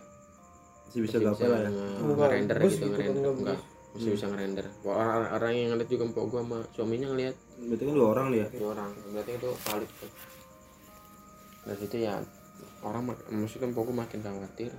masih 0.86 1.00
bisa 1.08 1.16
gapai 1.18 1.48
lah 1.48 1.60
ya. 1.66 1.70
ngerender 2.04 2.56
gitu 2.68 2.84
gitu 2.84 2.88
ngerender. 2.92 3.32
enggak 3.32 3.60
masih 3.96 4.12
bisa 4.14 4.26
ngerender. 4.28 4.66
Orang, 4.84 5.24
orang, 5.32 5.50
yang 5.56 5.68
ngeliat 5.72 5.88
juga 5.88 6.04
empok 6.06 6.24
gua 6.28 6.40
sama 6.44 6.58
suaminya 6.76 7.08
ngeliat. 7.10 7.36
Berarti 7.66 7.82
kan 7.88 7.94
dua 7.96 8.08
orang 8.12 8.26
dia. 8.32 8.46
dua 8.52 8.68
orang. 8.76 8.90
Berarti 9.10 9.30
itu 9.34 9.48
valid 9.64 9.90
tuh 9.96 10.10
dari 11.66 11.78
situ 11.82 11.96
ya 11.98 12.14
orang 12.86 13.02
mak- 13.10 13.26
maksudnya 13.26 13.66
empok 13.66 13.90
gua 13.90 14.06
makin 14.06 14.20
khawatir 14.22 14.70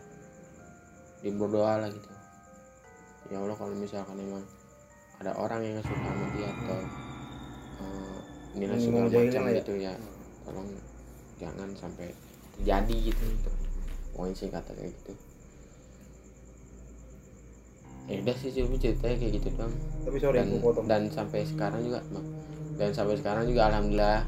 dia 1.20 1.32
berdoa 1.36 1.74
lah 1.84 1.90
gitu. 1.92 2.10
Ya 3.28 3.44
Allah 3.44 3.58
kalau 3.60 3.76
misalkan 3.76 4.16
emang 4.22 4.46
ada 5.20 5.36
orang 5.36 5.60
yang 5.66 5.84
suka 5.84 6.00
sama 6.00 6.26
dia 6.38 6.48
atau 6.48 6.80
eh, 7.82 8.18
nilai 8.56 8.78
segala 8.80 9.10
macam 9.12 9.44
ya. 9.50 9.58
gitu 9.60 9.74
ya 9.76 9.94
tolong 10.48 10.70
jangan 11.42 11.70
sampai 11.76 12.08
terjadi 12.56 12.96
gitu. 13.12 13.24
Gitu 13.26 13.52
pokoknya 14.18 14.34
sih 14.34 14.50
kata 14.50 14.72
kayak 14.74 14.90
gitu 14.98 15.14
ya 18.08 18.24
udah 18.24 18.36
sih 18.36 18.50
cuma 18.50 18.76
ceritanya 18.76 19.16
kayak 19.18 19.34
gitu 19.36 19.48
doang. 19.54 19.74
Tapi 20.02 20.18
sorry 20.18 20.36
dan 20.36 20.48
aku 20.48 20.58
potong. 20.64 20.86
dan 20.88 21.02
sampai 21.12 21.40
sekarang 21.44 21.82
juga 21.84 22.00
Bang. 22.08 22.26
dan 22.78 22.90
sampai 22.92 23.16
sekarang 23.16 23.44
juga 23.46 23.62
alhamdulillah 23.68 24.22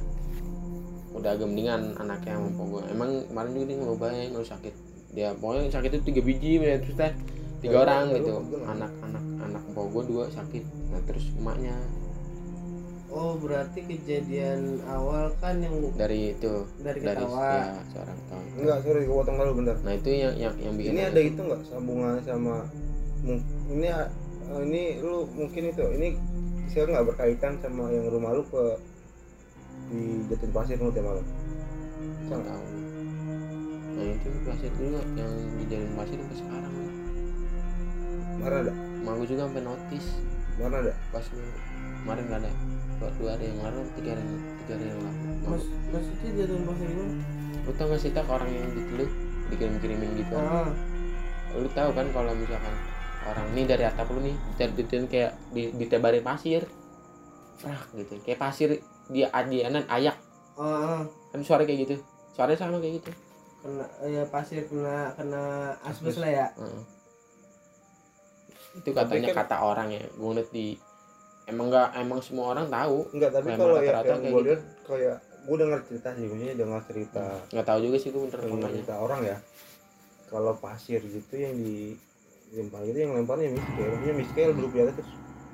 udah 1.10 1.30
agak 1.34 1.48
mendingan 1.48 1.82
anaknya 1.96 2.38
sama 2.38 2.64
gue 2.66 2.84
emang 2.92 3.10
kemarin 3.26 3.50
juga 3.56 3.66
dia 3.66 3.78
nggak 4.30 4.48
sakit. 4.48 4.74
Dia 5.10 5.28
pokoknya 5.34 5.72
sakit 5.72 5.90
itu 5.92 6.04
tiga 6.06 6.22
biji 6.22 6.52
ya 6.58 6.78
terus 6.78 6.96
teh 6.96 7.12
tiga 7.60 7.76
Ya, 7.76 7.80
orang 7.82 8.04
ya, 8.08 8.16
gitu. 8.20 8.32
anak 8.64 8.92
anak 9.02 9.24
anak 9.42 9.62
mpok 9.72 9.86
gue 9.90 10.04
dua 10.12 10.24
sakit. 10.30 10.64
Nah 10.92 11.02
terus 11.04 11.26
emaknya. 11.34 11.76
Oh 13.10 13.34
berarti 13.36 13.82
kejadian 13.82 14.86
awal 14.86 15.34
kan 15.42 15.58
yang 15.58 15.74
dari 15.98 16.38
itu 16.38 16.62
dari 16.78 17.02
dari 17.02 17.26
ketawa. 17.26 17.42
ya 17.42 17.74
seorang 17.90 18.20
tahun 18.30 18.44
Enggak, 18.54 18.78
sorry 18.86 19.02
aku 19.02 19.14
potong 19.18 19.36
dulu 19.42 19.52
bentar. 19.58 19.78
nah 19.82 19.94
itu 19.98 20.10
yang 20.14 20.34
yang 20.38 20.54
yang 20.62 20.74
bikin 20.78 20.92
Ini 20.94 21.02
ada 21.10 21.22
itu 21.26 21.40
enggak 21.42 21.62
sambungan 21.66 22.22
sama 22.22 22.56
ini 23.24 23.88
ini 24.66 24.84
lu 25.04 25.28
mungkin 25.36 25.70
itu 25.70 25.86
ini 25.94 26.18
saya 26.70 26.86
nggak 26.90 27.08
berkaitan 27.14 27.58
sama 27.62 27.90
yang 27.90 28.10
rumah 28.10 28.34
lu 28.34 28.44
ke 28.46 28.64
di 29.90 30.22
Jatin 30.30 30.52
Pasir 30.54 30.78
lu 30.78 30.94
tiap 30.94 31.06
malam? 31.06 31.26
Nggak 32.30 32.42
tahu. 32.46 32.64
Nah 34.00 34.06
itu 34.06 34.30
pasir 34.46 34.72
juga 34.78 35.02
yang 35.18 35.32
di 35.58 35.64
jalan 35.66 35.92
pasir 35.98 36.18
sampai 36.22 36.38
sekarang. 36.38 36.74
Mana 38.40 38.56
ada? 38.64 38.74
Mau 39.04 39.22
juga 39.26 39.50
sampai 39.50 39.64
notis. 39.66 40.06
Mana 40.62 40.76
ada? 40.86 40.94
Pas 41.10 41.26
lu 41.34 41.44
kemarin 42.06 42.24
nggak 42.30 42.42
ada. 42.46 42.52
Dua, 43.00 43.10
dua 43.18 43.30
hari 43.34 43.46
yang 43.50 43.60
lalu 43.64 43.82
tiga 43.98 44.10
hari 44.14 44.24
tiga 44.64 44.74
hari 44.78 44.86
yang 44.88 45.02
lalu. 45.02 45.20
Mas 45.50 45.64
maksudnya 45.90 46.30
jatuh 46.44 46.58
pasir 46.70 46.88
gimana 46.88 47.16
lu 47.70 47.78
tau 47.78 47.86
gak 47.92 48.02
sih 48.02 48.10
tak 48.10 48.26
orang 48.26 48.50
yang 48.50 48.66
gitu 48.74 48.92
lu 48.98 49.06
dikirim 49.54 49.76
kirimin 49.78 50.12
gitu? 50.18 50.34
Ah. 50.38 50.74
Lu 51.54 51.70
tahu 51.74 51.90
kan 51.94 52.08
kalau 52.14 52.34
misalkan 52.34 52.74
orang 53.28 53.48
nih 53.52 53.66
dari 53.68 53.84
atap 53.84 54.08
lu 54.16 54.24
nih 54.24 54.36
ditebarin 54.56 55.06
kayak 55.12 55.32
di, 55.52 55.64
ditebarin 55.76 56.24
pasir. 56.24 56.64
Prak 57.60 57.92
gitu. 58.00 58.14
Kayak 58.24 58.40
pasir 58.40 58.70
dia 59.12 59.28
adianan 59.36 59.84
ayak. 59.92 60.16
Ah, 60.56 60.64
ah. 60.64 61.02
kan 61.36 61.40
suara 61.44 61.68
kayak 61.68 61.90
gitu. 61.90 61.96
Suaranya 62.32 62.60
sama 62.60 62.80
kayak 62.80 63.04
gitu. 63.04 63.12
Kena 63.60 63.86
ya 64.08 64.24
pasir 64.32 64.64
kena 64.72 65.12
kena 65.20 65.76
asbes 65.84 66.16
lah 66.22 66.32
ya. 66.32 66.48
Heeh. 66.56 66.84
itu 68.70 68.94
katanya 68.94 69.34
kan- 69.34 69.50
kata 69.50 69.56
orang 69.66 69.90
ya 69.90 70.04
gue 70.14 70.30
ngeliat 70.30 70.50
di 70.54 70.78
emang 71.50 71.74
nggak 71.74 71.90
emang 72.00 72.22
semua 72.22 72.54
orang 72.54 72.70
tahu. 72.70 73.10
Enggak 73.12 73.32
tapi 73.34 73.50
kalau 73.58 73.82
ya 73.82 73.92
yang 73.92 74.06
kayak 74.06 74.20
gue 74.22 74.30
gitu. 74.30 74.46
lihat 74.46 74.62
kayak 74.86 75.18
gue 75.40 75.56
dengar 75.58 75.80
cerita 75.90 76.10
sih 76.14 76.26
maksudnya 76.30 76.56
dengar 76.56 76.82
cerita. 76.86 77.24
Nggak 77.50 77.66
tahu 77.66 77.80
juga 77.82 77.98
sih 77.98 78.10
gue 78.14 78.22
bener 78.30 78.40
cerita 78.72 78.94
orang 79.02 79.22
ya. 79.26 79.38
Kalau 80.30 80.54
pasir 80.62 81.02
gitu 81.02 81.34
yang 81.34 81.58
di 81.58 81.98
lempar 82.50 82.82
gitu 82.84 82.98
yang 82.98 83.14
lemparnya 83.14 83.54
miskel 83.54 83.86
maksudnya 83.86 84.16
miskel 84.18 84.50
dulu 84.54 84.68
di 84.70 84.80
atas 84.82 84.96
terus 84.98 85.12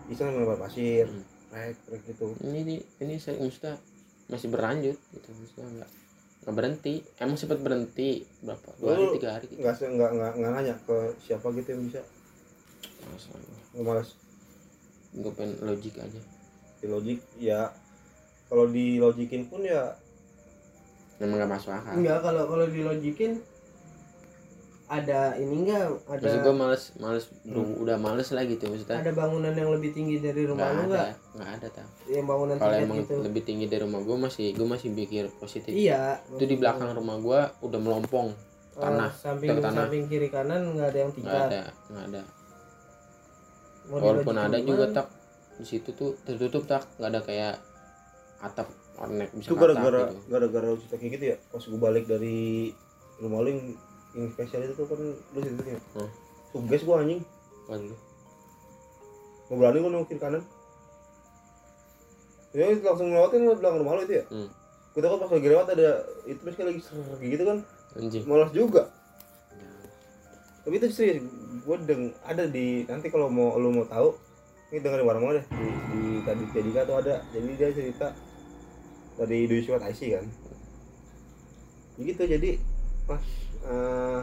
iseng 0.08 0.28
melempar 0.32 0.58
pasir 0.64 1.06
Hmm. 1.06 1.24
rek 1.52 1.78
rek 1.88 2.02
gitu. 2.08 2.26
Ini 2.43 2.62
ini 3.00 3.14
saya 3.16 3.39
maksudnya 3.39 3.80
masih 4.28 4.48
berlanjut 4.52 4.98
gitu 5.14 5.28
maksudnya 5.32 5.66
nggak 5.72 5.89
nggak 6.43 6.56
berhenti. 6.56 6.93
Emang 7.18 7.38
sempat 7.39 7.60
berhenti 7.60 8.10
berapa? 8.43 8.70
Dua 8.78 8.91
hari 8.91 9.06
tiga 9.16 9.30
hari 9.39 9.46
gitu? 9.48 9.60
nggak 9.64 9.76
nggak 9.80 10.12
nggak 10.14 10.32
nggak 10.36 10.52
nanya 10.52 10.76
ke 10.84 10.98
siapa 11.24 11.48
gitu 11.56 11.68
yang 11.72 11.82
bisa. 11.88 12.02
Nggak 13.74 13.84
malas. 13.86 14.10
Gue 15.16 15.32
pengen 15.32 15.56
logik 15.64 15.96
aja. 15.96 16.22
Di 16.84 16.88
logik 16.91 17.20
ya 17.39 17.72
kalau 18.46 18.68
di 18.68 19.00
logikin 19.00 19.48
pun 19.48 19.64
ya 19.64 19.96
emang 21.18 21.39
nggak 21.39 21.52
masuk 21.56 21.72
akal. 21.72 21.96
Enggak 21.96 22.20
kalau 22.20 22.43
kalau 22.52 22.66
dilogikin 22.68 23.39
ada 24.86 25.34
ini 25.36 25.66
enggak 25.66 25.82
ada 26.06 26.22
maksud 26.22 26.40
gue 26.42 26.56
males 26.56 26.84
males 26.96 27.26
Hmm. 27.42 27.82
udah 27.82 27.98
males 27.98 28.30
lah 28.30 28.44
gitu 28.44 28.70
maksudnya. 28.70 29.02
Ada 29.02 29.12
bangunan 29.12 29.50
yang 29.50 29.70
lebih 29.70 29.92
tinggi 29.92 30.18
dari 30.18 30.46
rumah 30.46 30.62
nggak 30.64 30.76
lu 30.76 30.84
enggak 30.88 31.08
nggak? 31.34 31.50
ada 31.52 31.68
tau 31.74 31.88
yang 32.06 32.26
bangunan 32.26 32.56
kalau 32.56 32.76
emang 32.78 32.98
gitu. 33.02 33.14
lebih 33.20 33.42
tinggi 33.42 33.66
dari 33.66 33.82
rumah 33.82 34.02
gue 34.02 34.18
masih 34.20 34.48
gue 34.54 34.68
masih 34.68 34.90
pikir 34.92 35.26
positif. 35.36 35.74
Iya. 35.74 36.22
Itu 36.30 36.44
di 36.44 36.56
belakang 36.56 36.94
rumah 36.94 37.18
gue 37.18 37.40
udah 37.62 37.80
melompong 37.80 38.30
Ah, 38.76 38.92
tanah, 38.92 39.12
samping 39.16 39.50
ke 39.50 39.62
tanah. 39.64 39.78
samping 39.88 40.04
kiri 40.06 40.28
kanan 40.28 40.76
nggak 40.76 40.88
ada 40.88 40.98
yang 41.00 41.10
nggak 41.10 41.18
tingkat 41.18 41.48
ada 41.48 41.62
nggak 41.90 42.06
ada. 42.06 42.22
Mau 43.86 43.98
walaupun 44.02 44.36
ada 44.36 44.58
juga 44.60 44.86
gimana? 44.86 44.96
tak 44.96 45.08
di 45.56 45.66
situ 45.66 45.90
tuh 45.92 46.12
tertutup 46.22 46.64
tak 46.66 46.84
nggak 46.98 47.10
ada 47.10 47.22
kayak 47.22 47.56
atap 48.38 48.68
ornek 48.96 49.32
bisa 49.32 49.48
itu 49.48 49.54
atap 49.54 49.62
gara-gara 49.64 50.02
gitu. 50.06 50.16
gara-gara 50.28 50.68
kayak 50.92 51.12
gitu 51.16 51.26
ya? 51.26 51.38
Pas 51.48 51.64
gue 51.64 51.80
balik 51.80 52.06
dari 52.06 52.70
rumah 53.16 53.40
lu 53.40 53.50
yang, 53.50 53.62
yang 54.16 54.32
spesial 54.32 54.63
itu 54.63 54.74
tuh 54.74 54.88
kan 54.88 54.99
lu 55.03 55.39
cerita 55.43 55.63
ya 55.68 55.80
Hmm. 55.95 56.09
tugas 56.55 56.82
gue 56.82 56.95
anjing. 56.95 57.22
Waduh. 57.68 57.99
mau 59.45 59.55
berani 59.61 59.78
gue 59.78 59.91
nongkin 59.91 60.18
kanan. 60.18 60.41
Ya 62.55 62.72
langsung 62.72 63.11
ngelewatin 63.11 63.45
lu 63.45 63.53
belakang 63.59 63.80
rumah 63.84 63.99
lu 63.99 64.03
itu 64.07 64.16
ya. 64.18 64.26
Hmm. 64.32 64.49
gue 64.95 65.01
takut 65.03 65.20
pas 65.20 65.32
lagi 65.36 65.47
lewat 65.51 65.68
ada 65.76 65.89
itu 66.24 66.39
misalnya 66.39 66.66
lagi 66.72 66.82
kayak 67.20 67.32
gitu 67.36 67.43
kan. 67.43 67.57
Anjing. 67.99 68.24
Malas 68.24 68.51
juga. 68.55 68.84
Tapi 70.63 70.76
itu 70.80 70.88
serius 70.89 71.22
gue 71.61 71.78
deng 71.86 72.16
ada 72.24 72.47
di 72.47 72.88
nanti 72.88 73.11
kalau 73.11 73.28
mau 73.28 73.59
lu 73.59 73.70
mau 73.70 73.86
tahu 73.86 74.16
ini 74.72 74.80
dengerin 74.82 75.05
mau 75.05 75.36
deh. 75.36 75.45
Di, 75.45 75.68
di 75.91 76.01
tadi 76.24 76.43
Pedika 76.49 76.88
tuh 76.88 77.03
ada. 77.03 77.22
Jadi 77.36 77.47
dia 77.59 77.70
cerita 77.70 78.07
dari 79.20 79.45
Do 79.45 79.53
You 79.53 79.61
See 79.61 79.74
What 79.76 79.84
I 79.86 79.93
See 79.93 80.16
kan. 80.16 80.26
Begitu 81.99 82.24
jadi 82.26 82.49
pas 83.05 83.22
eh, 83.66 84.20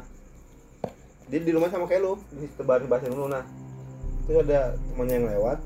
dia 1.31 1.41
di 1.41 1.53
rumah 1.55 1.69
sama 1.73 1.89
kayak 1.89 2.03
lu 2.05 2.13
di 2.35 2.47
tebarin 2.55 2.87
bahasa 2.87 3.09
lu 3.11 3.27
nah. 3.27 3.45
Itu 4.27 4.39
ada 4.39 4.79
temannya 4.95 5.15
yang 5.19 5.29
lewat 5.35 5.59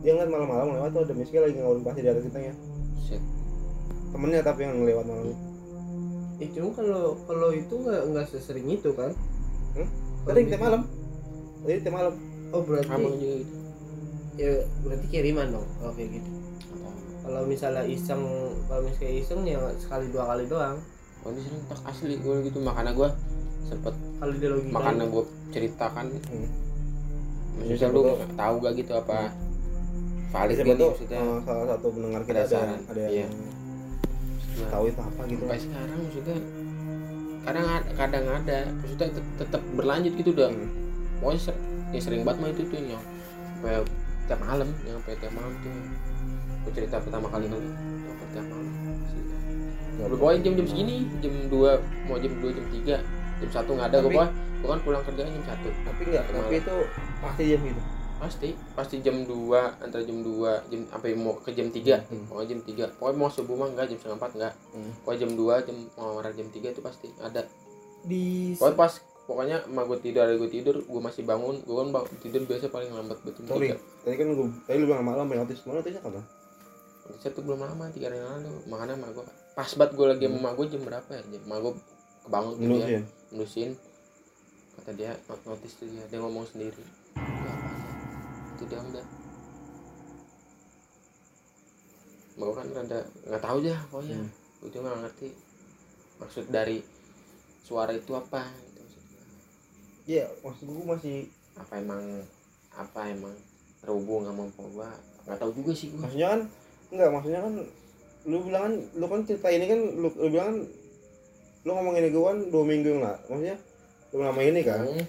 dia 0.00 0.16
ngeliat 0.16 0.32
malam-malam 0.32 0.66
lewat 0.80 0.90
tuh 0.96 1.02
ada 1.04 1.12
miskin 1.12 1.44
lagi 1.44 1.60
ngawurin 1.60 1.84
pasir 1.84 2.02
di 2.04 2.10
atas 2.10 2.24
kitanya. 2.24 2.54
Shit. 3.04 3.22
temennya 4.10 4.42
tapi 4.42 4.66
yang 4.66 4.82
lewat 4.82 5.06
malam 5.06 5.36
Eh, 6.40 6.48
cuma 6.56 6.72
kalau 6.72 7.20
kalau 7.28 7.52
itu 7.52 7.74
nggak 7.76 8.00
nggak 8.16 8.26
sesering 8.32 8.64
itu 8.64 8.96
kan? 8.96 9.12
Hmm? 9.76 9.88
Tadi 10.24 10.40
gitu- 10.40 10.56
tiap 10.56 10.62
malam. 10.64 10.82
Tadi 11.62 11.78
tiap 11.84 11.94
malam. 12.00 12.14
Oh 12.50 12.64
berarti 12.64 12.96
gitu. 13.20 13.44
Ya 14.40 14.50
berarti 14.80 15.06
kiriman 15.12 15.52
dong 15.52 15.68
kalau 15.78 15.92
kayak 15.92 16.16
gitu. 16.16 16.30
Kalau 17.20 17.40
misalnya 17.44 17.84
iseng 17.84 18.24
kalau 18.72 18.82
misalnya 18.88 19.12
iseng 19.20 19.40
ya 19.44 19.60
sekali 19.76 20.08
dua 20.08 20.24
kali 20.32 20.48
doang 20.48 20.80
oh 21.20 21.30
di 21.32 21.40
sini 21.44 21.58
tak 21.68 21.80
asli 21.84 22.14
gue 22.16 22.34
gitu. 22.48 22.58
Makanya 22.60 22.92
gue 22.96 23.08
sempet 23.68 23.94
makanya 24.70 25.04
gue 25.06 25.24
ceritakan. 25.50 26.06
Hmm. 26.28 26.48
maksudnya 27.60 27.92
lu 27.92 28.02
tahu. 28.36 28.54
gak 28.64 28.72
gitu 28.78 28.92
apa 28.96 29.18
valid 30.30 30.56
gak 30.56 30.66
nih 30.66 30.76
tuh? 30.78 30.90
maksudnya. 30.94 31.20
Eh, 31.20 31.38
salah 31.44 31.66
satu 31.76 31.86
pendengar 31.92 32.22
kita 32.24 32.40
ada 32.46 32.58
Ada 32.88 33.00
yang, 33.00 33.12
iya. 33.12 33.26
yang 33.26 33.32
Nah, 34.60 34.68
tahu 34.68 34.84
itu 34.92 35.00
apa 35.00 35.20
gitu. 35.24 35.42
Sampai 35.46 35.60
sekarang 35.60 35.98
maksudnya 36.04 36.36
kadang 37.40 37.66
ada, 37.66 37.90
kadang 37.96 38.26
ada. 38.28 38.58
Maksudnya 38.80 39.08
tet- 39.16 39.32
tetap 39.40 39.62
berlanjut 39.72 40.12
gitu 40.16 40.30
udah. 40.36 40.50
Hmm. 40.52 40.68
pokoknya 41.20 41.40
ser- 41.40 41.62
ya 41.92 42.00
sering 42.00 42.22
banget 42.24 42.38
mah 42.40 42.48
itu 42.52 42.62
tuh 42.64 42.76
yang 42.80 43.02
sampai 43.60 43.84
tiap 44.24 44.40
malam 44.40 44.68
yang 44.88 44.94
sampai 45.00 45.14
tiap 45.20 45.32
malam 45.36 45.52
tuh. 45.60 45.72
Gue 46.60 46.72
cerita 46.76 46.96
pertama 47.00 47.26
kali 47.28 47.46
kali 47.48 47.60
sampai 47.60 48.26
tiap 48.32 48.46
malam. 48.48 48.68
sih 49.10 49.22
Udah, 50.02 50.16
pokoknya 50.16 50.24
boleh. 50.32 50.44
jam-jam 50.44 50.66
segini 50.66 50.94
jam 51.18 51.34
2 51.46 52.08
mau 52.08 52.16
jam 52.16 52.32
2 52.34 52.50
jam 52.50 52.66
3 52.66 53.40
jam 53.40 53.48
1 53.48 53.66
nggak 53.70 53.88
ada 53.88 53.98
gue 53.98 54.10
pokoknya 54.10 54.30
gue 54.60 54.68
kan 54.68 54.80
pulang 54.80 55.02
kerja 55.02 55.22
jam 55.24 55.42
1 55.42 55.86
tapi 55.86 56.00
enggak 56.04 56.24
Malam. 56.26 56.40
tapi 56.40 56.54
itu 56.56 56.76
pasti 57.20 57.42
jam 57.46 57.60
gitu 57.62 57.82
pasti 58.20 58.48
pasti 58.76 58.94
jam 59.00 59.16
2 59.24 59.80
antara 59.80 60.02
jam 60.04 60.18
2 60.20 60.68
jam 60.68 60.80
sampai 60.86 61.16
mau 61.16 61.32
ke 61.36 61.50
jam 61.50 61.68
3 61.68 62.04
Hmm. 62.04 62.24
pokoknya 62.28 62.48
jam 62.50 62.60
3 62.60 62.84
pokoknya 62.94 63.16
mau 63.16 63.30
subuh 63.32 63.56
mah 63.56 63.68
enggak 63.70 63.86
jam 63.88 63.96
setengah 63.96 64.18
4 64.20 64.36
enggak 64.36 64.52
Hmm. 64.70 64.92
pokoknya 65.00 65.18
jam 65.18 65.30
2 65.32 65.64
jam 65.64 65.76
mau 65.96 66.20
jam 66.20 66.48
3 66.50 66.68
itu 66.68 66.80
pasti 66.80 67.08
ada 67.18 67.42
di 68.00 68.52
pokoknya 68.54 68.76
pas 68.76 68.92
pokoknya 69.24 69.56
emak 69.64 69.84
gue 69.86 69.98
tidur 70.02 70.20
ada 70.20 70.34
gue 70.34 70.50
tidur 70.50 70.76
gue 70.82 71.00
masih 71.00 71.22
bangun 71.22 71.62
gue 71.62 71.76
kan 71.76 71.88
bang, 71.88 72.04
tidur 72.18 72.42
biasa 72.44 72.66
paling 72.68 72.90
lambat 72.90 73.18
betul 73.22 73.42
sorry 73.46 73.70
tiga 73.70 73.76
tadi 74.02 74.14
kan 74.18 74.26
gue 74.28 74.48
tadi 74.66 74.76
lu 74.76 74.86
bilang 74.86 75.06
malam 75.06 75.24
pengen 75.24 75.46
notis 75.46 75.62
mana 75.64 75.78
notisnya 75.78 76.02
kapan 76.02 76.24
tuh 77.30 77.42
belum 77.42 77.58
lama 77.58 77.84
tiga 77.88 78.06
hari 78.06 78.18
yang 78.18 78.28
lalu 78.28 78.52
makanya 78.66 78.94
emak 78.96 79.10
gue 79.14 79.24
pas 79.54 79.70
banget 79.76 79.92
gue 79.98 80.06
lagi 80.06 80.24
sama 80.26 80.38
emak 80.38 80.52
gue 80.56 80.66
jam 80.72 80.82
berapa 80.86 81.10
ya? 81.10 81.22
Jam 81.26 81.42
gue 81.46 81.74
kebangun 82.24 82.54
dia 82.56 82.68
nulisin 82.68 83.02
nusin 83.34 83.70
kata 84.80 84.90
dia 84.96 85.12
not 85.28 85.40
notice 85.44 85.74
tuh 85.76 85.86
dia 85.90 86.04
dia 86.08 86.18
ngomong 86.22 86.46
sendiri. 86.46 86.80
"Itu 86.80 87.18
apaan 87.18 87.76
ya?" 87.84 87.94
itu 88.56 88.64
dia 88.68 88.80
udah. 88.80 89.06
Gue 92.40 92.52
kan 92.56 92.66
rada 92.72 93.00
nggak 93.28 93.42
tahu 93.42 93.56
aja 93.64 93.74
pokoknya. 93.92 94.18
Hmm. 94.20 94.30
gue 94.60 94.68
juga 94.68 94.92
nggak 94.92 95.00
ngerti 95.08 95.28
maksud 96.20 96.44
dari 96.52 96.78
suara 97.64 97.96
itu 97.96 98.12
apa 98.12 98.44
gitu 98.44 98.80
maksudnya. 98.84 99.22
iya 100.04 100.24
maksud 100.44 100.68
gue 100.68 100.84
masih 100.84 101.16
apa 101.56 101.80
emang 101.80 102.04
apa 102.76 103.00
emang 103.08 103.34
terhubung 103.80 104.28
sama 104.28 104.44
gua? 104.52 104.92
Nggak 105.24 105.38
tahu 105.40 105.50
juga 105.56 105.72
sih 105.72 105.88
gue 105.92 106.00
maksudnya 106.00 106.28
kan 106.36 106.40
enggak 106.92 107.08
maksudnya 107.08 107.40
kan 107.40 107.54
lu 108.30 108.38
bilang 108.40 108.62
kan 108.62 108.74
lu 108.94 109.04
kan 109.04 109.20
cerita 109.24 109.48
ini 109.48 109.64
kan 109.66 109.80
lu, 109.98 110.08
lu 110.08 110.28
bilang 110.28 110.46
kan 110.46 110.58
lu 111.60 111.70
ngomong 111.70 111.94
ini 111.94 112.08
gue 112.08 112.22
kan 112.22 112.38
dua 112.48 112.64
minggu 112.64 112.88
yang 112.88 113.02
lalu 113.02 113.18
maksudnya 113.26 113.56
belum 114.10 114.22
lama 114.24 114.40
ini 114.40 114.60
kan? 114.62 114.80
Hmm, 114.80 115.04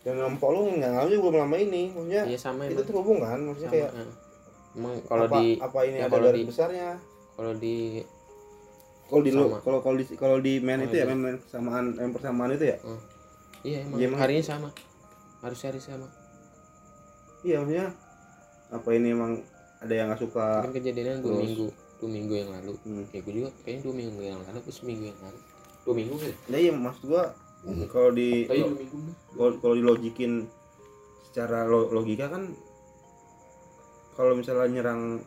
dan 0.00 0.14
empok 0.22 0.48
lu 0.50 0.60
nggak 0.70 0.90
ngalamin 0.90 1.12
juga 1.12 1.24
belum 1.26 1.42
lama 1.42 1.56
ini 1.58 1.82
maksudnya 1.90 2.22
iya 2.24 2.38
sama 2.38 2.60
itu 2.64 2.72
emang. 2.72 2.84
terhubung 2.84 3.18
kan 3.18 3.38
maksudnya 3.38 3.66
sama, 3.66 3.74
kayak 3.74 3.90
ya. 3.90 4.04
emang 4.74 4.92
kalau 5.04 5.24
apa, 5.24 5.34
di 5.34 5.44
apa 5.58 5.78
ini 5.82 5.96
ya 5.96 6.04
ada 6.04 6.16
garis 6.20 6.36
di- 6.36 6.46
besarnya? 6.46 6.88
kalau 7.34 7.52
di 7.54 7.76
kalau 9.04 9.22
di 9.22 9.30
lu 9.30 9.44
kalau 9.58 9.78
kalau 9.80 9.96
di 9.96 10.04
kalau 10.14 10.36
di 10.38 10.52
main 10.58 10.80
Oh, 10.80 10.86
itu 10.86 10.96
ya 10.96 11.04
main, 11.06 11.36
persamaan 11.36 11.84
main 11.92 12.10
persamaan 12.10 12.50
itu 12.52 12.64
ya? 12.66 12.76
Iya 13.60 13.78
emang 13.82 13.96
Iya, 13.96 14.06
emang. 14.06 14.20
harinya 14.20 14.44
sama. 14.44 14.68
Harus 15.40 15.60
hari 15.60 15.80
sama. 15.80 16.08
Iya 17.40 17.60
maksudnya 17.60 17.86
apa 18.70 18.88
ini 18.90 19.08
emang 19.10 19.32
ada 19.78 19.92
yang 19.92 20.06
nggak 20.08 20.20
suka? 20.20 20.48
Kan 20.60 20.72
kejadiannya 20.72 21.20
dua 21.20 21.36
minggu 21.38 21.68
dua 22.00 22.10
minggu 22.10 22.34
yang 22.34 22.50
lalu. 22.50 22.72
Hmm. 22.84 23.04
ya 23.12 23.20
gue 23.22 23.32
juga 23.32 23.48
kayaknya 23.62 23.80
dua 23.86 23.94
minggu 23.94 24.20
yang 24.20 24.38
lalu 24.42 24.58
terus 24.64 24.76
seminggu 24.82 25.04
yang 25.10 25.20
lalu. 25.22 25.38
Dua 25.84 25.94
minggu 25.94 26.14
kali 26.16 26.34
nah 26.48 26.58
iya 26.58 26.72
maksud 26.72 27.04
gua 27.08 27.22
kalau 27.88 28.10
di 28.12 28.44
minggu. 28.48 28.76
nih. 28.76 29.14
kalau 29.36 29.50
kalau 29.60 29.74
dilogikin 29.76 30.32
secara 31.32 31.64
lo- 31.64 31.90
logika 31.92 32.28
kan 32.28 32.52
kalau 34.14 34.36
misalnya 34.36 34.70
nyerang 34.70 35.24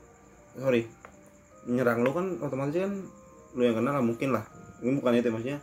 sorry 0.56 0.88
nyerang 1.68 2.06
lu 2.06 2.14
kan 2.16 2.40
otomatis 2.40 2.80
kan 2.80 2.94
lu 3.58 3.62
yang 3.66 3.76
kenal 3.76 3.94
lah 3.98 4.04
mungkin 4.06 4.30
lah. 4.34 4.46
Ini 4.78 4.94
bukan 5.02 5.18
itu 5.18 5.34
maksudnya. 5.34 5.60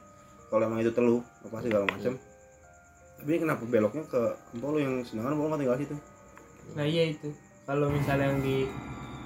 Kalau 0.50 0.66
emang 0.66 0.82
itu 0.82 0.90
telu 0.90 1.22
apa 1.46 1.62
segala 1.62 1.86
macam 1.86 2.14
tapi 3.24 3.40
ini 3.40 3.48
kenapa 3.48 3.64
beloknya 3.64 4.04
ke 4.04 4.20
empok 4.52 4.68
lu 4.68 4.78
yang 4.84 4.94
sedangkan 5.00 5.32
empok 5.32 5.44
lu 5.44 5.48
nggak 5.48 5.60
tinggal 5.64 5.78
situ? 5.80 5.96
Nah 6.76 6.84
iya 6.84 7.04
itu. 7.08 7.28
Kalau 7.64 7.88
misalnya 7.88 8.28
yang 8.28 8.44
di 8.44 8.68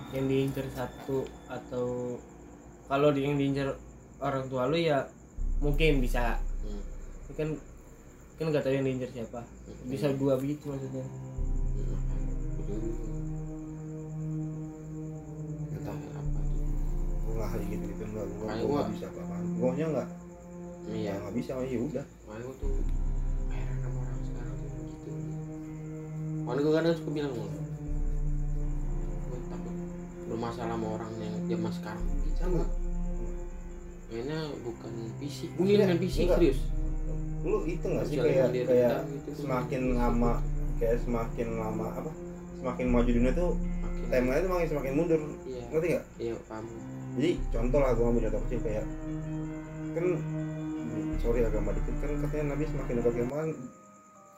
yang 0.08 0.24
diincar 0.24 0.64
satu 0.72 1.28
atau 1.46 2.16
kalau 2.88 3.12
di, 3.12 3.28
yang 3.28 3.36
diincar 3.36 3.76
orang 4.18 4.48
tua 4.48 4.64
lu 4.66 4.80
ya 4.80 5.04
mungkin 5.60 6.00
bisa. 6.00 6.40
Hmm. 6.64 6.80
Kan 7.36 7.48
kan 8.40 8.46
nggak 8.48 8.64
tahu 8.64 8.72
yang 8.72 8.86
diincar 8.88 9.10
siapa. 9.12 9.40
Bisa 9.84 10.08
dua 10.16 10.40
begitu 10.40 10.72
maksudnya. 10.72 11.04
Entah 15.76 15.92
apa 15.92 16.40
tuh 16.40 16.56
gua 17.28 17.34
nggak 17.36 17.48
kayak 17.52 17.66
gitu 17.68 17.84
gitu 17.92 18.02
nggak 18.08 18.26
gua 18.32 18.46
Kayak 18.48 18.58
gua 18.58 18.68
gua- 18.68 18.80
nggak 18.80 18.92
bisa 18.96 19.06
apa 19.06 19.20
apaan 19.20 19.44
gua 19.44 19.60
maunya 19.68 19.86
nggak. 19.92 20.08
Iya. 20.88 21.12
Nggak 21.20 21.34
bisa 21.36 21.50
ya 21.60 21.78
udah. 21.84 22.04
Makanya 22.24 22.44
gue 22.48 22.54
tuh 22.56 22.72
heran 23.52 23.76
sama 23.84 23.98
orang 24.00 24.20
sekarang 24.24 24.54
tuh 24.56 24.70
gitu. 24.72 25.10
Makanya 26.48 26.60
gue 26.64 26.72
kadang 26.72 26.94
suka 26.96 27.10
bilang 27.12 27.32
takut 27.36 27.52
bermasalah 30.38 30.78
sama 30.78 30.86
orang 30.94 31.12
yang 31.18 31.34
zaman 31.50 31.72
sekarang. 31.74 32.04
Gitu 32.22 32.38
sama 32.38 32.64
mainnya 34.08 34.40
bukan 34.64 34.92
fisik 35.20 35.48
Enggak, 35.52 35.60
mungkin 35.60 35.78
main 35.84 36.00
fisik 36.00 36.26
serius. 36.32 36.58
Lu 37.44 37.58
itu 37.68 37.84
nggak 37.84 38.06
sih 38.08 38.16
kayak 38.16 38.48
kayak 38.64 38.94
gitu. 39.04 39.44
semakin 39.44 39.82
lama 39.98 40.32
kayak 40.80 40.96
semakin 41.04 41.48
lama 41.60 41.86
apa? 41.92 42.10
Semakin 42.58 42.86
maju 42.88 43.10
dunia 43.10 43.32
tuh 43.36 43.52
timeline 44.08 44.40
itu 44.40 44.48
makin 44.48 44.68
semakin 44.72 44.92
mundur. 44.96 45.20
Iya. 45.44 45.62
Ngerti 45.68 45.86
nggak? 45.92 46.04
Iya 46.16 46.34
paham. 46.48 46.64
Jadi 47.18 47.30
contoh 47.52 47.78
lah 47.84 47.90
gue 47.92 48.06
ambil 48.08 48.22
contoh 48.30 48.40
kecil 48.48 48.60
kayak 48.64 48.86
kan 49.92 50.06
sorry 51.18 51.40
agama 51.44 51.70
dikit 51.74 51.94
kan 51.98 52.10
katanya 52.22 52.44
nabi 52.54 52.64
semakin 52.70 52.94
dekat 53.02 53.12
ke 53.12 53.24
kan 53.26 53.50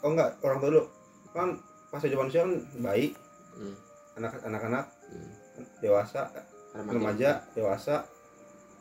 oh 0.01 0.11
enggak 0.11 0.31
orang 0.43 0.59
tua 0.59 0.71
dulu. 0.75 0.85
Kan 1.31 1.49
pas 1.95 2.03
zaman 2.03 2.19
manusia 2.27 2.43
kan 2.43 2.53
bayi 2.83 3.07
hmm. 3.55 3.75
anak 4.19 4.33
anak-anak. 4.43 4.85
Hmm. 5.07 5.40
Dewasa 5.79 6.31
Remaja. 6.71 6.91
remaja 6.93 7.31
dewasa 7.53 7.95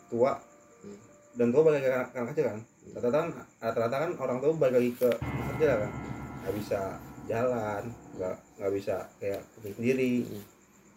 tua 0.08 0.38
Hmm. 0.80 1.00
dan 1.36 1.48
tua 1.50 1.62
balik 1.64 1.82
ke 1.82 1.90
anak, 1.90 2.10
anak 2.14 2.30
kecil 2.32 2.46
kan 2.48 2.60
rata-rata 2.90 3.18
kan 3.18 3.30
rata-rata 3.60 3.96
kan 3.98 4.12
orang 4.18 4.38
tua 4.40 4.52
balik 4.56 4.76
lagi 4.76 4.92
ke 4.96 5.10
anak 5.12 5.48
kecil 5.54 5.70
kan 5.78 5.92
nggak 6.40 6.56
bisa 6.56 6.80
jalan 7.26 7.84
nggak 8.14 8.36
nggak 8.58 8.72
bisa 8.74 8.96
kayak 9.18 9.42
sendiri 9.70 10.24
Hmm. 10.24 10.44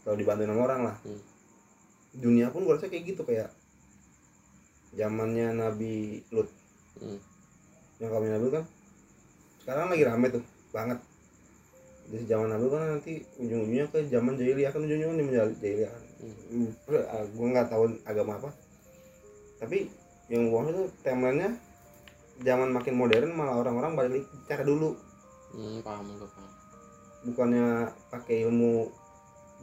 kalau 0.03 0.17
dibantuin 0.17 0.49
sama 0.49 0.63
orang 0.63 0.81
lah 0.85 0.97
Hmm. 1.01 1.21
dunia 2.15 2.49
pun 2.49 2.63
gue 2.63 2.73
rasa 2.73 2.87
kayak 2.87 3.05
gitu 3.07 3.23
kayak 3.23 3.49
zamannya 4.93 5.53
Nabi 5.53 5.95
Lut 6.29 6.49
Hmm. 6.95 7.19
yang 7.99 8.11
kami 8.11 8.29
Nabi 8.29 8.45
Lut 8.45 8.55
kan 8.55 8.65
sekarang 9.59 9.87
lagi 9.89 10.05
rame 10.05 10.27
tuh 10.29 10.43
banget 10.71 10.99
di 12.13 12.29
zaman 12.29 12.53
Nabi 12.53 12.69
kan 12.69 12.81
nanti 12.93 13.25
ujung-ujungnya 13.41 13.89
ke 13.89 14.05
zaman 14.13 14.37
jahiliyah 14.37 14.69
kan 14.69 14.85
ujungnya 14.85 15.09
kan 15.09 15.17
di 15.17 15.25
jahiliyah. 15.33 15.89
Kan 15.89 16.05
Hmm. 16.23 16.71
gue 17.33 17.47
nggak 17.51 17.73
tahu 17.73 17.99
agama 18.05 18.37
apa. 18.37 18.51
Tapi 19.59 19.89
yang 20.29 20.53
gue 20.53 20.61
itu 20.71 20.83
timelinenya 21.01 21.57
zaman 22.45 22.69
makin 22.71 22.95
modern 23.01 23.33
malah 23.33 23.59
orang-orang 23.65 23.93
balik 23.97 24.25
cara 24.45 24.61
dulu. 24.61 24.93
Hmm, 25.57 25.81
paham 25.81 26.07
gue 26.13 26.29
paham. 26.29 26.53
Bukannya 27.33 27.67
pakai 28.13 28.45
ilmu 28.45 28.93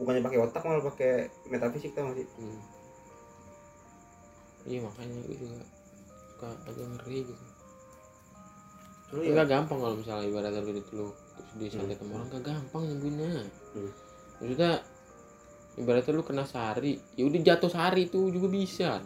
bukannya 0.02 0.26
pakai 0.26 0.40
otak 0.42 0.64
malah 0.66 0.84
pakai 0.84 1.30
metafisik 1.52 1.94
tau 1.94 2.10
gak 2.10 2.24
sih? 2.24 2.28
Hmm. 2.40 2.60
iya 4.68 4.84
makanya 4.84 5.16
gue 5.24 5.36
juga 5.40 5.64
suka 6.34 6.50
agak 6.68 6.88
ngeri 6.98 7.20
gitu. 7.30 7.46
Lu 9.16 9.20
ya, 9.26 9.32
gak 9.42 9.50
gampang 9.50 9.80
kalau 9.82 9.96
misalnya 9.98 10.26
ibaratnya 10.28 10.62
lu 10.62 10.72
itu 10.76 10.92
lu 10.96 11.08
terus 11.40 11.72
disantet 11.72 11.98
sama 12.04 12.20
orang 12.20 12.28
gak 12.36 12.44
gampang 12.44 12.84
nyembuhinnya. 12.86 13.32
Hmm. 13.74 13.92
Maksudnya 14.44 14.72
ibaratnya 15.80 16.12
lu 16.12 16.24
kena 16.28 16.44
sari, 16.44 17.00
ya 17.16 17.24
udah 17.24 17.40
jatuh 17.40 17.72
sari 17.72 18.12
itu 18.12 18.20
juga 18.30 18.48
bisa. 18.52 19.00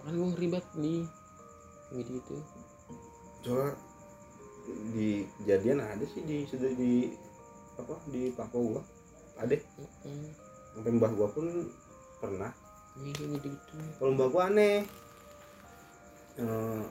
Kan 0.00 0.12
gue 0.16 0.28
ngeri 0.32 0.48
banget 0.48 0.68
nih. 0.80 1.04
Gitu 1.92 2.36
soalnya 3.48 3.72
di 4.92 5.24
kejadian 5.40 5.80
ada 5.80 6.04
sih 6.04 6.20
di 6.28 6.44
sudah 6.44 6.68
di 6.76 7.16
apa 7.80 7.94
di 8.12 8.28
Papua 8.34 8.60
gua 8.60 8.82
ada 9.40 9.54
Heeh. 9.56 10.28
sampai 10.76 10.92
mbah 10.92 11.12
gua 11.16 11.28
pun 11.32 11.46
pernah 12.20 12.52
Iya 12.98 13.14
gitu 13.14 13.46
gitu. 13.48 13.76
kalau 13.96 14.12
mbah 14.18 14.28
gua 14.28 14.44
aneh 14.52 14.84
Eh, 16.38 16.82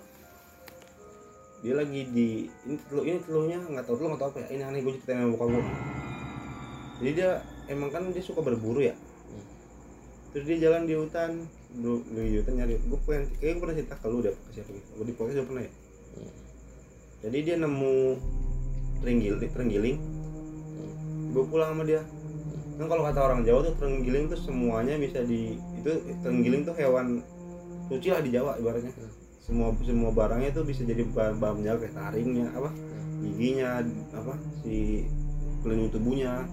dia 1.67 1.75
lagi 1.75 2.07
di 2.15 2.47
ini 2.63 2.79
telur 2.87 3.03
ini 3.03 3.19
telurnya 3.27 3.59
nggak 3.59 3.83
tahu 3.83 3.99
telur 3.99 4.15
nggak 4.15 4.21
tahu 4.23 4.31
apa 4.31 4.39
ya. 4.39 4.47
Ini 4.55 4.63
aneh 4.71 4.79
gue 4.87 4.93
ceritain 4.95 5.19
sama 5.19 5.35
bokap 5.35 5.47
gua. 5.51 5.63
Jadi 7.03 7.11
dia 7.11 7.29
emang 7.67 7.89
kan 7.91 8.07
dia 8.07 8.23
suka 8.23 8.39
berburu 8.39 8.79
ya? 8.79 8.95
Terus 10.31 10.47
dia 10.47 10.57
jalan 10.63 10.87
di 10.87 10.95
hutan 10.95 11.43
dulu 11.75 12.07
di 12.07 12.39
hutan 12.39 12.53
nyari. 12.55 12.79
Gue 12.87 12.99
pengen 13.03 13.27
kayaknya 13.35 13.51
gue 13.51 13.63
pernah 13.67 13.75
cerita 13.75 13.95
ke 13.99 14.07
lu 14.07 14.19
deh 14.23 14.31
ke 14.31 14.49
siapa 14.55 14.69
gitu. 14.71 14.87
Gua 14.95 15.05
di 15.11 15.13
podcast 15.19 15.35
udah 15.35 15.47
pernah 15.51 15.63
ya? 15.67 15.71
Jadi 17.27 17.37
dia 17.43 17.55
nemu 17.59 17.95
terenggiling 19.03 19.51
terenggiling. 19.51 19.97
Gue 21.35 21.43
pulang 21.51 21.75
sama 21.75 21.83
dia. 21.83 22.01
Kan 22.79 22.87
kalau 22.87 23.03
kata 23.03 23.19
orang 23.19 23.43
Jawa 23.43 23.59
tuh 23.67 23.75
terenggiling 23.75 24.31
tuh 24.31 24.39
semuanya 24.39 24.95
bisa 24.95 25.19
di 25.19 25.59
itu 25.83 25.91
terenggiling 26.23 26.63
tuh 26.63 26.79
hewan 26.79 27.19
suci 27.91 28.07
lah 28.07 28.23
di 28.23 28.31
Jawa 28.31 28.55
ibaratnya 28.55 28.95
semua 29.47 29.71
semua 29.79 30.11
barangnya 30.11 30.51
tuh 30.51 30.67
bisa 30.67 30.83
jadi 30.83 31.07
bahan 31.07 31.39
bahan 31.39 31.63
penjaga 31.63 31.79
kayak 31.87 31.95
taringnya 31.95 32.47
apa 32.51 32.69
giginya 33.23 33.79
apa 34.11 34.33
si 34.59 35.07
pelindung 35.63 35.89
tubuhnya 35.89 36.45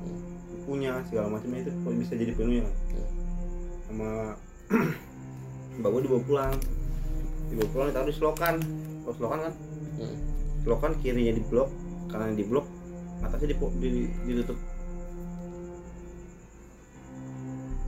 kukunya 0.64 0.96
segala 1.12 1.28
macamnya 1.28 1.68
itu 1.68 1.70
bisa 2.00 2.12
jadi 2.16 2.32
penuhnya. 2.32 2.64
Sama 3.84 4.32
mbak 5.78 5.88
gue 5.92 6.02
dibawa 6.08 6.22
pulang. 6.24 6.54
Dibawa 7.52 7.68
pulang 7.68 7.86
ditaruh 7.92 8.08
di 8.08 8.16
selokan. 8.16 8.54
Kalau 9.04 9.14
selokan 9.20 9.38
kan? 9.44 9.54
Selokan 10.64 10.92
kirinya 11.04 11.36
di 11.36 11.44
blok 11.44 11.68
kanan 12.08 12.32
di 12.32 12.46
blok 12.48 12.64
atasnya 13.20 13.52
di, 13.52 13.56
di, 13.84 13.90
ditutup. 14.24 14.56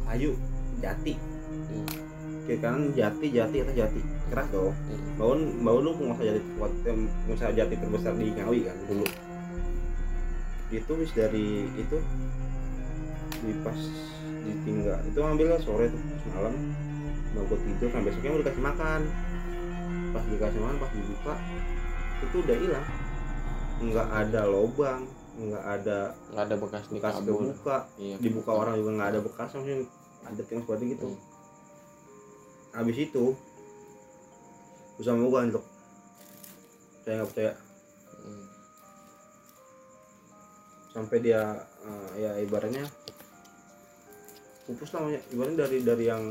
Kayu 0.04 0.36
jati. 0.84 1.14
Hmm. 1.16 1.86
Kiri 2.46 2.62
kanan 2.62 2.94
jati 2.94 3.26
jati 3.34 3.56
atas 3.66 3.74
jati. 3.74 4.00
Keras 4.30 4.46
dong. 4.54 4.70
Hmm. 4.70 5.18
bangun 5.18 5.40
bangun 5.66 5.82
lu 5.82 5.90
penguasa 5.98 6.22
jati 6.22 6.40
kuat 6.54 6.72
pengusaha 6.86 7.50
jati 7.52 7.74
terbesar 7.74 8.12
di 8.14 8.30
Ngawi 8.30 8.58
kan 8.64 8.76
dulu. 8.86 9.06
Itu 10.70 10.92
bis 10.94 11.12
dari 11.12 11.66
itu 11.74 11.98
di 13.36 13.52
pas 13.60 13.78
ditinggal 14.46 14.98
itu 15.10 15.18
ngambilnya 15.18 15.58
sore 15.60 15.90
tuh 15.90 16.00
semalam 16.24 16.54
mau 17.36 17.44
gue 17.52 17.58
tidur 17.68 17.92
sampai 17.92 18.08
besoknya 18.08 18.30
udah 18.32 18.44
dikasih 18.46 18.64
makan. 18.64 19.00
Pas 20.14 20.24
dikasih 20.30 20.60
makan 20.62 20.76
pas 20.78 20.90
dibuka 20.94 21.34
itu 22.22 22.36
udah 22.46 22.56
hilang. 22.56 22.86
Nggak 23.82 24.08
ada 24.08 24.40
lobang 24.46 25.02
nggak 25.36 25.64
ada 25.68 25.98
Nggak 26.32 26.44
ada 26.48 26.56
bekas 26.56 26.84
bekas 26.88 27.12
kebuka. 27.20 27.76
Iya. 28.00 28.16
dibuka 28.24 28.50
orang 28.56 28.80
juga 28.80 28.90
nggak 28.96 29.10
ada 29.12 29.20
bekas 29.20 29.48
maksudnya 29.52 29.84
ada 30.24 30.42
yang 30.48 30.62
seperti 30.64 30.84
gitu. 30.96 31.08
Hmm. 31.12 31.35
Habis 32.76 32.96
itu 33.00 33.32
usaha 34.96 35.12
mau 35.12 35.28
gue 35.28 35.40
anjlok 35.40 35.64
saya 37.02 37.14
nggak 37.16 37.30
percaya 37.30 37.52
Hmm. 38.16 38.46
sampai 40.90 41.18
dia 41.20 41.42
eh, 41.80 42.10
ya 42.18 42.32
ibaratnya 42.38 42.82
pupus 44.64 44.90
namanya. 44.90 45.22
ibaratnya 45.30 45.58
dari 45.60 45.78
dari 45.80 46.04
yang 46.04 46.24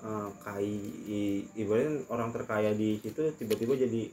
eh, 0.00 0.28
kai 0.38 0.68
i- 1.08 1.48
ibaratnya 1.56 2.04
orang 2.08 2.28
terkaya 2.30 2.70
di 2.72 2.98
situ 2.98 3.24
tiba-tiba 3.34 3.74
jadi 3.74 4.04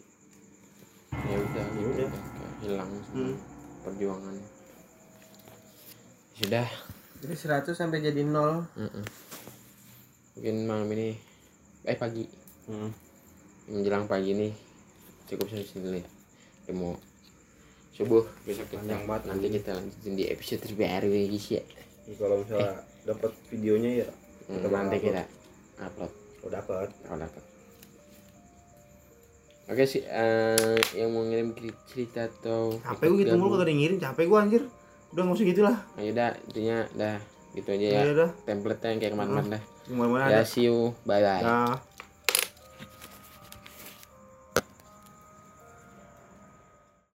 Ya 1.11 1.35
udah, 1.37 1.65
Ya 1.69 1.85
udah. 1.85 2.09
Hilang 2.61 2.91
semua 3.03 3.27
Hmm. 3.27 3.35
perjuangan. 3.83 4.35
Sudah. 6.33 6.67
Dari 7.19 7.35
100 7.35 7.75
sampai 7.75 7.99
jadi 7.99 8.23
0 8.23 8.63
Mm-mm. 8.73 9.03
Mungkin 10.33 10.55
malam 10.63 10.87
ini 10.91 11.15
eh 11.83 11.95
pagi. 11.95 12.23
Hmm, 12.65 12.91
menjelang 13.67 14.05
pagi 14.05 14.31
ini 14.31 14.47
cukup 15.25 15.47
sampai 15.47 15.65
sini 15.65 15.81
dulu 15.81 15.97
ya. 15.97 16.07
Mau 16.71 16.95
subuh 17.91 18.23
besok 18.41 18.65
kita 18.67 18.79
Panjang 18.79 19.03
banget. 19.03 19.21
nanti 19.27 19.47
kita 19.51 19.69
lanjutin 19.73 20.13
di 20.15 20.23
episode 20.25 20.61
terbaru 20.61 21.09
ya 21.09 21.25
guys 21.27 21.47
ya. 21.49 21.63
ya 22.01 22.13
kalau 22.15 22.35
misalnya 22.39 22.73
dapat 23.03 23.31
videonya 23.47 23.91
ya 23.97 24.09
Hmm, 24.41 24.57
Kita 24.57 24.67
nanti 24.69 24.95
upload. 24.97 25.05
kita 25.05 25.23
upload. 25.79 26.11
Udah 26.41 26.51
dapat 26.57 26.87
kalau 27.01 27.19
dapat. 27.19 27.43
oke 29.67 29.83
sih 29.85 30.01
eh, 30.01 30.79
yang 30.93 31.09
mau 31.09 31.23
ngirim 31.23 31.55
cerita 31.85 32.27
atau 32.27 32.75
capek 32.81 33.05
gue 33.07 33.17
gitu 33.21 33.33
mulu 33.37 33.55
kagak 33.55 33.71
ngirim 33.71 33.97
capek 33.97 34.25
gue 34.25 34.39
anjir. 34.39 34.63
Udah 35.11 35.21
nggak 35.21 35.35
usah 35.35 35.45
gitu 35.45 35.61
lah. 35.61 35.77
Ayo 35.95 36.11
dah 36.11 36.31
intinya 36.41 36.77
dah 36.93 37.17
gitu 37.53 37.69
aja 37.69 37.85
ya 37.85 37.99
ya. 38.01 38.11
udah. 38.13 38.29
Template-nya 38.41 38.89
yang 38.89 38.99
kayak 38.99 39.13
ke 39.13 39.19
mana-mana 39.19 39.47
dah 39.51 39.63
ke 39.91 39.95
mana-mana 39.99 40.31
ya 40.31 40.39
ada 40.39 40.47
see 40.47 40.71
you. 40.71 40.95
Bye 41.03 41.19
bye 41.19 41.43
ya 41.43 41.75